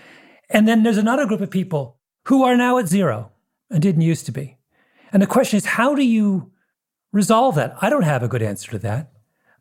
And 0.51 0.69
then 0.69 0.83
there's 0.83 0.99
another 0.99 1.27
group 1.27 1.41
of 1.41 1.51
people 1.51 1.99
who 2.27 2.43
are 2.43 2.57
now 2.57 2.79
at 2.79 2.89
zero 2.89 3.31
and 3.71 3.83
didn't 3.83 4.03
used 4.03 4.27
to 4.27 4.33
be. 4.33 4.59
And 5.13 5.23
the 5.23 5.27
question 5.27 5.57
is, 5.57 5.65
how 5.65 5.95
do 5.95 6.03
you 6.03 6.51
resolve 7.13 7.55
that? 7.55 7.77
I 7.81 7.89
don't 7.89 8.03
have 8.03 8.23
a 8.23 8.29
good 8.29 8.43
answer 8.43 8.71
to 8.73 8.79
that. 8.81 9.13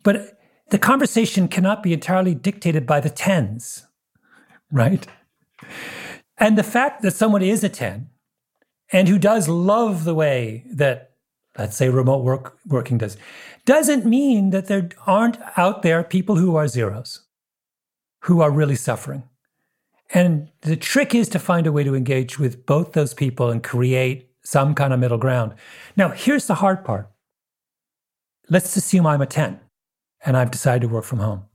But 0.03 0.39
the 0.69 0.79
conversation 0.79 1.47
cannot 1.47 1.83
be 1.83 1.93
entirely 1.93 2.33
dictated 2.33 2.87
by 2.87 2.99
the 2.99 3.09
tens, 3.09 3.85
right? 4.71 5.05
And 6.37 6.57
the 6.57 6.63
fact 6.63 7.03
that 7.03 7.11
someone 7.11 7.43
is 7.43 7.63
a 7.63 7.69
10 7.69 8.09
and 8.93 9.09
who 9.09 9.17
does 9.17 9.49
love 9.49 10.03
the 10.03 10.13
way 10.13 10.63
that, 10.71 11.11
let's 11.57 11.75
say, 11.75 11.89
remote 11.89 12.23
work 12.23 12.57
working 12.67 12.99
does, 12.99 13.17
doesn't 13.65 14.05
mean 14.05 14.51
that 14.51 14.67
there 14.67 14.87
aren't 15.07 15.37
out 15.57 15.81
there 15.81 16.03
people 16.03 16.35
who 16.35 16.55
are 16.55 16.67
zeros, 16.67 17.25
who 18.21 18.39
are 18.39 18.51
really 18.51 18.75
suffering. 18.75 19.23
And 20.13 20.49
the 20.61 20.75
trick 20.75 21.15
is 21.15 21.27
to 21.29 21.39
find 21.39 21.65
a 21.65 21.71
way 21.71 21.83
to 21.83 21.95
engage 21.95 22.37
with 22.37 22.67
both 22.67 22.93
those 22.93 23.15
people 23.15 23.49
and 23.49 23.63
create 23.63 24.29
some 24.43 24.75
kind 24.75 24.93
of 24.93 24.99
middle 24.99 25.17
ground. 25.17 25.55
Now, 25.97 26.09
here's 26.09 26.45
the 26.45 26.55
hard 26.55 26.85
part. 26.85 27.09
Let's 28.49 28.77
assume 28.77 29.07
I'm 29.07 29.21
a 29.21 29.25
10 29.25 29.59
and 30.23 30.37
I've 30.37 30.51
decided 30.51 30.87
to 30.87 30.93
work 30.93 31.05
from 31.05 31.19
home. 31.19 31.45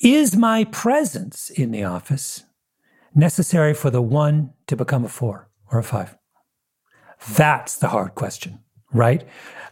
Is 0.00 0.36
my 0.36 0.64
presence 0.64 1.50
in 1.50 1.70
the 1.70 1.84
office 1.84 2.44
necessary 3.14 3.74
for 3.74 3.90
the 3.90 4.02
one 4.02 4.54
to 4.66 4.74
become 4.74 5.04
a 5.04 5.08
four 5.08 5.48
or 5.70 5.78
a 5.78 5.84
five? 5.84 6.16
That's 7.30 7.76
the 7.76 7.88
hard 7.88 8.14
question, 8.14 8.60
right? 8.92 9.26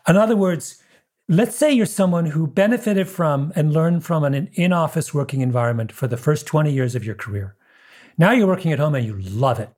In 0.09 0.17
other 0.17 0.37
words, 0.37 0.83
let's 1.29 1.57
say 1.57 1.73
you're 1.73 1.87
someone 1.87 2.27
who 2.27 2.47
benefited 2.47 3.09
from 3.09 3.53
and 3.55 3.73
learned 3.73 4.05
from 4.05 4.25
an 4.25 4.51
in 4.55 4.73
office 4.73 5.15
working 5.15 5.41
environment 5.41 5.93
for 5.93 6.07
the 6.07 6.17
first 6.17 6.47
20 6.47 6.73
years 6.73 6.95
of 6.95 7.05
your 7.05 7.15
career. 7.15 7.57
Now 8.19 8.33
you're 8.33 8.47
working 8.47 8.73
at 8.73 8.79
home 8.79 8.95
and 8.95 9.07
you 9.07 9.17
love 9.19 9.59
it. 9.61 9.71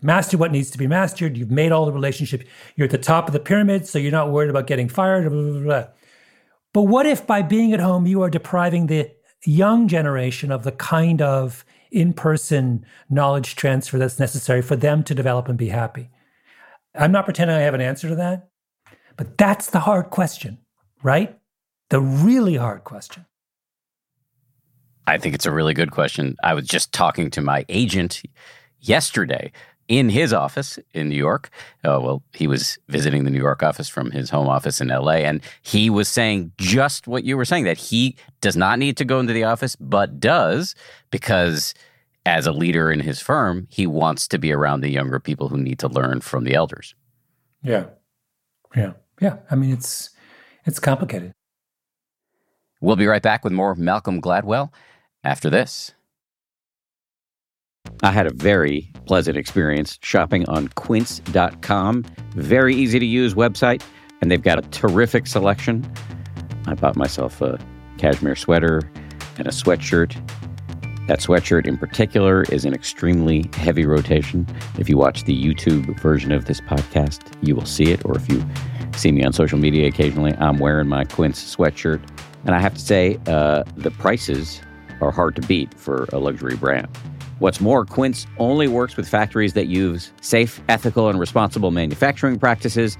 Master 0.00 0.36
what 0.36 0.50
needs 0.50 0.70
to 0.70 0.78
be 0.78 0.88
mastered. 0.88 1.36
You've 1.36 1.50
made 1.50 1.70
all 1.70 1.86
the 1.86 1.92
relationships. 1.92 2.44
You're 2.74 2.86
at 2.86 2.90
the 2.90 2.98
top 2.98 3.28
of 3.28 3.32
the 3.32 3.38
pyramid, 3.38 3.86
so 3.86 3.98
you're 3.98 4.10
not 4.10 4.30
worried 4.30 4.50
about 4.50 4.66
getting 4.66 4.88
fired. 4.88 5.30
Blah, 5.30 5.42
blah, 5.42 5.60
blah. 5.60 5.84
But 6.72 6.82
what 6.82 7.06
if 7.06 7.26
by 7.26 7.42
being 7.42 7.72
at 7.72 7.80
home, 7.80 8.06
you 8.06 8.22
are 8.22 8.30
depriving 8.30 8.86
the 8.86 9.12
young 9.44 9.86
generation 9.86 10.50
of 10.50 10.64
the 10.64 10.72
kind 10.72 11.22
of 11.22 11.64
in 11.90 12.14
person 12.14 12.84
knowledge 13.10 13.54
transfer 13.54 13.98
that's 13.98 14.18
necessary 14.18 14.62
for 14.62 14.74
them 14.74 15.04
to 15.04 15.14
develop 15.14 15.48
and 15.48 15.58
be 15.58 15.68
happy? 15.68 16.10
I'm 16.94 17.12
not 17.12 17.24
pretending 17.24 17.56
I 17.56 17.60
have 17.60 17.74
an 17.74 17.80
answer 17.80 18.08
to 18.08 18.16
that, 18.16 18.48
but 19.16 19.38
that's 19.38 19.70
the 19.70 19.80
hard 19.80 20.10
question, 20.10 20.58
right? 21.02 21.38
The 21.90 22.00
really 22.00 22.56
hard 22.56 22.84
question. 22.84 23.26
I 25.06 25.18
think 25.18 25.34
it's 25.34 25.46
a 25.46 25.52
really 25.52 25.74
good 25.74 25.90
question. 25.90 26.36
I 26.42 26.54
was 26.54 26.66
just 26.66 26.92
talking 26.92 27.30
to 27.30 27.40
my 27.40 27.64
agent 27.68 28.22
yesterday 28.80 29.52
in 29.88 30.08
his 30.08 30.32
office 30.32 30.78
in 30.94 31.08
New 31.08 31.16
York. 31.16 31.50
Uh, 31.84 31.98
well, 32.00 32.22
he 32.32 32.46
was 32.46 32.78
visiting 32.88 33.24
the 33.24 33.30
New 33.30 33.40
York 33.40 33.62
office 33.62 33.88
from 33.88 34.10
his 34.10 34.30
home 34.30 34.48
office 34.48 34.80
in 34.80 34.88
LA, 34.88 35.16
and 35.16 35.40
he 35.62 35.90
was 35.90 36.08
saying 36.08 36.52
just 36.56 37.06
what 37.06 37.24
you 37.24 37.36
were 37.36 37.44
saying 37.44 37.64
that 37.64 37.78
he 37.78 38.16
does 38.40 38.56
not 38.56 38.78
need 38.78 38.96
to 38.96 39.04
go 39.04 39.18
into 39.18 39.32
the 39.32 39.44
office, 39.44 39.76
but 39.76 40.20
does 40.20 40.74
because 41.10 41.74
as 42.24 42.46
a 42.46 42.52
leader 42.52 42.90
in 42.90 43.00
his 43.00 43.20
firm, 43.20 43.66
he 43.70 43.86
wants 43.86 44.28
to 44.28 44.38
be 44.38 44.52
around 44.52 44.80
the 44.80 44.90
younger 44.90 45.18
people 45.18 45.48
who 45.48 45.58
need 45.58 45.78
to 45.80 45.88
learn 45.88 46.20
from 46.20 46.44
the 46.44 46.54
elders. 46.54 46.94
Yeah. 47.62 47.86
Yeah. 48.76 48.92
Yeah. 49.20 49.38
I 49.50 49.54
mean, 49.54 49.72
it's 49.72 50.10
it's 50.64 50.78
complicated. 50.78 51.32
We'll 52.80 52.96
be 52.96 53.06
right 53.06 53.22
back 53.22 53.44
with 53.44 53.52
more 53.52 53.74
Malcolm 53.74 54.20
Gladwell 54.20 54.72
after 55.22 55.48
this. 55.50 55.92
I 58.02 58.10
had 58.10 58.26
a 58.26 58.32
very 58.32 58.90
pleasant 59.06 59.36
experience 59.36 59.98
shopping 60.02 60.48
on 60.48 60.68
quince.com. 60.68 62.04
Very 62.34 62.74
easy 62.74 62.98
to 62.98 63.06
use 63.06 63.34
website, 63.34 63.82
and 64.20 64.30
they've 64.30 64.42
got 64.42 64.58
a 64.58 64.62
terrific 64.70 65.26
selection. 65.26 65.90
I 66.66 66.74
bought 66.74 66.96
myself 66.96 67.40
a 67.40 67.58
cashmere 67.98 68.36
sweater 68.36 68.90
and 69.38 69.46
a 69.46 69.50
sweatshirt. 69.50 70.16
That 71.08 71.18
sweatshirt 71.18 71.66
in 71.66 71.76
particular 71.76 72.44
is 72.44 72.64
in 72.64 72.72
extremely 72.72 73.50
heavy 73.54 73.86
rotation. 73.86 74.46
If 74.78 74.88
you 74.88 74.96
watch 74.96 75.24
the 75.24 75.36
YouTube 75.36 75.98
version 75.98 76.30
of 76.30 76.44
this 76.44 76.60
podcast, 76.60 77.20
you 77.42 77.56
will 77.56 77.66
see 77.66 77.90
it. 77.90 78.04
Or 78.04 78.16
if 78.16 78.28
you 78.30 78.44
see 78.94 79.10
me 79.10 79.24
on 79.24 79.32
social 79.32 79.58
media 79.58 79.88
occasionally, 79.88 80.32
I'm 80.34 80.58
wearing 80.58 80.88
my 80.88 81.04
Quince 81.04 81.56
sweatshirt. 81.56 82.00
And 82.44 82.54
I 82.54 82.60
have 82.60 82.74
to 82.74 82.80
say, 82.80 83.18
uh, 83.26 83.64
the 83.76 83.90
prices 83.90 84.60
are 85.00 85.10
hard 85.10 85.34
to 85.36 85.42
beat 85.42 85.74
for 85.74 86.08
a 86.12 86.18
luxury 86.18 86.56
brand. 86.56 86.88
What's 87.40 87.60
more, 87.60 87.84
Quince 87.84 88.28
only 88.38 88.68
works 88.68 88.96
with 88.96 89.08
factories 89.08 89.54
that 89.54 89.66
use 89.66 90.12
safe, 90.20 90.60
ethical, 90.68 91.08
and 91.08 91.18
responsible 91.18 91.72
manufacturing 91.72 92.38
practices, 92.38 92.96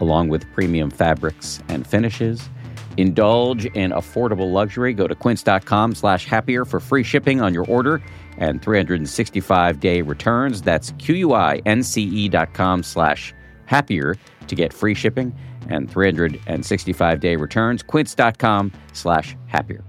along 0.00 0.28
with 0.28 0.44
premium 0.52 0.90
fabrics 0.90 1.62
and 1.68 1.86
finishes. 1.86 2.50
Indulge 2.96 3.66
in 3.66 3.90
affordable 3.90 4.52
luxury. 4.52 4.92
Go 4.94 5.06
to 5.06 5.14
quince.com 5.14 5.94
slash 5.94 6.26
happier 6.26 6.64
for 6.64 6.80
free 6.80 7.02
shipping 7.02 7.40
on 7.40 7.54
your 7.54 7.66
order 7.66 8.02
and 8.38 8.60
365-day 8.60 10.02
returns. 10.02 10.62
That's 10.62 10.92
Q-U-I-N-C-E 10.92 12.28
dot 12.28 12.54
com 12.54 12.82
slash 12.82 13.34
happier 13.66 14.16
to 14.46 14.54
get 14.54 14.72
free 14.72 14.94
shipping 14.94 15.34
and 15.68 15.88
365-day 15.90 17.36
returns. 17.36 17.82
Quince.com 17.82 18.72
slash 18.92 19.36
happier. 19.46 19.84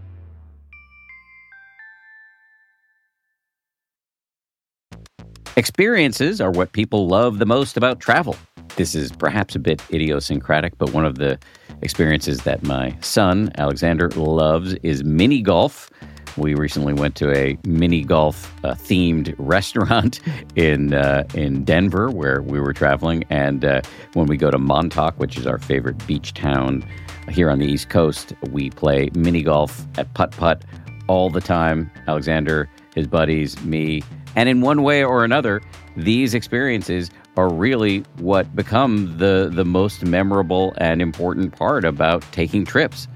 Experiences 5.57 6.39
are 6.39 6.51
what 6.51 6.71
people 6.71 7.07
love 7.07 7.39
the 7.39 7.45
most 7.45 7.77
about 7.77 7.99
travel. 7.99 8.35
This 8.75 8.93
is 8.93 9.11
perhaps 9.11 9.55
a 9.55 9.59
bit 9.59 9.81
idiosyncratic, 9.91 10.77
but 10.77 10.93
one 10.93 11.03
of 11.03 11.17
the 11.17 11.39
experiences 11.81 12.39
that 12.43 12.63
my 12.63 12.95
son, 13.01 13.51
Alexander, 13.57 14.09
loves 14.09 14.73
is 14.83 15.03
mini 15.03 15.41
golf. 15.41 15.89
We 16.37 16.53
recently 16.53 16.93
went 16.93 17.15
to 17.15 17.35
a 17.35 17.57
mini 17.65 18.03
golf 18.03 18.53
uh, 18.63 18.75
themed 18.75 19.33
restaurant 19.39 20.19
in 20.55 20.93
uh, 20.93 21.23
in 21.33 21.63
Denver 21.63 22.09
where 22.11 22.41
we 22.41 22.59
were 22.59 22.73
traveling, 22.73 23.23
and 23.29 23.65
uh, 23.65 23.81
when 24.13 24.27
we 24.27 24.37
go 24.37 24.51
to 24.51 24.57
Montauk, 24.57 25.17
which 25.19 25.37
is 25.37 25.47
our 25.47 25.57
favorite 25.57 26.05
beach 26.05 26.33
town 26.33 26.85
here 27.29 27.49
on 27.49 27.59
the 27.59 27.65
East 27.65 27.89
Coast, 27.89 28.33
we 28.51 28.69
play 28.69 29.09
mini 29.15 29.41
golf 29.41 29.85
at 29.97 30.13
putt 30.13 30.31
putt 30.31 30.63
all 31.07 31.29
the 31.29 31.41
time. 31.41 31.89
Alexander, 32.07 32.69
his 32.93 33.07
buddies, 33.07 33.61
me, 33.63 34.03
and 34.35 34.47
in 34.47 34.61
one 34.61 34.83
way 34.83 35.03
or 35.03 35.23
another, 35.23 35.61
these 35.95 36.35
experiences 36.35 37.09
are 37.37 37.49
really 37.49 37.99
what 38.17 38.53
become 38.55 39.17
the, 39.17 39.49
the 39.53 39.63
most 39.63 40.03
memorable 40.03 40.73
and 40.77 41.01
important 41.01 41.55
part 41.55 41.85
about 41.85 42.23
taking 42.31 42.65
trips. 42.65 43.07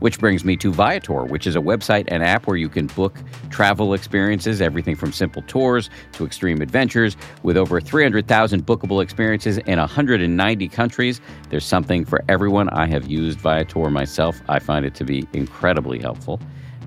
Which 0.00 0.18
brings 0.18 0.44
me 0.44 0.56
to 0.56 0.72
Viator, 0.72 1.22
which 1.24 1.46
is 1.46 1.54
a 1.54 1.60
website 1.60 2.06
and 2.08 2.24
app 2.24 2.48
where 2.48 2.56
you 2.56 2.68
can 2.68 2.88
book 2.88 3.16
travel 3.50 3.94
experiences, 3.94 4.60
everything 4.60 4.96
from 4.96 5.12
simple 5.12 5.42
tours 5.42 5.90
to 6.12 6.26
extreme 6.26 6.60
adventures. 6.60 7.16
With 7.44 7.56
over 7.56 7.80
300,000 7.80 8.66
bookable 8.66 9.00
experiences 9.00 9.58
in 9.58 9.78
190 9.78 10.68
countries, 10.68 11.20
there's 11.50 11.64
something 11.64 12.04
for 12.04 12.24
everyone. 12.28 12.68
I 12.70 12.86
have 12.88 13.06
used 13.06 13.38
Viator 13.38 13.90
myself. 13.90 14.40
I 14.48 14.58
find 14.58 14.84
it 14.84 14.96
to 14.96 15.04
be 15.04 15.24
incredibly 15.34 16.00
helpful. 16.00 16.40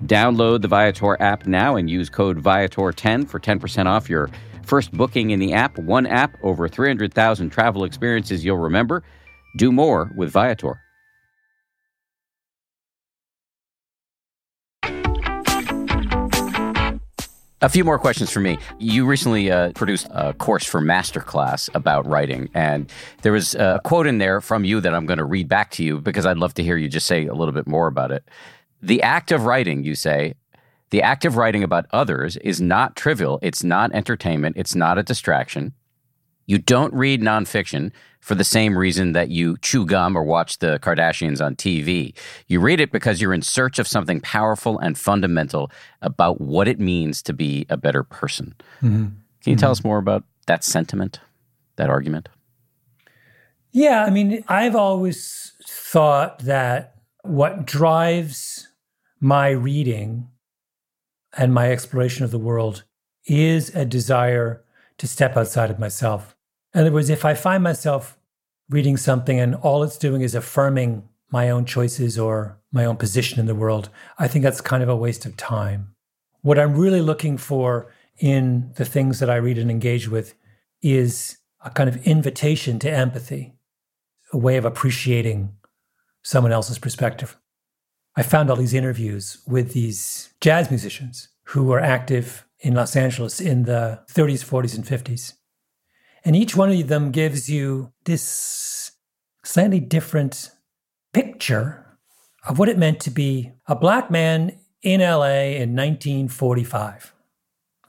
Download 0.07 0.61
the 0.61 0.67
Viator 0.67 1.15
app 1.21 1.47
now 1.47 1.77
and 1.77 1.89
use 1.89 2.09
code 2.09 2.43
Viator10 2.43 3.29
for 3.29 3.39
10% 3.39 3.85
off 3.85 4.09
your 4.09 4.29
first 4.65 4.91
booking 4.91 5.31
in 5.31 5.39
the 5.39 5.53
app. 5.53 5.77
One 5.77 6.05
app, 6.05 6.35
over 6.43 6.67
300,000 6.67 7.49
travel 7.49 7.83
experiences 7.83 8.43
you'll 8.43 8.57
remember. 8.57 9.03
Do 9.57 9.71
more 9.71 10.11
with 10.15 10.31
Viator. 10.31 10.81
A 17.65 17.69
few 17.69 17.83
more 17.83 17.97
questions 17.97 18.29
for 18.29 18.41
me. 18.41 18.59
You 18.77 19.07
recently 19.07 19.49
uh, 19.49 19.71
produced 19.71 20.07
a 20.11 20.33
course 20.33 20.65
for 20.65 20.81
Masterclass 20.81 21.67
about 21.73 22.05
writing, 22.05 22.47
and 22.53 22.91
there 23.23 23.31
was 23.31 23.55
a 23.55 23.81
quote 23.83 24.05
in 24.05 24.19
there 24.19 24.39
from 24.39 24.65
you 24.65 24.81
that 24.81 24.93
I'm 24.93 25.07
going 25.07 25.17
to 25.17 25.25
read 25.25 25.47
back 25.47 25.71
to 25.71 25.83
you 25.83 25.99
because 25.99 26.27
I'd 26.27 26.37
love 26.37 26.53
to 26.55 26.63
hear 26.63 26.77
you 26.77 26.89
just 26.89 27.07
say 27.07 27.25
a 27.25 27.33
little 27.33 27.53
bit 27.53 27.65
more 27.65 27.87
about 27.87 28.11
it. 28.11 28.23
The 28.83 29.01
act 29.01 29.31
of 29.31 29.45
writing, 29.45 29.83
you 29.83 29.95
say, 29.95 30.35
the 30.95 31.01
act 31.01 31.25
of 31.25 31.35
writing 31.35 31.61
about 31.61 31.87
others 31.91 32.37
is 32.37 32.61
not 32.61 32.95
trivial. 32.95 33.37
It's 33.41 33.65
not 33.65 33.91
entertainment. 33.91 34.55
It's 34.55 34.75
not 34.75 34.97
a 34.97 35.03
distraction. 35.03 35.73
You 36.45 36.57
don't 36.57 36.93
read 36.93 37.21
nonfiction 37.21 37.91
for 38.21 38.33
the 38.33 38.45
same 38.45 38.77
reason 38.77 39.11
that 39.11 39.27
you 39.27 39.57
chew 39.57 39.85
gum 39.85 40.17
or 40.17 40.23
watch 40.23 40.59
the 40.59 40.79
Kardashians 40.79 41.45
on 41.45 41.57
TV. 41.57 42.15
You 42.47 42.61
read 42.61 42.79
it 42.79 42.93
because 42.93 43.19
you're 43.19 43.33
in 43.33 43.41
search 43.41 43.77
of 43.77 43.89
something 43.89 44.21
powerful 44.21 44.79
and 44.79 44.97
fundamental 44.97 45.69
about 46.01 46.39
what 46.39 46.69
it 46.69 46.79
means 46.79 47.21
to 47.23 47.33
be 47.33 47.65
a 47.69 47.75
better 47.75 48.03
person. 48.03 48.55
Mm-hmm. 48.77 48.87
Can 48.87 49.15
you 49.43 49.51
mm-hmm. 49.51 49.59
tell 49.59 49.71
us 49.71 49.83
more 49.83 49.97
about 49.97 50.23
that 50.47 50.63
sentiment, 50.63 51.19
that 51.75 51.89
argument? 51.89 52.29
Yeah, 53.73 54.05
I 54.05 54.11
mean, 54.11 54.45
I've 54.47 54.77
always 54.77 55.51
thought 55.67 56.39
that 56.39 56.95
what 57.23 57.65
drives 57.65 58.69
my 59.19 59.49
reading 59.49 60.29
and 61.37 61.53
my 61.53 61.71
exploration 61.71 62.23
of 62.23 62.31
the 62.31 62.39
world 62.39 62.83
is 63.25 63.73
a 63.75 63.85
desire 63.85 64.63
to 64.97 65.07
step 65.07 65.35
outside 65.35 65.69
of 65.69 65.79
myself. 65.79 66.35
In 66.73 66.81
other 66.81 66.91
words, 66.91 67.09
if 67.09 67.25
I 67.25 67.33
find 67.33 67.63
myself 67.63 68.17
reading 68.69 68.97
something 68.97 69.39
and 69.39 69.55
all 69.55 69.83
it's 69.83 69.97
doing 69.97 70.21
is 70.21 70.35
affirming 70.35 71.07
my 71.31 71.49
own 71.49 71.65
choices 71.65 72.17
or 72.17 72.59
my 72.71 72.85
own 72.85 72.97
position 72.97 73.39
in 73.39 73.45
the 73.45 73.55
world, 73.55 73.89
I 74.17 74.27
think 74.27 74.43
that's 74.43 74.61
kind 74.61 74.83
of 74.83 74.89
a 74.89 74.95
waste 74.95 75.25
of 75.25 75.37
time. 75.37 75.95
What 76.41 76.59
I'm 76.59 76.75
really 76.75 77.01
looking 77.01 77.37
for 77.37 77.91
in 78.19 78.71
the 78.75 78.85
things 78.85 79.19
that 79.19 79.29
I 79.29 79.35
read 79.35 79.57
and 79.57 79.69
engage 79.69 80.07
with 80.07 80.35
is 80.81 81.37
a 81.63 81.69
kind 81.69 81.89
of 81.89 82.05
invitation 82.05 82.79
to 82.79 82.91
empathy, 82.91 83.53
a 84.31 84.37
way 84.37 84.57
of 84.57 84.65
appreciating 84.65 85.55
someone 86.21 86.51
else's 86.51 86.79
perspective. 86.79 87.37
I 88.17 88.23
found 88.23 88.49
all 88.49 88.55
these 88.55 88.73
interviews 88.73 89.39
with 89.45 89.73
these 89.73 90.33
jazz 90.39 90.69
musicians 90.69 91.29
who 91.45 91.65
were 91.65 91.79
active 91.79 92.45
in 92.59 92.73
Los 92.73 92.95
Angeles 92.95 93.41
in 93.41 93.63
the 93.63 94.01
30s, 94.11 94.43
40s, 94.43 94.75
and 94.75 94.85
50s. 94.85 95.33
And 96.23 96.35
each 96.35 96.55
one 96.55 96.71
of 96.71 96.87
them 96.87 97.11
gives 97.11 97.49
you 97.49 97.91
this 98.05 98.91
slightly 99.43 99.79
different 99.79 100.51
picture 101.13 101.97
of 102.47 102.57
what 102.57 102.69
it 102.69 102.77
meant 102.77 102.99
to 103.01 103.11
be 103.11 103.51
a 103.67 103.75
black 103.75 104.09
man 104.09 104.57
in 104.81 105.01
LA 105.01 105.55
in 105.57 105.75
1945, 105.75 107.13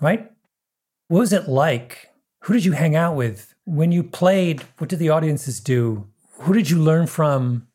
right? 0.00 0.30
What 1.08 1.20
was 1.20 1.32
it 1.32 1.48
like? 1.48 2.08
Who 2.40 2.52
did 2.54 2.64
you 2.64 2.72
hang 2.72 2.96
out 2.96 3.16
with? 3.16 3.54
When 3.64 3.92
you 3.92 4.02
played, 4.02 4.62
what 4.78 4.90
did 4.90 4.98
the 4.98 5.10
audiences 5.10 5.60
do? 5.60 6.08
Who 6.40 6.52
did 6.52 6.68
you 6.70 6.78
learn 6.82 7.06
from? 7.06 7.68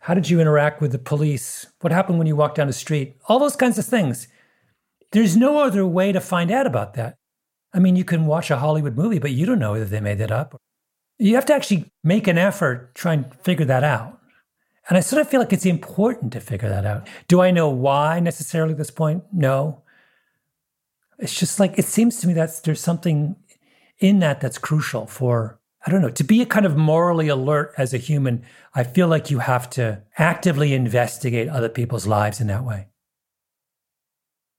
How 0.00 0.14
did 0.14 0.30
you 0.30 0.40
interact 0.40 0.80
with 0.80 0.92
the 0.92 0.98
police? 0.98 1.66
What 1.80 1.92
happened 1.92 2.18
when 2.18 2.26
you 2.26 2.34
walked 2.34 2.56
down 2.56 2.66
the 2.66 2.72
street? 2.72 3.16
All 3.28 3.38
those 3.38 3.56
kinds 3.56 3.78
of 3.78 3.84
things. 3.84 4.28
There's 5.12 5.36
no 5.36 5.58
other 5.58 5.86
way 5.86 6.10
to 6.12 6.20
find 6.20 6.50
out 6.50 6.66
about 6.66 6.94
that. 6.94 7.16
I 7.74 7.78
mean, 7.80 7.96
you 7.96 8.04
can 8.04 8.26
watch 8.26 8.50
a 8.50 8.56
Hollywood 8.56 8.96
movie, 8.96 9.18
but 9.18 9.32
you 9.32 9.44
don't 9.44 9.58
know 9.58 9.72
whether 9.72 9.84
they 9.84 10.00
made 10.00 10.18
that 10.18 10.32
up. 10.32 10.56
You 11.18 11.34
have 11.34 11.44
to 11.46 11.54
actually 11.54 11.92
make 12.02 12.26
an 12.26 12.38
effort 12.38 12.94
try 12.94 13.12
and 13.12 13.34
figure 13.42 13.66
that 13.66 13.84
out. 13.84 14.18
And 14.88 14.96
I 14.96 15.00
sort 15.02 15.20
of 15.20 15.28
feel 15.28 15.38
like 15.38 15.52
it's 15.52 15.66
important 15.66 16.32
to 16.32 16.40
figure 16.40 16.68
that 16.68 16.86
out. 16.86 17.06
Do 17.28 17.42
I 17.42 17.50
know 17.50 17.68
why 17.68 18.20
necessarily 18.20 18.72
at 18.72 18.78
this 18.78 18.90
point? 18.90 19.24
No. 19.32 19.82
It's 21.18 21.38
just 21.38 21.60
like 21.60 21.78
it 21.78 21.84
seems 21.84 22.20
to 22.20 22.26
me 22.26 22.32
that 22.34 22.62
there's 22.64 22.80
something 22.80 23.36
in 23.98 24.20
that 24.20 24.40
that's 24.40 24.56
crucial 24.56 25.06
for 25.06 25.59
I 25.86 25.90
don't 25.90 26.02
know, 26.02 26.10
to 26.10 26.24
be 26.24 26.42
a 26.42 26.46
kind 26.46 26.66
of 26.66 26.76
morally 26.76 27.28
alert 27.28 27.72
as 27.78 27.94
a 27.94 27.98
human, 27.98 28.44
I 28.74 28.84
feel 28.84 29.08
like 29.08 29.30
you 29.30 29.38
have 29.38 29.70
to 29.70 30.02
actively 30.18 30.74
investigate 30.74 31.48
other 31.48 31.70
people's 31.70 32.06
lives 32.06 32.40
in 32.40 32.48
that 32.48 32.64
way. 32.64 32.88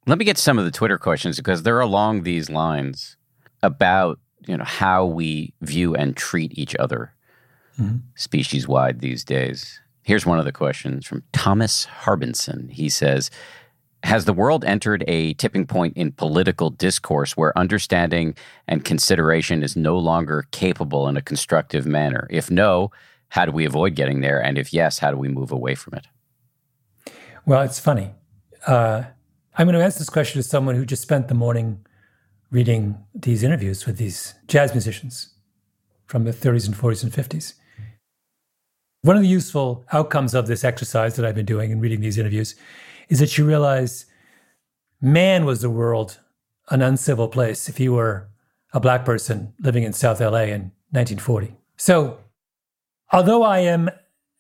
Let 0.08 0.18
me 0.18 0.26
get 0.26 0.40
some 0.40 0.58
of 0.58 0.66
the 0.66 0.72
Twitter 0.72 0.98
questions 0.98 1.38
because 1.38 1.62
they're 1.62 1.80
along 1.80 2.24
these 2.24 2.50
lines 2.50 3.18
about 3.62 4.20
you 4.48 4.58
know 4.58 4.64
how 4.64 5.06
we 5.06 5.54
view 5.62 5.96
and 5.96 6.18
treat 6.18 6.58
each 6.58 6.76
other 6.78 7.14
mm-hmm. 7.80 7.98
species 8.16 8.68
wide 8.68 9.00
these 9.00 9.24
days. 9.24 9.80
Here's 10.04 10.26
one 10.26 10.40
of 10.40 10.46
the 10.46 10.52
questions 10.52 11.06
from 11.06 11.24
Thomas 11.32 11.86
Harbinson. 11.86 12.72
He 12.72 12.90
says, 12.90 13.30
has 14.04 14.26
the 14.26 14.34
world 14.34 14.66
entered 14.66 15.04
a 15.08 15.34
tipping 15.36 15.66
point 15.66 15.96
in 15.96 16.12
political 16.12 16.70
discourse 16.70 17.38
where 17.38 17.58
understanding 17.58 18.36
and 18.68 18.84
consideration 18.84 19.64
is 19.64 19.76
no 19.76 19.98
longer 19.98 20.46
capable 20.52 21.08
in 21.08 21.18
a 21.18 21.22
constructive 21.22 21.86
manner? 21.86 22.28
If 22.30 22.50
no, 22.50 22.92
how 23.30 23.46
do 23.46 23.52
we 23.52 23.66
avoid 23.66 23.96
getting 23.96 24.22
there? 24.22 24.42
And 24.44 24.58
if 24.58 24.74
yes, 24.74 25.00
how 25.00 25.12
do 25.12 25.18
we 25.18 25.28
move 25.28 25.52
away 25.52 25.76
from 25.76 25.94
it? 25.96 26.08
Well, 27.46 27.62
it's 27.62 27.80
funny. 27.80 28.12
Uh, 28.68 29.04
I'm 29.58 29.68
going 29.68 29.78
to 29.78 29.84
ask 29.84 29.98
this 29.98 30.10
question 30.10 30.42
to 30.42 30.48
someone 30.48 30.76
who 30.76 30.86
just 30.86 31.02
spent 31.02 31.28
the 31.28 31.34
morning 31.34 31.86
reading 32.50 32.98
these 33.14 33.44
interviews 33.44 33.86
with 33.86 33.98
these 33.98 34.36
jazz 34.48 34.74
musicians 34.74 35.34
from 36.06 36.26
the 36.26 36.32
30s 36.32 36.68
and 36.68 36.76
40s 36.76 37.04
and 37.04 37.12
50s. 37.12 37.54
One 39.04 39.16
of 39.16 39.22
the 39.22 39.28
useful 39.28 39.86
outcomes 39.92 40.36
of 40.36 40.48
this 40.48 40.64
exercise 40.64 41.16
that 41.16 41.26
I've 41.26 41.34
been 41.36 41.46
doing 41.46 41.72
and 41.72 41.82
reading 41.82 42.02
these 42.02 42.18
interviews 42.18 42.56
is 43.12 43.20
that 43.20 43.38
you 43.38 43.46
realize 43.46 44.06
man 45.02 45.46
was 45.46 45.62
the 45.62 45.70
world 45.70 46.20
an 46.70 46.82
uncivil 46.82 47.28
place 47.28 47.68
if 47.68 47.80
you 47.80 47.92
were 47.92 48.30
a 48.74 48.80
black 48.80 49.04
person 49.04 49.54
living 49.60 49.84
in 49.84 49.92
South 49.92 50.22
LA 50.22 50.44
in 50.44 50.72
1940. 50.92 51.54
So, 51.76 52.20
although 53.12 53.44
I 53.44 53.60
am 53.60 53.90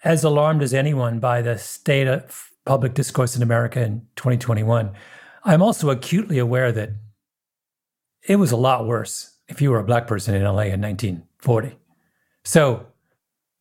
as 0.05 0.23
alarmed 0.23 0.63
as 0.63 0.73
anyone 0.73 1.19
by 1.19 1.41
the 1.41 1.57
state 1.57 2.07
of 2.07 2.49
public 2.65 2.93
discourse 2.93 3.35
in 3.35 3.43
America 3.43 3.83
in 3.83 4.07
2021, 4.15 4.91
I'm 5.43 5.61
also 5.61 5.89
acutely 5.89 6.37
aware 6.37 6.71
that 6.71 6.91
it 8.25 8.37
was 8.37 8.53
a 8.53 8.57
lot 8.57 8.87
worse 8.87 9.35
if 9.49 9.61
you 9.61 9.71
were 9.71 9.79
a 9.79 9.83
black 9.83 10.07
person 10.07 10.33
in 10.33 10.43
LA 10.43 10.71
in 10.71 10.81
1940. 10.81 11.77
So, 12.45 12.87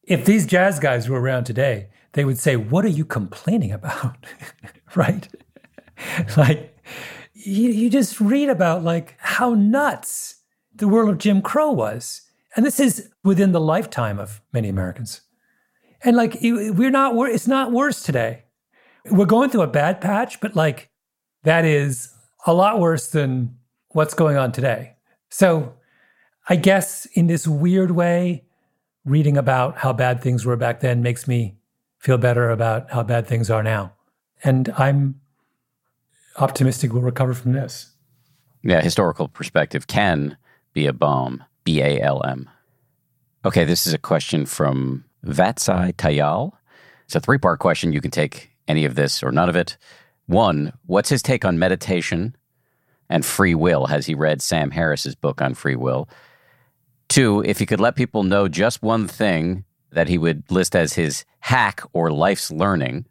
if 0.04 0.24
these 0.24 0.46
jazz 0.46 0.78
guys 0.78 1.08
were 1.08 1.20
around 1.20 1.44
today, 1.44 1.89
they 2.12 2.24
would 2.24 2.38
say, 2.38 2.56
What 2.56 2.84
are 2.84 2.88
you 2.88 3.04
complaining 3.04 3.72
about? 3.72 4.16
right? 4.94 5.28
like, 6.36 6.76
you, 7.34 7.70
you 7.70 7.90
just 7.90 8.20
read 8.20 8.48
about 8.48 8.82
like 8.82 9.16
how 9.18 9.54
nuts 9.54 10.36
the 10.74 10.88
world 10.88 11.10
of 11.10 11.18
Jim 11.18 11.42
Crow 11.42 11.70
was. 11.70 12.22
And 12.56 12.66
this 12.66 12.80
is 12.80 13.08
within 13.22 13.52
the 13.52 13.60
lifetime 13.60 14.18
of 14.18 14.40
many 14.52 14.68
Americans. 14.68 15.22
And 16.02 16.16
like, 16.16 16.38
we're 16.42 16.90
not, 16.90 17.14
it's 17.30 17.46
not 17.46 17.72
worse 17.72 18.02
today. 18.02 18.44
We're 19.10 19.26
going 19.26 19.50
through 19.50 19.62
a 19.62 19.66
bad 19.68 20.00
patch, 20.00 20.40
but 20.40 20.56
like, 20.56 20.90
that 21.44 21.64
is 21.64 22.12
a 22.46 22.52
lot 22.52 22.80
worse 22.80 23.08
than 23.08 23.56
what's 23.90 24.14
going 24.14 24.36
on 24.36 24.52
today. 24.52 24.96
So 25.30 25.74
I 26.48 26.56
guess 26.56 27.06
in 27.14 27.26
this 27.26 27.46
weird 27.46 27.92
way, 27.92 28.44
reading 29.04 29.36
about 29.36 29.78
how 29.78 29.92
bad 29.92 30.20
things 30.20 30.44
were 30.44 30.56
back 30.56 30.80
then 30.80 31.02
makes 31.02 31.26
me 31.26 31.56
feel 32.00 32.18
better 32.18 32.50
about 32.50 32.90
how 32.90 33.04
bad 33.04 33.26
things 33.26 33.50
are 33.50 33.62
now. 33.62 33.92
And 34.42 34.72
I'm 34.76 35.20
optimistic 36.36 36.92
we'll 36.92 37.02
recover 37.02 37.34
from 37.34 37.52
this. 37.52 37.92
Yeah, 38.62 38.80
historical 38.80 39.28
perspective 39.28 39.86
can 39.86 40.36
be 40.72 40.86
a 40.86 40.92
balm. 40.92 41.44
B 41.62 41.82
A 41.82 42.00
L 42.00 42.22
M. 42.24 42.48
Okay, 43.44 43.64
this 43.64 43.86
is 43.86 43.92
a 43.92 43.98
question 43.98 44.46
from 44.46 45.04
Vatsai 45.24 45.92
Tayal. 45.92 46.52
It's 47.04 47.14
a 47.14 47.20
three 47.20 47.38
part 47.38 47.58
question. 47.58 47.92
You 47.92 48.00
can 48.00 48.10
take 48.10 48.50
any 48.66 48.86
of 48.86 48.94
this 48.94 49.22
or 49.22 49.30
none 49.30 49.48
of 49.48 49.56
it. 49.56 49.76
One, 50.26 50.72
what's 50.86 51.10
his 51.10 51.22
take 51.22 51.44
on 51.44 51.58
meditation 51.58 52.34
and 53.10 53.26
free 53.26 53.54
will? 53.54 53.86
Has 53.86 54.06
he 54.06 54.14
read 54.14 54.40
Sam 54.40 54.70
Harris's 54.70 55.14
book 55.14 55.42
on 55.42 55.54
free 55.54 55.76
will? 55.76 56.08
Two, 57.08 57.42
if 57.44 57.58
he 57.58 57.66
could 57.66 57.80
let 57.80 57.96
people 57.96 58.22
know 58.22 58.48
just 58.48 58.82
one 58.82 59.06
thing 59.06 59.64
that 59.92 60.08
he 60.08 60.18
would 60.18 60.42
list 60.50 60.76
as 60.76 60.92
his 60.92 61.24
hack 61.40 61.82
or 61.92 62.10
life's 62.10 62.50
learning, 62.50 63.06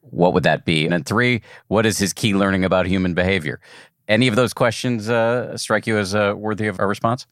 what 0.00 0.34
would 0.34 0.42
that 0.42 0.64
be? 0.64 0.84
And 0.84 0.92
then 0.92 1.04
three, 1.04 1.42
what 1.68 1.86
is 1.86 1.98
his 1.98 2.12
key 2.12 2.34
learning 2.34 2.64
about 2.64 2.86
human 2.86 3.14
behavior? 3.14 3.60
Any 4.08 4.28
of 4.28 4.36
those 4.36 4.52
questions 4.52 5.08
uh, 5.08 5.56
strike 5.56 5.86
you 5.86 5.98
as 5.98 6.14
uh, 6.14 6.34
worthy 6.36 6.66
of 6.66 6.78
a 6.80 6.86
response? 6.86 7.26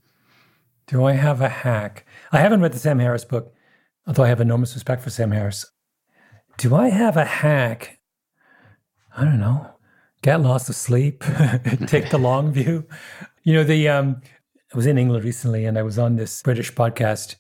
Do 0.87 1.05
I 1.05 1.13
have 1.13 1.41
a 1.41 1.49
hack? 1.49 2.07
I 2.33 2.39
haven't 2.39 2.61
read 2.61 2.73
the 2.73 2.79
Sam 2.79 2.99
Harris 2.99 3.25
book, 3.25 3.53
although 4.07 4.25
I 4.25 4.29
have 4.29 4.41
enormous 4.41 4.75
respect 4.75 5.03
for 5.03 5.11
Sam 5.11 5.31
Harris. 5.31 5.71
Do 6.57 6.75
I 6.75 6.89
have 6.91 7.17
a 7.17 7.25
hack? 7.25 8.01
I 9.17 9.25
don't 9.25 9.41
know. 9.41 9.71
Get 10.23 10.41
lost 10.41 10.69
of 10.69 10.77
sleep, 10.77 11.25
take 11.87 12.11
the 12.11 12.19
long 12.19 12.53
view. 12.53 12.87
You 13.43 13.55
know, 13.55 13.65
the 13.65 13.89
um, 13.89 14.21
I 14.73 14.77
was 14.77 14.87
in 14.87 14.99
England 14.99 15.25
recently 15.25 15.65
and 15.65 15.79
I 15.79 15.83
was 15.83 15.99
on 15.99 16.17
this 16.17 16.43
British 16.43 16.73
podcast. 16.73 17.37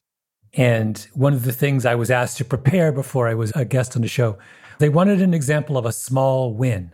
And 0.55 1.07
one 1.14 1.32
of 1.32 1.44
the 1.44 1.53
things 1.53 1.86
I 1.86 1.94
was 1.94 2.11
asked 2.11 2.38
to 2.38 2.44
prepare 2.44 2.92
before 2.92 3.28
I 3.28 3.34
was 3.34 3.53
a 3.55 3.64
guest 3.64 3.94
on 3.96 4.03
the 4.03 4.09
show, 4.09 4.38
they 4.78 4.88
wanted 4.88 5.22
an 5.22 5.34
example 5.34 5.76
of 5.76 5.86
a 5.86 5.92
small 5.92 6.55
win. 6.55 6.92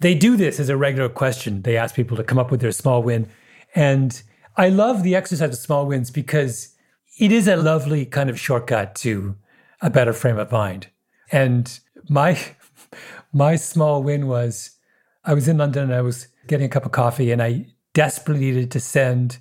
They 0.00 0.14
do 0.14 0.36
this 0.36 0.58
as 0.58 0.68
a 0.68 0.76
regular 0.76 1.08
question. 1.08 1.62
They 1.62 1.76
ask 1.76 1.94
people 1.94 2.16
to 2.16 2.24
come 2.24 2.38
up 2.38 2.50
with 2.50 2.60
their 2.60 2.72
small 2.72 3.02
win. 3.02 3.28
And 3.74 4.20
I 4.56 4.68
love 4.68 5.02
the 5.02 5.14
exercise 5.14 5.50
of 5.50 5.56
small 5.56 5.86
wins 5.86 6.10
because 6.10 6.74
it 7.18 7.30
is 7.30 7.46
a 7.46 7.56
lovely 7.56 8.04
kind 8.04 8.28
of 8.28 8.40
shortcut 8.40 8.94
to 8.96 9.36
a 9.80 9.90
better 9.90 10.12
frame 10.12 10.38
of 10.38 10.50
mind. 10.50 10.88
And 11.30 11.78
my 12.08 12.38
my 13.32 13.56
small 13.56 14.02
win 14.02 14.26
was 14.26 14.76
I 15.24 15.34
was 15.34 15.48
in 15.48 15.58
London 15.58 15.84
and 15.84 15.94
I 15.94 16.00
was 16.00 16.28
getting 16.48 16.66
a 16.66 16.70
cup 16.70 16.84
of 16.84 16.92
coffee 16.92 17.30
and 17.30 17.42
I 17.42 17.66
desperately 17.94 18.46
needed 18.46 18.70
to 18.72 18.80
send 18.80 19.38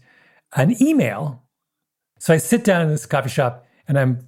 an 0.56 0.82
email. 0.82 1.44
So 2.22 2.36
I 2.36 2.38
sit 2.38 2.64
down 2.64 2.84
in 2.84 2.90
this 2.90 3.08
coffee 3.08 3.32
shop 3.32 3.66
and 3.88 3.98
I'm 3.98 4.28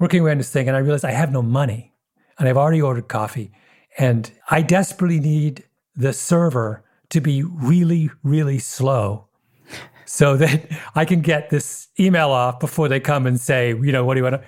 working 0.00 0.26
on 0.26 0.38
this 0.38 0.50
thing 0.50 0.68
and 0.68 0.74
I 0.76 0.80
realize 0.80 1.04
I 1.04 1.10
have 1.10 1.30
no 1.30 1.42
money 1.42 1.92
and 2.38 2.48
I've 2.48 2.56
already 2.56 2.80
ordered 2.80 3.08
coffee 3.08 3.52
and 3.98 4.32
I 4.50 4.62
desperately 4.62 5.20
need 5.20 5.64
the 5.94 6.14
server 6.14 6.82
to 7.10 7.20
be 7.20 7.42
really, 7.42 8.10
really 8.22 8.58
slow 8.58 9.26
so 10.06 10.34
that 10.38 10.66
I 10.94 11.04
can 11.04 11.20
get 11.20 11.50
this 11.50 11.88
email 12.00 12.30
off 12.30 12.58
before 12.58 12.88
they 12.88 13.00
come 13.00 13.26
and 13.26 13.38
say, 13.38 13.68
you 13.68 13.92
know, 13.92 14.02
what 14.02 14.14
do 14.14 14.20
you 14.20 14.24
want 14.24 14.36
to? 14.36 14.44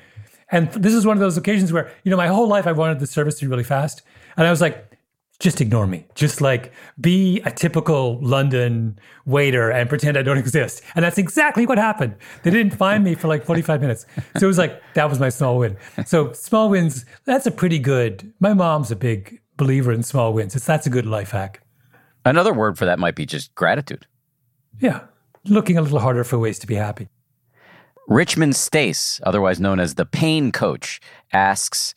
And 0.51 0.72
this 0.72 0.95
is 0.95 1.05
one 1.05 1.14
of 1.14 1.20
those 1.20 1.36
occasions 1.36 1.74
where, 1.74 1.93
you 2.05 2.11
know, 2.11 2.16
my 2.16 2.28
whole 2.28 2.49
life 2.49 2.66
I 2.66 2.72
wanted 2.72 3.01
the 3.01 3.07
service 3.07 3.39
to 3.41 3.45
be 3.45 3.51
really 3.51 3.64
fast. 3.64 4.01
And 4.39 4.47
I 4.47 4.51
was 4.51 4.62
like, 4.62 4.88
just 5.41 5.61
ignore 5.61 5.86
me. 5.86 6.05
Just 6.14 6.41
like 6.41 6.72
be 7.01 7.41
a 7.43 7.51
typical 7.51 8.18
London 8.20 8.99
waiter 9.24 9.70
and 9.70 9.89
pretend 9.89 10.16
I 10.16 10.22
don't 10.22 10.39
exist. 10.47 10.82
And 10.95 11.05
that's 11.05 11.18
exactly 11.18 11.66
what 11.66 11.78
happened. 11.78 12.16
They 12.43 12.51
didn't 12.51 12.74
find 12.74 13.05
me 13.05 13.14
for 13.14 13.28
like 13.28 13.45
45 13.45 13.80
minutes. 13.80 14.07
So 14.36 14.47
it 14.47 14.49
was 14.49 14.59
like, 14.59 14.82
that 14.95 15.09
was 15.09 15.20
my 15.20 15.28
small 15.28 15.59
win. 15.59 15.76
So 16.07 16.32
small 16.32 16.68
wins, 16.68 17.05
that's 17.24 17.47
a 17.47 17.51
pretty 17.51 17.78
good, 17.78 18.32
my 18.41 18.53
mom's 18.53 18.91
a 18.91 18.97
big 18.97 19.41
believer 19.57 19.93
in 19.93 20.03
small 20.03 20.32
wins. 20.32 20.57
It's, 20.57 20.66
that's 20.66 20.86
a 20.86 20.91
good 20.91 21.07
life 21.07 21.30
hack. 21.30 21.62
Another 22.24 22.53
word 22.53 22.76
for 22.76 22.84
that 22.84 22.99
might 22.99 23.14
be 23.14 23.26
just 23.26 23.55
gratitude. 23.55 24.07
Yeah. 24.80 25.03
Looking 25.45 25.78
a 25.78 25.82
little 25.82 26.01
harder 26.01 26.24
for 26.24 26.39
ways 26.39 26.59
to 26.59 26.66
be 26.66 26.74
happy. 26.74 27.09
Richmond 28.09 28.57
Stace, 28.57 29.20
otherwise 29.22 29.61
known 29.61 29.78
as 29.78 29.95
the 29.95 30.07
pain 30.07 30.51
coach, 30.51 31.01
asks, 31.32 31.95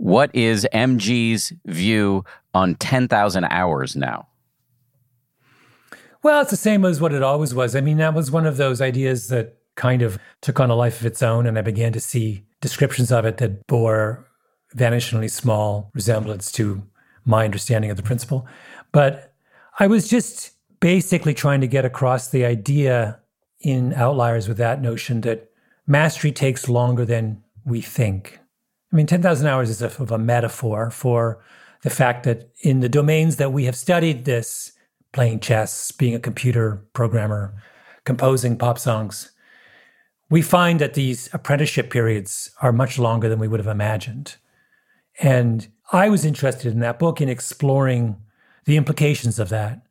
what 0.00 0.34
is 0.34 0.66
MG's 0.72 1.52
view 1.66 2.24
on 2.54 2.74
10,000 2.76 3.44
hours 3.44 3.94
now? 3.94 4.26
Well, 6.22 6.40
it's 6.40 6.50
the 6.50 6.56
same 6.56 6.86
as 6.86 7.02
what 7.02 7.12
it 7.12 7.22
always 7.22 7.54
was. 7.54 7.76
I 7.76 7.82
mean, 7.82 7.98
that 7.98 8.14
was 8.14 8.30
one 8.30 8.46
of 8.46 8.56
those 8.56 8.80
ideas 8.80 9.28
that 9.28 9.58
kind 9.76 10.00
of 10.00 10.18
took 10.40 10.58
on 10.58 10.70
a 10.70 10.74
life 10.74 11.00
of 11.00 11.06
its 11.06 11.22
own, 11.22 11.46
and 11.46 11.58
I 11.58 11.60
began 11.60 11.92
to 11.92 12.00
see 12.00 12.46
descriptions 12.62 13.12
of 13.12 13.26
it 13.26 13.36
that 13.36 13.66
bore 13.66 14.26
vanishingly 14.74 15.30
small 15.30 15.90
resemblance 15.92 16.50
to 16.52 16.82
my 17.26 17.44
understanding 17.44 17.90
of 17.90 17.98
the 17.98 18.02
principle. 18.02 18.46
But 18.92 19.34
I 19.78 19.86
was 19.86 20.08
just 20.08 20.52
basically 20.80 21.34
trying 21.34 21.60
to 21.60 21.66
get 21.66 21.84
across 21.84 22.28
the 22.28 22.46
idea 22.46 23.20
in 23.60 23.92
Outliers 23.92 24.48
with 24.48 24.56
that 24.56 24.80
notion 24.80 25.20
that 25.22 25.50
mastery 25.86 26.32
takes 26.32 26.70
longer 26.70 27.04
than 27.04 27.42
we 27.66 27.82
think. 27.82 28.39
I 28.92 28.96
mean, 28.96 29.06
10,000 29.06 29.46
hours 29.46 29.70
is 29.70 29.82
a, 29.82 29.86
of 29.86 30.10
a 30.10 30.18
metaphor 30.18 30.90
for 30.90 31.42
the 31.82 31.90
fact 31.90 32.24
that 32.24 32.50
in 32.62 32.80
the 32.80 32.88
domains 32.88 33.36
that 33.36 33.52
we 33.52 33.64
have 33.64 33.76
studied 33.76 34.24
this, 34.24 34.72
playing 35.12 35.40
chess, 35.40 35.90
being 35.92 36.14
a 36.14 36.20
computer 36.20 36.84
programmer, 36.92 37.54
composing 38.04 38.56
pop 38.56 38.78
songs, 38.78 39.30
we 40.28 40.42
find 40.42 40.80
that 40.80 40.94
these 40.94 41.28
apprenticeship 41.32 41.90
periods 41.90 42.50
are 42.62 42.72
much 42.72 42.98
longer 42.98 43.28
than 43.28 43.38
we 43.38 43.48
would 43.48 43.60
have 43.60 43.66
imagined. 43.66 44.36
And 45.18 45.68
I 45.92 46.08
was 46.08 46.24
interested 46.24 46.72
in 46.72 46.80
that 46.80 46.98
book 46.98 47.20
in 47.20 47.28
exploring 47.28 48.16
the 48.64 48.76
implications 48.76 49.38
of 49.38 49.48
that. 49.48 49.82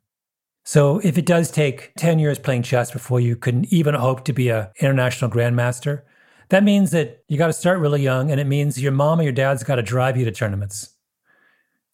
So 0.64 0.98
if 1.00 1.18
it 1.18 1.26
does 1.26 1.50
take 1.50 1.92
10 1.96 2.18
years 2.18 2.38
playing 2.38 2.62
chess 2.62 2.90
before 2.90 3.20
you 3.20 3.36
can 3.36 3.66
even 3.72 3.94
hope 3.94 4.24
to 4.24 4.32
be 4.32 4.48
an 4.48 4.68
international 4.80 5.30
grandmaster, 5.30 6.02
that 6.50 6.62
means 6.62 6.90
that 6.90 7.24
you 7.28 7.38
got 7.38 7.46
to 7.46 7.52
start 7.52 7.78
really 7.78 8.02
young 8.02 8.30
and 8.30 8.40
it 8.40 8.46
means 8.46 8.80
your 8.80 8.92
mom 8.92 9.20
or 9.20 9.22
your 9.22 9.32
dad's 9.32 9.64
got 9.64 9.76
to 9.76 9.82
drive 9.82 10.16
you 10.16 10.24
to 10.24 10.32
tournaments. 10.32 10.90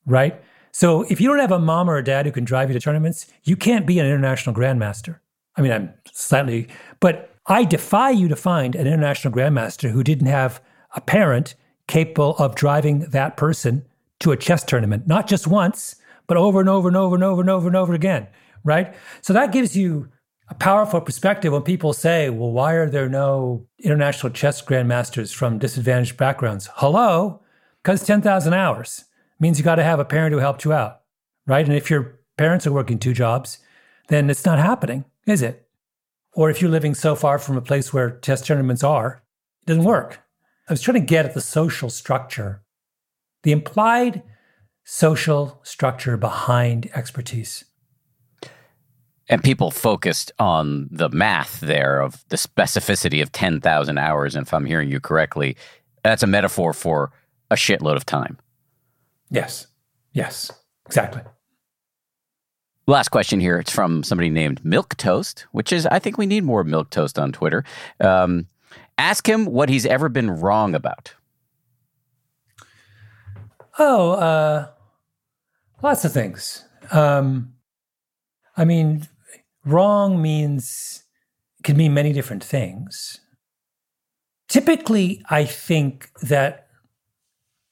Right? 0.05 0.43
So 0.73 1.03
if 1.05 1.21
you 1.21 1.29
don't 1.29 1.39
have 1.39 1.53
a 1.53 1.59
mom 1.59 1.89
or 1.89 1.97
a 1.97 2.05
dad 2.05 2.27
who 2.27 2.33
can 2.33 2.45
drive 2.45 2.69
you 2.69 2.75
to 2.75 2.81
tournaments, 2.81 3.27
you 3.45 3.57
can't 3.57 3.87
be 3.87 3.99
an 3.99 4.07
international 4.07 4.55
grandmaster. 4.55 5.21
I 5.57 5.63
mean, 5.63 5.73
I'm 5.73 5.95
slightly, 6.13 6.69
but 7.01 7.35
I 7.47 7.65
defy 7.65 8.11
you 8.11 8.29
to 8.29 8.37
find 8.37 8.75
an 8.75 8.87
international 8.87 9.33
grandmaster 9.33 9.91
who 9.91 10.03
didn't 10.03 10.27
have 10.27 10.61
a 10.95 11.01
parent 11.01 11.55
capable 11.87 12.37
of 12.37 12.55
driving 12.55 13.01
that 13.11 13.37
person 13.37 13.85
to 14.21 14.33
a 14.33 14.37
chess 14.37 14.65
tournament, 14.65 15.07
not 15.07 15.27
just 15.27 15.47
once, 15.47 15.97
but 16.27 16.37
over 16.37 16.61
and 16.61 16.69
over 16.69 16.89
and 16.89 16.97
over 16.97 17.15
and 17.15 17.25
over 17.25 17.41
and 17.41 17.51
over 17.51 17.67
and 17.67 17.77
over 17.77 17.95
again, 17.95 18.27
right? 18.65 18.95
So 19.23 19.33
that 19.33 19.53
gives 19.53 19.77
you 19.77 20.09
a 20.49 20.55
powerful 20.55 21.01
perspective 21.01 21.53
when 21.53 21.63
people 21.63 21.93
say, 21.93 22.31
well, 22.31 22.51
why 22.51 22.75
are 22.75 22.89
there 22.89 23.09
no 23.09 23.67
international 23.79 24.33
chess 24.33 24.63
grandmasters 24.63 25.35
from 25.35 25.59
disadvantaged 25.59 26.17
backgrounds? 26.17 26.69
Hello? 26.75 27.43
Because 27.83 28.05
10,000 28.05 28.53
hours 28.53 29.05
means 29.41 29.59
you 29.59 29.65
got 29.65 29.77
to 29.77 29.83
have 29.83 29.99
a 29.99 30.05
parent 30.05 30.33
who 30.33 30.39
helped 30.39 30.65
you 30.65 30.73
out, 30.73 31.01
right? 31.47 31.67
And 31.67 31.77
if 31.77 31.91
your 31.91 32.21
parents 32.37 32.67
are 32.67 32.73
working 32.73 32.99
two 32.99 33.13
jobs, 33.13 33.59
then 34.09 34.31
it's 34.31 34.45
not 34.45 34.59
happening, 34.59 35.05
is 35.27 35.43
it? 35.43 35.69
Or 36.33 36.51
if 36.51 36.61
you're 36.61 36.71
living 36.71 36.95
so 36.95 37.17
far 37.17 37.39
from 37.39 37.57
a 37.57 37.63
place 37.63 37.93
where 37.93 38.19
chess 38.21 38.43
tournaments 38.43 38.85
are, 38.85 39.23
it 39.63 39.67
doesn't 39.67 39.85
work. 39.85 40.23
I 40.69 40.73
was 40.73 40.83
trying 40.83 41.01
to 41.01 41.07
get 41.07 41.27
at 41.27 41.35
the 41.35 41.41
social 41.41 41.91
structure, 41.91 42.63
the 43.43 43.53
implied 43.53 44.23
social 44.85 45.61
structure 45.65 46.17
behind 46.17 46.91
expertise. 46.95 47.65
And 49.29 49.43
people 49.43 49.71
focused 49.71 50.31
on 50.39 50.89
the 50.91 51.09
math 51.09 51.61
there 51.61 52.01
of 52.01 52.25
the 52.29 52.37
specificity 52.37 53.21
of 53.23 53.33
10,000 53.33 53.99
hours. 53.99 54.37
And 54.37 54.47
if 54.47 54.55
I'm 54.55 54.67
hearing 54.67 54.91
you 54.91 55.01
correctly, 55.01 55.57
that's 56.05 56.23
a 56.23 56.29
metaphor 56.29 56.73
for 56.73 57.11
a 57.51 57.57
shitload 57.57 57.97
of 57.97 58.07
time. 58.07 58.39
Yes. 59.31 59.67
Yes. 60.13 60.53
Exactly. 60.87 61.23
Last 62.87 63.09
question 63.09 63.41
here. 63.41 63.59
It's 63.59 63.73
from 63.73 64.05
somebody 64.05 64.31
named 64.31 64.65
Milk 64.65 64.97
Toast, 64.97 65.47
which 65.51 65.73
is, 65.73 65.87
I 65.87 65.99
think 65.99 66.19
we 66.19 66.27
need 66.27 66.45
more 66.45 66.63
Milk 66.63 66.91
Toast 66.91 67.19
on 67.19 67.33
Twitter. 67.33 67.65
Um, 68.01 68.47
ask 68.97 69.29
him 69.29 69.47
what 69.47 69.69
he's 69.69 69.85
ever 69.85 70.09
been 70.09 70.31
wrong 70.31 70.75
about. 70.75 71.15
Oh, 73.79 74.13
uh, 74.13 74.69
lots 75.83 76.05
of 76.05 76.13
things. 76.13 76.65
Um, 76.93 77.55
I 78.57 78.65
mean, 78.65 79.09
wrong 79.67 80.23
means 80.23 81.03
can 81.63 81.77
mean 81.77 81.93
many 81.93 82.13
different 82.13 82.45
things. 82.45 83.21
Typically, 84.49 85.23
I 85.29 85.45
think 85.45 86.11
that 86.23 86.69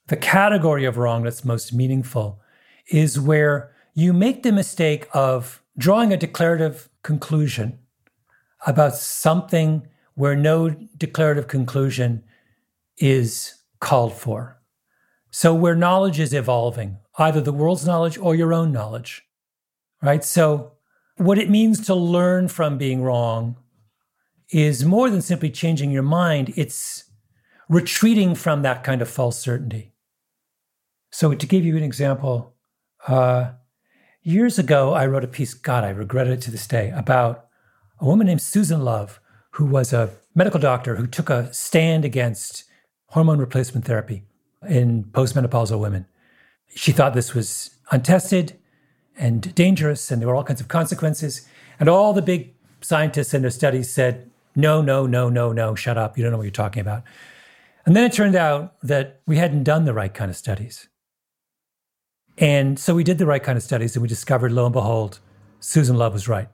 the 0.09 0.16
category 0.16 0.84
of 0.84 0.99
wrong 0.99 1.22
that's 1.22 1.45
most 1.45 1.72
meaningful 1.72 2.40
is 2.88 3.18
where 3.18 3.72
you 3.95 4.12
make 4.12 4.42
the 4.42 4.53
mistake 4.53 5.09
of 5.14 5.62
drawing 5.78 6.12
a 6.12 6.16
declarative 6.16 6.90
conclusion 7.03 7.78
about 8.66 8.97
something 8.97 9.86
where 10.14 10.36
no 10.36 10.70
declarative 10.97 11.49
conclusion 11.49 12.24
is 12.99 13.55
called 13.80 14.14
for. 14.14 14.61
So, 15.30 15.55
where 15.55 15.74
knowledge 15.74 16.20
is 16.20 16.32
evolving, 16.32 16.99
either 17.18 17.40
the 17.40 17.53
world's 17.53 17.86
knowledge 17.86 18.18
or 18.18 18.34
your 18.34 18.53
own 18.53 18.72
knowledge, 18.72 19.22
right? 20.01 20.22
So, 20.22 20.74
what 21.16 21.38
it 21.38 21.50
means 21.50 21.84
to 21.86 21.94
learn 21.94 22.48
from 22.48 22.78
being 22.78 23.02
wrong 23.02 23.56
is 24.50 24.84
more 24.84 25.10
than 25.10 25.22
simply 25.22 25.50
changing 25.50 25.90
your 25.90 26.02
mind, 26.02 26.52
it's 26.56 27.04
retreating 27.68 28.34
from 28.34 28.62
that 28.62 28.84
kind 28.84 29.00
of 29.00 29.08
false 29.08 29.38
certainty. 29.38 29.92
So, 31.10 31.34
to 31.34 31.46
give 31.46 31.64
you 31.64 31.76
an 31.76 31.82
example, 31.82 32.54
uh, 33.06 33.52
years 34.22 34.58
ago, 34.58 34.92
I 34.92 35.06
wrote 35.06 35.24
a 35.24 35.28
piece, 35.28 35.54
God, 35.54 35.84
I 35.84 35.90
regret 35.90 36.26
it 36.26 36.40
to 36.42 36.50
this 36.50 36.66
day, 36.66 36.90
about 36.90 37.46
a 38.00 38.04
woman 38.04 38.26
named 38.26 38.42
Susan 38.42 38.82
Love, 38.82 39.20
who 39.52 39.64
was 39.64 39.92
a 39.92 40.10
medical 40.34 40.58
doctor 40.58 40.96
who 40.96 41.06
took 41.06 41.30
a 41.30 41.52
stand 41.54 42.04
against 42.04 42.64
hormone 43.08 43.38
replacement 43.38 43.84
therapy 43.84 44.24
in 44.68 45.04
postmenopausal 45.04 45.78
women. 45.78 46.06
She 46.74 46.90
thought 46.90 47.14
this 47.14 47.34
was 47.34 47.70
untested 47.92 48.58
and 49.16 49.54
dangerous, 49.54 50.10
and 50.10 50.20
there 50.20 50.28
were 50.28 50.34
all 50.34 50.44
kinds 50.44 50.60
of 50.60 50.68
consequences. 50.68 51.46
And 51.78 51.88
all 51.88 52.12
the 52.12 52.22
big 52.22 52.54
scientists 52.80 53.34
in 53.34 53.42
their 53.42 53.50
studies 53.50 53.92
said, 53.92 54.30
no, 54.56 54.80
no, 54.82 55.06
no, 55.06 55.28
no, 55.28 55.52
no, 55.52 55.74
shut 55.74 55.98
up. 55.98 56.16
You 56.16 56.22
don't 56.22 56.32
know 56.32 56.38
what 56.38 56.44
you're 56.44 56.52
talking 56.52 56.80
about. 56.80 57.02
And 57.86 57.94
then 57.94 58.04
it 58.04 58.12
turned 58.12 58.36
out 58.36 58.74
that 58.82 59.20
we 59.26 59.36
hadn't 59.36 59.64
done 59.64 59.84
the 59.84 59.94
right 59.94 60.12
kind 60.12 60.30
of 60.30 60.36
studies. 60.36 60.88
And 62.38 62.78
so 62.78 62.94
we 62.94 63.04
did 63.04 63.18
the 63.18 63.26
right 63.26 63.42
kind 63.42 63.56
of 63.56 63.62
studies 63.62 63.94
and 63.94 64.02
we 64.02 64.08
discovered, 64.08 64.52
lo 64.52 64.66
and 64.66 64.72
behold, 64.72 65.20
Susan 65.60 65.96
Love 65.96 66.12
was 66.12 66.28
right. 66.28 66.48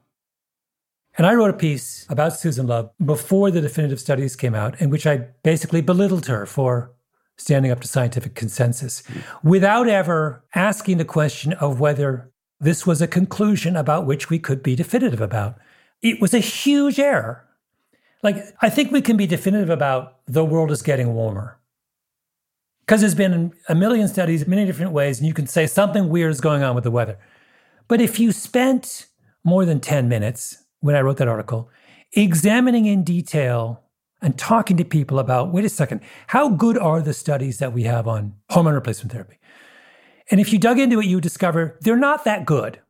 And 1.16 1.26
I 1.26 1.34
wrote 1.34 1.50
a 1.50 1.54
piece 1.54 2.06
about 2.08 2.36
Susan 2.36 2.66
Love 2.66 2.90
before 3.04 3.50
the 3.50 3.60
definitive 3.60 4.00
studies 4.00 4.36
came 4.36 4.54
out, 4.54 4.80
in 4.80 4.90
which 4.90 5.06
I 5.06 5.28
basically 5.42 5.80
belittled 5.80 6.26
her 6.26 6.46
for 6.46 6.92
standing 7.36 7.70
up 7.70 7.80
to 7.80 7.88
scientific 7.88 8.34
consensus 8.34 9.02
without 9.42 9.88
ever 9.88 10.44
asking 10.54 10.98
the 10.98 11.04
question 11.04 11.52
of 11.54 11.80
whether 11.80 12.30
this 12.60 12.86
was 12.86 13.00
a 13.00 13.08
conclusion 13.08 13.76
about 13.76 14.06
which 14.06 14.28
we 14.28 14.38
could 14.38 14.62
be 14.62 14.76
definitive 14.76 15.20
about. 15.20 15.58
It 16.02 16.20
was 16.20 16.34
a 16.34 16.38
huge 16.38 16.98
error. 16.98 17.46
Like, 18.22 18.44
I 18.60 18.68
think 18.68 18.92
we 18.92 19.00
can 19.00 19.16
be 19.16 19.26
definitive 19.26 19.70
about 19.70 20.18
the 20.26 20.44
world 20.44 20.70
is 20.70 20.82
getting 20.82 21.14
warmer 21.14 21.58
because 22.90 23.00
there's 23.00 23.14
been 23.14 23.52
a 23.68 23.74
million 23.74 24.08
studies, 24.08 24.48
many 24.48 24.66
different 24.66 24.92
ways, 24.92 25.18
and 25.18 25.26
you 25.28 25.32
can 25.32 25.46
say 25.46 25.66
something 25.66 26.08
weird 26.08 26.32
is 26.32 26.40
going 26.40 26.62
on 26.62 26.74
with 26.74 26.84
the 26.84 26.90
weather. 26.90 27.18
But 27.88 28.00
if 28.00 28.20
you 28.20 28.32
spent 28.32 29.06
more 29.44 29.64
than 29.64 29.80
10 29.80 30.08
minutes 30.08 30.64
when 30.80 30.94
I 30.94 31.00
wrote 31.00 31.16
that 31.18 31.28
article 31.28 31.70
examining 32.12 32.86
in 32.86 33.04
detail 33.04 33.84
and 34.20 34.36
talking 34.36 34.76
to 34.76 34.84
people 34.84 35.18
about 35.18 35.52
wait 35.52 35.64
a 35.64 35.68
second, 35.68 36.00
how 36.26 36.50
good 36.50 36.76
are 36.76 37.00
the 37.00 37.14
studies 37.14 37.58
that 37.58 37.72
we 37.72 37.84
have 37.84 38.06
on 38.06 38.34
hormone 38.50 38.74
replacement 38.74 39.12
therapy? 39.12 39.38
And 40.30 40.40
if 40.40 40.52
you 40.52 40.58
dug 40.58 40.78
into 40.78 41.00
it, 41.00 41.06
you 41.06 41.16
would 41.16 41.22
discover 41.22 41.76
they're 41.80 41.96
not 41.96 42.24
that 42.24 42.46
good. 42.46 42.80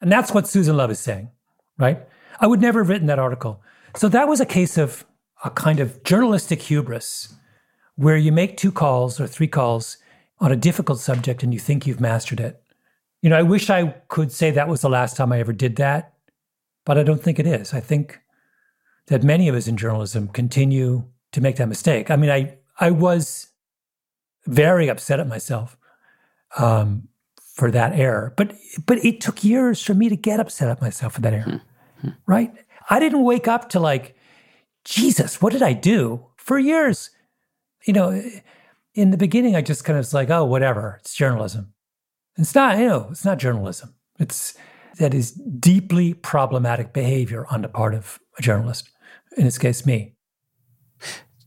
And 0.00 0.12
that's 0.12 0.32
what 0.32 0.46
Susan 0.46 0.76
Love 0.76 0.90
is 0.90 0.98
saying, 0.98 1.30
right? 1.78 2.00
I 2.40 2.46
would 2.46 2.60
never 2.60 2.80
have 2.80 2.88
written 2.88 3.06
that 3.08 3.18
article. 3.18 3.62
So 3.96 4.08
that 4.08 4.28
was 4.28 4.40
a 4.40 4.46
case 4.46 4.78
of 4.78 5.04
a 5.44 5.50
kind 5.50 5.80
of 5.80 6.02
journalistic 6.04 6.62
hubris 6.62 7.34
where 7.96 8.16
you 8.16 8.30
make 8.30 8.56
two 8.56 8.70
calls 8.70 9.20
or 9.20 9.26
three 9.26 9.48
calls 9.48 9.98
on 10.40 10.52
a 10.52 10.56
difficult 10.56 11.00
subject 11.00 11.42
and 11.42 11.52
you 11.52 11.58
think 11.58 11.86
you've 11.86 12.00
mastered 12.00 12.38
it. 12.38 12.62
You 13.22 13.30
know, 13.30 13.38
I 13.38 13.42
wish 13.42 13.70
I 13.70 13.94
could 14.08 14.30
say 14.30 14.50
that 14.50 14.68
was 14.68 14.82
the 14.82 14.88
last 14.88 15.16
time 15.16 15.32
I 15.32 15.40
ever 15.40 15.52
did 15.52 15.76
that, 15.76 16.14
but 16.84 16.96
I 16.96 17.02
don't 17.02 17.22
think 17.22 17.40
it 17.40 17.46
is. 17.46 17.74
I 17.74 17.80
think 17.80 18.20
that 19.06 19.24
many 19.24 19.48
of 19.48 19.56
us 19.56 19.66
in 19.66 19.76
journalism 19.76 20.28
continue 20.28 21.04
to 21.32 21.40
make 21.40 21.56
that 21.56 21.68
mistake. 21.68 22.10
I 22.10 22.16
mean, 22.16 22.30
I 22.30 22.58
I 22.78 22.92
was 22.92 23.48
very 24.46 24.88
upset 24.88 25.18
at 25.18 25.26
myself 25.26 25.76
um, 26.56 27.08
for 27.54 27.70
that 27.70 27.92
error, 27.92 28.32
but 28.36 28.54
but 28.86 29.04
it 29.04 29.20
took 29.20 29.44
years 29.44 29.82
for 29.82 29.94
me 29.94 30.08
to 30.08 30.16
get 30.16 30.40
upset 30.40 30.68
at 30.68 30.80
myself 30.80 31.14
for 31.14 31.20
that 31.20 31.34
error. 31.34 31.62
Mm-hmm. 32.00 32.08
Right? 32.26 32.54
I 32.90 33.00
didn't 33.00 33.24
wake 33.24 33.48
up 33.48 33.68
to 33.70 33.80
like, 33.80 34.16
Jesus, 34.84 35.42
what 35.42 35.52
did 35.52 35.62
I 35.62 35.72
do? 35.72 36.24
For 36.36 36.58
years, 36.58 37.10
you 37.84 37.92
know, 37.92 38.22
in 38.94 39.10
the 39.10 39.16
beginning, 39.16 39.56
I 39.56 39.60
just 39.60 39.84
kind 39.84 39.98
of 39.98 40.00
was 40.00 40.14
like, 40.14 40.30
oh, 40.30 40.44
whatever, 40.44 40.98
it's 41.00 41.14
journalism. 41.14 41.74
It's 42.36 42.54
not, 42.54 42.78
you 42.78 42.86
know, 42.86 43.08
it's 43.10 43.24
not 43.24 43.38
journalism. 43.38 43.94
It's 44.18 44.54
that 44.98 45.14
is 45.14 45.32
deeply 45.32 46.14
problematic 46.14 46.92
behavior 46.92 47.46
on 47.50 47.62
the 47.62 47.68
part 47.68 47.94
of 47.94 48.18
a 48.38 48.42
journalist, 48.42 48.88
in 49.36 49.44
this 49.44 49.58
case, 49.58 49.84
me. 49.84 50.14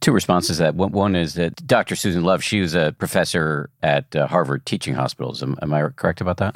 Two 0.01 0.11
responses 0.11 0.57
to 0.57 0.63
that. 0.63 0.75
One 0.75 1.15
is 1.15 1.35
that 1.35 1.65
Dr. 1.67 1.95
Susan 1.95 2.23
Love, 2.23 2.43
she 2.43 2.59
was 2.59 2.73
a 2.73 2.95
professor 2.97 3.69
at 3.83 4.15
uh, 4.15 4.27
Harvard 4.27 4.65
Teaching 4.65 4.95
Hospitals. 4.95 5.41
Am, 5.43 5.57
am 5.61 5.73
I 5.73 5.87
correct 5.89 6.21
about 6.21 6.37
that? 6.37 6.55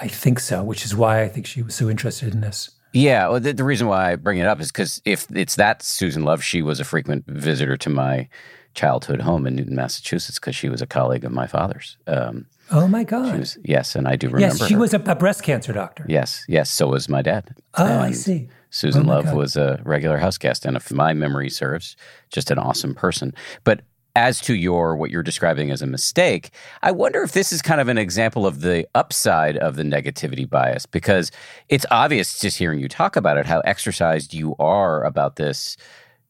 I 0.00 0.08
think 0.08 0.40
so, 0.40 0.62
which 0.62 0.84
is 0.84 0.94
why 0.94 1.22
I 1.22 1.28
think 1.28 1.46
she 1.46 1.62
was 1.62 1.74
so 1.74 1.88
interested 1.88 2.34
in 2.34 2.40
this. 2.40 2.70
Yeah, 2.92 3.28
well, 3.28 3.40
the, 3.40 3.52
the 3.52 3.64
reason 3.64 3.86
why 3.86 4.12
I 4.12 4.16
bring 4.16 4.38
it 4.38 4.46
up 4.46 4.60
is 4.60 4.72
because 4.72 5.00
if 5.04 5.26
it's 5.34 5.56
that 5.56 5.82
Susan 5.82 6.24
Love, 6.24 6.42
she 6.42 6.62
was 6.62 6.80
a 6.80 6.84
frequent 6.84 7.24
visitor 7.26 7.76
to 7.76 7.90
my 7.90 8.28
childhood 8.74 9.20
home 9.20 9.46
in 9.46 9.56
Newton, 9.56 9.76
Massachusetts, 9.76 10.38
because 10.38 10.56
she 10.56 10.68
was 10.68 10.82
a 10.82 10.86
colleague 10.86 11.24
of 11.24 11.32
my 11.32 11.46
father's. 11.46 11.96
Um, 12.06 12.46
oh 12.70 12.88
my 12.88 13.04
God! 13.04 13.38
Was, 13.38 13.58
yes, 13.64 13.94
and 13.94 14.08
I 14.08 14.16
do 14.16 14.28
remember. 14.28 14.54
Yes, 14.54 14.66
she 14.66 14.74
her. 14.74 14.80
was 14.80 14.94
a, 14.94 15.00
a, 15.00 15.14
breast 15.14 15.42
cancer 15.42 15.72
doctor. 15.72 16.04
Yes, 16.08 16.44
yes. 16.48 16.70
So 16.70 16.88
was 16.88 17.08
my 17.08 17.22
dad. 17.22 17.54
Oh, 17.74 17.84
and 17.84 18.02
I 18.02 18.12
see. 18.12 18.48
Susan 18.70 19.08
oh 19.08 19.14
Love 19.14 19.24
God. 19.26 19.36
was 19.36 19.56
a 19.56 19.80
regular 19.84 20.18
house 20.18 20.38
guest, 20.38 20.64
and 20.64 20.76
if 20.76 20.92
my 20.92 21.14
memory 21.14 21.50
serves, 21.50 21.96
just 22.30 22.50
an 22.50 22.58
awesome 22.58 22.94
person. 22.94 23.34
But 23.64 23.82
as 24.16 24.40
to 24.40 24.54
your 24.54 24.96
what 24.96 25.10
you're 25.10 25.22
describing 25.22 25.70
as 25.70 25.82
a 25.82 25.86
mistake, 25.86 26.50
I 26.82 26.90
wonder 26.90 27.22
if 27.22 27.32
this 27.32 27.52
is 27.52 27.60
kind 27.60 27.80
of 27.80 27.88
an 27.88 27.98
example 27.98 28.46
of 28.46 28.62
the 28.62 28.88
upside 28.94 29.58
of 29.58 29.76
the 29.76 29.82
negativity 29.82 30.48
bias 30.48 30.86
because 30.86 31.30
it's 31.68 31.84
obvious 31.90 32.40
just 32.40 32.58
hearing 32.58 32.80
you 32.80 32.88
talk 32.88 33.14
about 33.14 33.36
it 33.36 33.44
how 33.44 33.60
exercised 33.60 34.32
you 34.32 34.56
are 34.58 35.04
about 35.04 35.36
this 35.36 35.76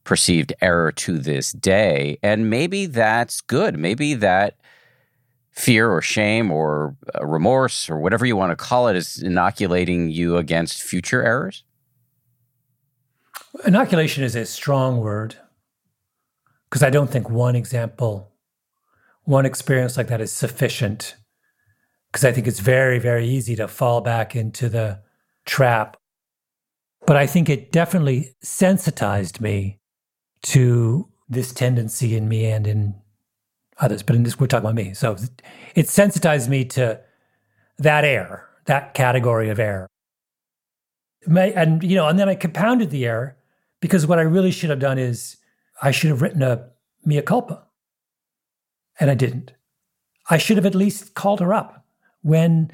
perceived 0.03 0.53
error 0.61 0.91
to 0.93 1.19
this 1.19 1.53
day 1.53 2.19
and 2.23 2.51
maybe 2.51 2.87
that's 2.87 3.41
good. 3.41 3.79
Maybe 3.79 4.15
that 4.15 4.57
fear 5.57 5.91
or 5.91 6.03
shame 6.03 6.51
or 6.51 6.95
uh, 7.15 7.27
remorse 7.27 7.89
or 7.89 7.99
whatever 7.99 8.27
you 8.27 8.37
want 8.37 8.51
to 8.51 8.57
call 8.57 8.89
it 8.89 8.97
is 8.97 9.23
inoculating 9.23 10.11
you 10.11 10.37
against 10.37 10.83
future 10.83 11.25
errors. 11.25 11.65
Inoculation 13.65 14.23
is 14.23 14.37
a 14.37 14.45
strong 14.45 14.99
word 14.99 15.37
because 16.69 16.83
I 16.83 16.91
don't 16.91 17.11
think 17.11 17.31
one 17.31 17.57
example, 17.57 18.33
one 19.25 19.47
experience 19.47 19.97
like 19.97 20.09
that 20.09 20.21
is 20.21 20.31
sufficient. 20.31 21.17
Because 22.13 22.25
I 22.25 22.33
think 22.33 22.47
it's 22.47 22.61
very, 22.61 22.99
very 22.99 23.27
easy 23.27 23.57
to 23.57 23.67
fall 23.67 24.01
back 24.01 24.37
into 24.37 24.69
the 24.69 25.01
trap. 25.47 25.97
But 27.07 27.17
I 27.17 27.27
think 27.27 27.49
it 27.49 27.73
definitely 27.73 28.35
sensitized 28.43 29.41
me 29.41 29.81
to 30.43 31.09
this 31.29 31.53
tendency 31.53 32.15
in 32.17 32.29
me 32.29 32.47
and 32.47 32.67
in 32.67 32.95
others. 33.79 34.03
But 34.03 34.17
in 34.17 34.23
this, 34.23 34.39
we're 34.39 34.47
talking 34.47 34.65
about 34.65 34.75
me. 34.75 34.95
So 34.95 35.17
it 35.75 35.89
sensitized 35.89 36.49
me 36.49 36.65
to 36.67 37.01
that 37.79 38.05
air, 38.05 38.49
that 38.67 38.95
category 38.95 39.49
of 39.49 39.59
air. 39.59 39.87
And, 41.27 41.83
you 41.83 41.97
know, 41.97 42.09
and 42.09 42.19
then 42.19 42.29
I 42.29 42.35
compounded 42.35 42.91
the 42.91 43.07
error 43.07 43.37
because 43.81 44.07
what 44.07 44.19
I 44.19 44.23
really 44.23 44.51
should 44.51 44.71
have 44.71 44.79
done 44.79 44.99
is 44.99 45.37
I 45.83 45.91
should 45.91 46.11
have 46.11 46.23
written 46.23 46.43
a 46.43 46.69
mea 47.05 47.23
culpa. 47.23 47.65
And 48.99 49.11
I 49.11 49.15
didn't. 49.15 49.53
I 50.31 50.39
should 50.39 50.57
have 50.57 50.67
at 50.67 50.75
least 50.75 51.15
called 51.15 51.41
her 51.41 51.53
up 51.53 51.85
when 52.23 52.71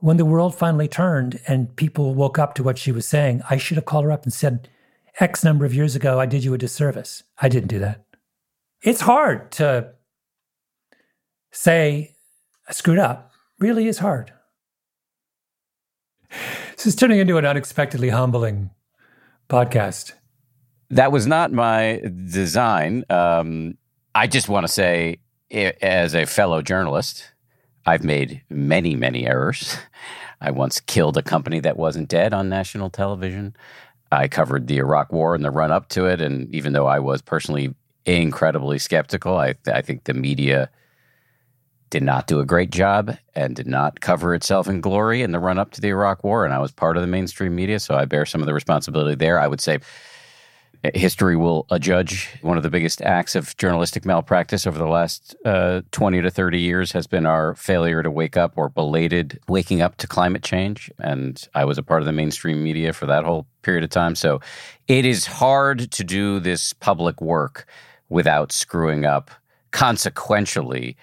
when 0.00 0.16
the 0.16 0.24
world 0.24 0.52
finally 0.52 0.88
turned 0.88 1.40
and 1.46 1.76
people 1.76 2.12
woke 2.12 2.36
up 2.36 2.54
to 2.54 2.62
what 2.64 2.76
she 2.76 2.90
was 2.90 3.06
saying. 3.06 3.40
I 3.48 3.56
should 3.56 3.76
have 3.76 3.84
called 3.84 4.04
her 4.04 4.10
up 4.10 4.24
and 4.24 4.32
said, 4.32 4.68
X 5.20 5.44
number 5.44 5.64
of 5.64 5.72
years 5.72 5.94
ago, 5.94 6.18
I 6.18 6.26
did 6.26 6.42
you 6.42 6.54
a 6.54 6.58
disservice. 6.58 7.22
I 7.40 7.48
didn't 7.48 7.68
do 7.68 7.78
that. 7.78 8.04
It's 8.80 9.02
hard 9.02 9.52
to 9.52 9.92
say, 11.52 12.16
I 12.68 12.72
screwed 12.72 12.98
up. 12.98 13.30
Really 13.58 13.86
is 13.86 13.98
hard. 13.98 14.32
This 16.76 16.86
is 16.86 16.96
turning 16.96 17.20
into 17.20 17.36
an 17.36 17.44
unexpectedly 17.44 18.08
humbling 18.08 18.70
podcast. 19.48 20.14
That 20.90 21.12
was 21.12 21.26
not 21.26 21.52
my 21.52 22.02
design. 22.26 23.04
Um, 23.08 23.76
I 24.14 24.26
just 24.26 24.48
want 24.48 24.66
to 24.66 24.72
say, 24.72 25.18
as 25.50 26.14
a 26.14 26.26
fellow 26.26 26.62
journalist, 26.62 27.30
I've 27.86 28.02
made 28.02 28.42
many, 28.48 28.96
many 28.96 29.26
errors. 29.26 29.76
I 30.40 30.50
once 30.50 30.80
killed 30.80 31.16
a 31.16 31.22
company 31.22 31.60
that 31.60 31.76
wasn't 31.76 32.08
dead 32.08 32.34
on 32.34 32.48
national 32.48 32.90
television. 32.90 33.54
I 34.10 34.28
covered 34.28 34.66
the 34.66 34.78
Iraq 34.78 35.12
War 35.12 35.34
and 35.34 35.44
the 35.44 35.50
run 35.50 35.70
up 35.70 35.88
to 35.90 36.06
it. 36.06 36.20
And 36.20 36.52
even 36.54 36.72
though 36.72 36.86
I 36.86 36.98
was 36.98 37.22
personally 37.22 37.74
incredibly 38.04 38.78
skeptical, 38.78 39.36
I, 39.36 39.54
I 39.66 39.82
think 39.82 40.04
the 40.04 40.14
media 40.14 40.70
did 41.92 42.02
not 42.02 42.26
do 42.26 42.40
a 42.40 42.46
great 42.46 42.70
job 42.70 43.18
and 43.34 43.54
did 43.54 43.66
not 43.66 44.00
cover 44.00 44.34
itself 44.34 44.66
in 44.66 44.80
glory 44.80 45.20
in 45.20 45.30
the 45.30 45.38
run 45.38 45.58
up 45.58 45.72
to 45.72 45.80
the 45.80 45.88
Iraq 45.88 46.24
War. 46.24 46.46
And 46.46 46.54
I 46.54 46.58
was 46.58 46.72
part 46.72 46.96
of 46.96 47.02
the 47.02 47.06
mainstream 47.06 47.54
media, 47.54 47.78
so 47.78 47.94
I 47.94 48.06
bear 48.06 48.24
some 48.24 48.40
of 48.40 48.46
the 48.46 48.54
responsibility 48.54 49.14
there. 49.14 49.38
I 49.38 49.46
would 49.46 49.60
say 49.60 49.78
history 50.94 51.36
will 51.36 51.66
adjudge 51.70 52.30
one 52.40 52.56
of 52.56 52.62
the 52.62 52.70
biggest 52.70 53.02
acts 53.02 53.34
of 53.34 53.54
journalistic 53.58 54.06
malpractice 54.06 54.66
over 54.66 54.78
the 54.78 54.86
last 54.86 55.36
uh, 55.44 55.82
20 55.92 56.22
to 56.22 56.30
30 56.30 56.58
years 56.58 56.92
has 56.92 57.06
been 57.06 57.26
our 57.26 57.54
failure 57.56 58.02
to 58.02 58.10
wake 58.10 58.38
up 58.38 58.54
or 58.56 58.70
belated 58.70 59.38
waking 59.46 59.82
up 59.82 59.98
to 59.98 60.06
climate 60.06 60.42
change. 60.42 60.90
And 60.98 61.46
I 61.54 61.66
was 61.66 61.76
a 61.76 61.82
part 61.82 62.00
of 62.00 62.06
the 62.06 62.12
mainstream 62.12 62.64
media 62.64 62.94
for 62.94 63.04
that 63.04 63.24
whole 63.24 63.46
period 63.60 63.84
of 63.84 63.90
time. 63.90 64.14
So 64.14 64.40
it 64.88 65.04
is 65.04 65.26
hard 65.26 65.90
to 65.92 66.04
do 66.04 66.40
this 66.40 66.72
public 66.72 67.20
work 67.20 67.66
without 68.08 68.50
screwing 68.50 69.04
up 69.04 69.30
consequentially 69.72 70.96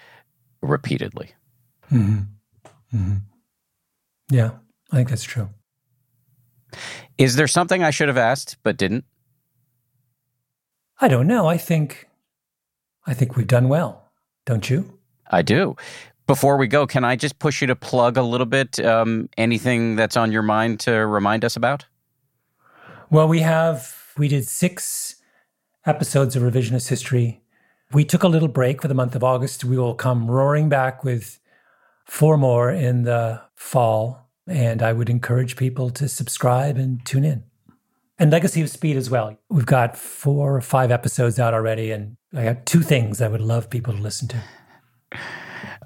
repeatedly. 0.61 1.31
Mm-hmm. 1.91 2.97
Mm-hmm. 2.97 3.15
Yeah, 4.29 4.51
I 4.91 4.95
think 4.95 5.09
that's 5.09 5.23
true. 5.23 5.49
Is 7.17 7.35
there 7.35 7.47
something 7.47 7.83
I 7.83 7.89
should 7.89 8.07
have 8.07 8.17
asked 8.17 8.57
but 8.63 8.77
didn't? 8.77 9.05
I 11.01 11.07
don't 11.07 11.27
know. 11.27 11.47
I 11.47 11.57
think 11.57 12.07
I 13.05 13.13
think 13.13 13.35
we've 13.35 13.47
done 13.47 13.69
well, 13.69 14.11
don't 14.45 14.69
you? 14.69 14.99
I 15.31 15.41
do. 15.41 15.75
Before 16.27 16.57
we 16.57 16.67
go, 16.67 16.85
can 16.85 17.03
I 17.03 17.15
just 17.15 17.39
push 17.39 17.61
you 17.61 17.67
to 17.67 17.75
plug 17.75 18.17
a 18.17 18.21
little 18.21 18.45
bit 18.45 18.79
um, 18.85 19.29
anything 19.37 19.95
that's 19.95 20.15
on 20.15 20.31
your 20.31 20.43
mind 20.43 20.79
to 20.81 20.91
remind 20.91 21.43
us 21.43 21.55
about? 21.55 21.85
Well, 23.09 23.27
we 23.27 23.39
have 23.39 23.95
we 24.17 24.27
did 24.27 24.47
six 24.47 25.15
episodes 25.85 26.35
of 26.35 26.43
revisionist 26.43 26.89
history. 26.89 27.41
We 27.91 28.05
took 28.05 28.23
a 28.23 28.27
little 28.27 28.47
break 28.47 28.81
for 28.81 28.87
the 28.87 28.93
month 28.93 29.15
of 29.15 29.23
August. 29.23 29.65
We 29.65 29.77
will 29.77 29.95
come 29.95 30.29
roaring 30.29 30.69
back 30.69 31.03
with 31.03 31.39
four 32.05 32.37
more 32.37 32.69
in 32.69 33.03
the 33.03 33.41
fall, 33.55 34.29
and 34.47 34.81
I 34.81 34.93
would 34.93 35.09
encourage 35.09 35.55
people 35.55 35.89
to 35.91 36.07
subscribe 36.07 36.77
and 36.77 37.03
tune 37.05 37.25
in 37.25 37.43
and 38.19 38.31
Legacy 38.31 38.61
of 38.61 38.69
Speed 38.69 38.97
as 38.97 39.09
well. 39.09 39.37
We've 39.49 39.65
got 39.65 39.95
four 39.97 40.55
or 40.55 40.61
five 40.61 40.91
episodes 40.91 41.39
out 41.39 41.53
already, 41.53 41.91
and 41.91 42.17
I 42.35 42.43
got 42.43 42.65
two 42.65 42.81
things 42.81 43.21
I 43.21 43.29
would 43.29 43.41
love 43.41 43.69
people 43.69 43.93
to 43.93 43.99
listen 43.99 44.27
to. 44.27 45.19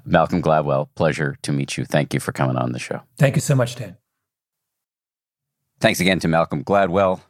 Malcolm 0.04 0.42
Gladwell, 0.42 0.88
pleasure 0.96 1.38
to 1.42 1.52
meet 1.52 1.78
you. 1.78 1.84
Thank 1.84 2.12
you 2.12 2.20
for 2.20 2.32
coming 2.32 2.56
on 2.56 2.72
the 2.72 2.78
show. 2.78 3.00
Thank 3.16 3.36
you 3.36 3.40
so 3.40 3.54
much, 3.54 3.76
Dan. 3.76 3.96
Thanks 5.80 6.00
again 6.00 6.18
to 6.20 6.28
Malcolm 6.28 6.64
Gladwell. 6.64 7.20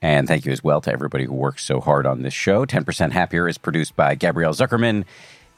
And 0.00 0.28
thank 0.28 0.44
you 0.44 0.52
as 0.52 0.62
well 0.62 0.80
to 0.82 0.92
everybody 0.92 1.24
who 1.24 1.34
works 1.34 1.64
so 1.64 1.80
hard 1.80 2.06
on 2.06 2.22
this 2.22 2.34
show. 2.34 2.64
10% 2.64 3.12
Happier 3.12 3.48
is 3.48 3.58
produced 3.58 3.96
by 3.96 4.14
Gabrielle 4.14 4.54
Zuckerman 4.54 5.04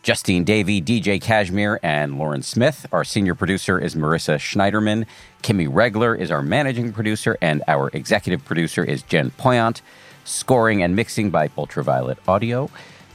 Justine 0.03 0.45
Davie, 0.45 0.81
DJ 0.81 1.21
Kashmir, 1.21 1.79
and 1.83 2.19
Lauren 2.19 2.43
Smith. 2.43 2.87
Our 2.91 3.05
senior 3.05 3.35
producer 3.35 3.79
is 3.79 3.95
Marissa 3.95 4.37
Schneiderman. 4.37 5.05
Kimmy 5.43 5.69
Regler 5.71 6.15
is 6.15 6.31
our 6.31 6.41
managing 6.41 6.93
producer, 6.95 7.37
and 7.43 7.63
our 7.69 7.91
executive 7.93 8.43
producer 8.45 8.83
is 8.83 9.03
Jen 9.03 9.31
Poyant. 9.33 9.83
Scoring 10.25 10.83
and 10.83 10.97
mixing 10.97 11.31
by 11.31 11.51
Ultraviolet 11.59 12.19
Audio. 12.27 12.71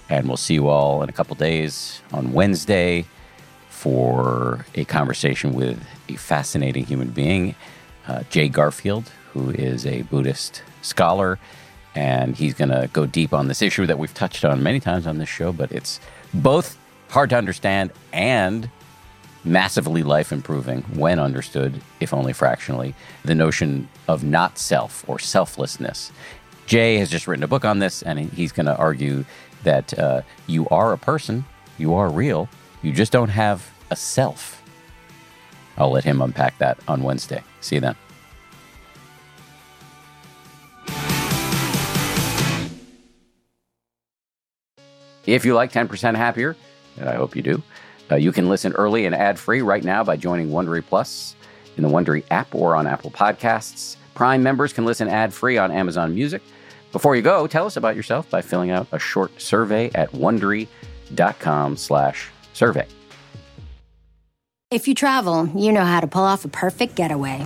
And 0.10 0.28
we'll 0.28 0.38
see 0.38 0.56
you 0.56 0.68
all 0.68 1.02
in 1.02 1.10
a 1.10 1.12
couple 1.12 1.36
days 1.36 2.02
on 2.12 2.34
Wednesday 2.34 3.06
for 3.70 4.66
a 4.76 4.86
conversation 4.86 5.54
with 5.54 5.84
a 6.08 6.16
fascinating 6.18 6.86
human 6.86 7.10
being, 7.10 7.56
uh, 8.08 8.24
Jay 8.30 8.48
Garfield, 8.48 9.10
who 9.34 9.50
is 9.52 9.86
a 9.86 10.04
Buddhist 10.04 10.62
scholar. 10.86 11.40
And 11.96 12.36
he's 12.36 12.54
going 12.54 12.70
to 12.70 12.90
go 12.92 13.06
deep 13.06 13.34
on 13.34 13.48
this 13.48 13.62
issue 13.62 13.86
that 13.86 13.98
we've 13.98 14.14
touched 14.14 14.44
on 14.44 14.62
many 14.62 14.80
times 14.80 15.08
on 15.08 15.18
this 15.18 15.30
show, 15.30 15.54
but 15.54 15.72
it's 15.72 16.00
both 16.34 16.78
hard 17.10 17.30
to 17.30 17.38
understand 17.38 17.92
and 18.12 18.70
massively 19.46 20.04
life 20.04 20.32
improving 20.32 20.82
when 20.94 21.20
understood, 21.20 21.80
if 22.00 22.14
only 22.14 22.34
fractionally, 22.34 22.96
the 23.24 23.36
notion 23.36 23.88
of 24.08 24.24
not 24.24 24.58
self 24.58 25.08
or 25.08 25.20
selflessness. 25.20 26.12
Jay 26.66 26.98
has 26.98 27.10
just 27.10 27.28
written 27.28 27.44
a 27.44 27.48
book 27.48 27.64
on 27.64 27.80
this, 27.80 28.02
and 28.02 28.20
he's 28.20 28.52
going 28.52 28.66
to 28.66 28.76
argue 28.76 29.24
that 29.64 29.98
uh, 29.98 30.22
you 30.48 30.68
are 30.70 30.94
a 30.94 30.98
person, 30.98 31.46
you 31.78 31.94
are 31.94 32.10
real, 32.10 32.50
you 32.82 32.92
just 32.92 33.12
don't 33.12 33.30
have 33.30 33.72
a 33.92 33.96
self. 33.96 34.62
I'll 35.78 35.92
let 35.92 36.04
him 36.04 36.22
unpack 36.22 36.58
that 36.58 36.80
on 36.88 37.04
Wednesday. 37.04 37.44
See 37.62 37.76
you 37.76 37.82
then. 37.82 37.96
If 45.26 45.46
you 45.46 45.56
like 45.56 45.72
10% 45.72 46.16
Happier, 46.16 46.56
and 46.98 47.10
I 47.10 47.16
hope 47.16 47.36
you 47.36 47.42
do, 47.42 47.64
uh, 48.12 48.16
you 48.16 48.32
can 48.32 48.50
listen 48.50 48.74
early 48.74 49.06
and 49.06 49.16
ad 49.16 49.40
free 49.40 49.62
right 49.62 49.84
now 49.84 50.04
by 50.04 50.18
joining 50.18 50.50
Wondery 50.50 50.86
Plus 50.86 51.36
in 51.78 51.84
the 51.84 51.90
Wondery 51.90 52.24
app 52.30 52.54
or 52.54 52.76
on 52.76 52.88
Apple 52.88 53.12
Podcasts. 53.12 53.96
Prime 54.14 54.44
members 54.44 54.74
can 54.74 54.86
listen 54.86 55.08
ad 55.08 55.34
free 55.34 55.58
on 55.58 55.72
Amazon 55.72 56.14
Music. 56.14 56.42
Before 56.92 57.16
you 57.16 57.22
go, 57.22 57.48
tell 57.48 57.66
us 57.66 57.76
about 57.76 57.96
yourself 57.96 58.30
by 58.30 58.42
filling 58.42 58.72
out 58.72 58.88
a 58.92 59.00
short 59.00 59.42
survey 59.42 59.90
at 59.96 60.12
wondery.com/slash 60.12 62.30
survey. 62.54 62.88
If 64.72 64.88
you 64.88 64.96
travel, 64.96 65.48
you 65.56 65.72
know 65.72 65.84
how 65.84 66.00
to 66.00 66.08
pull 66.08 66.24
off 66.24 66.46
a 66.46 66.48
perfect 66.48 66.96
getaway. 66.96 67.46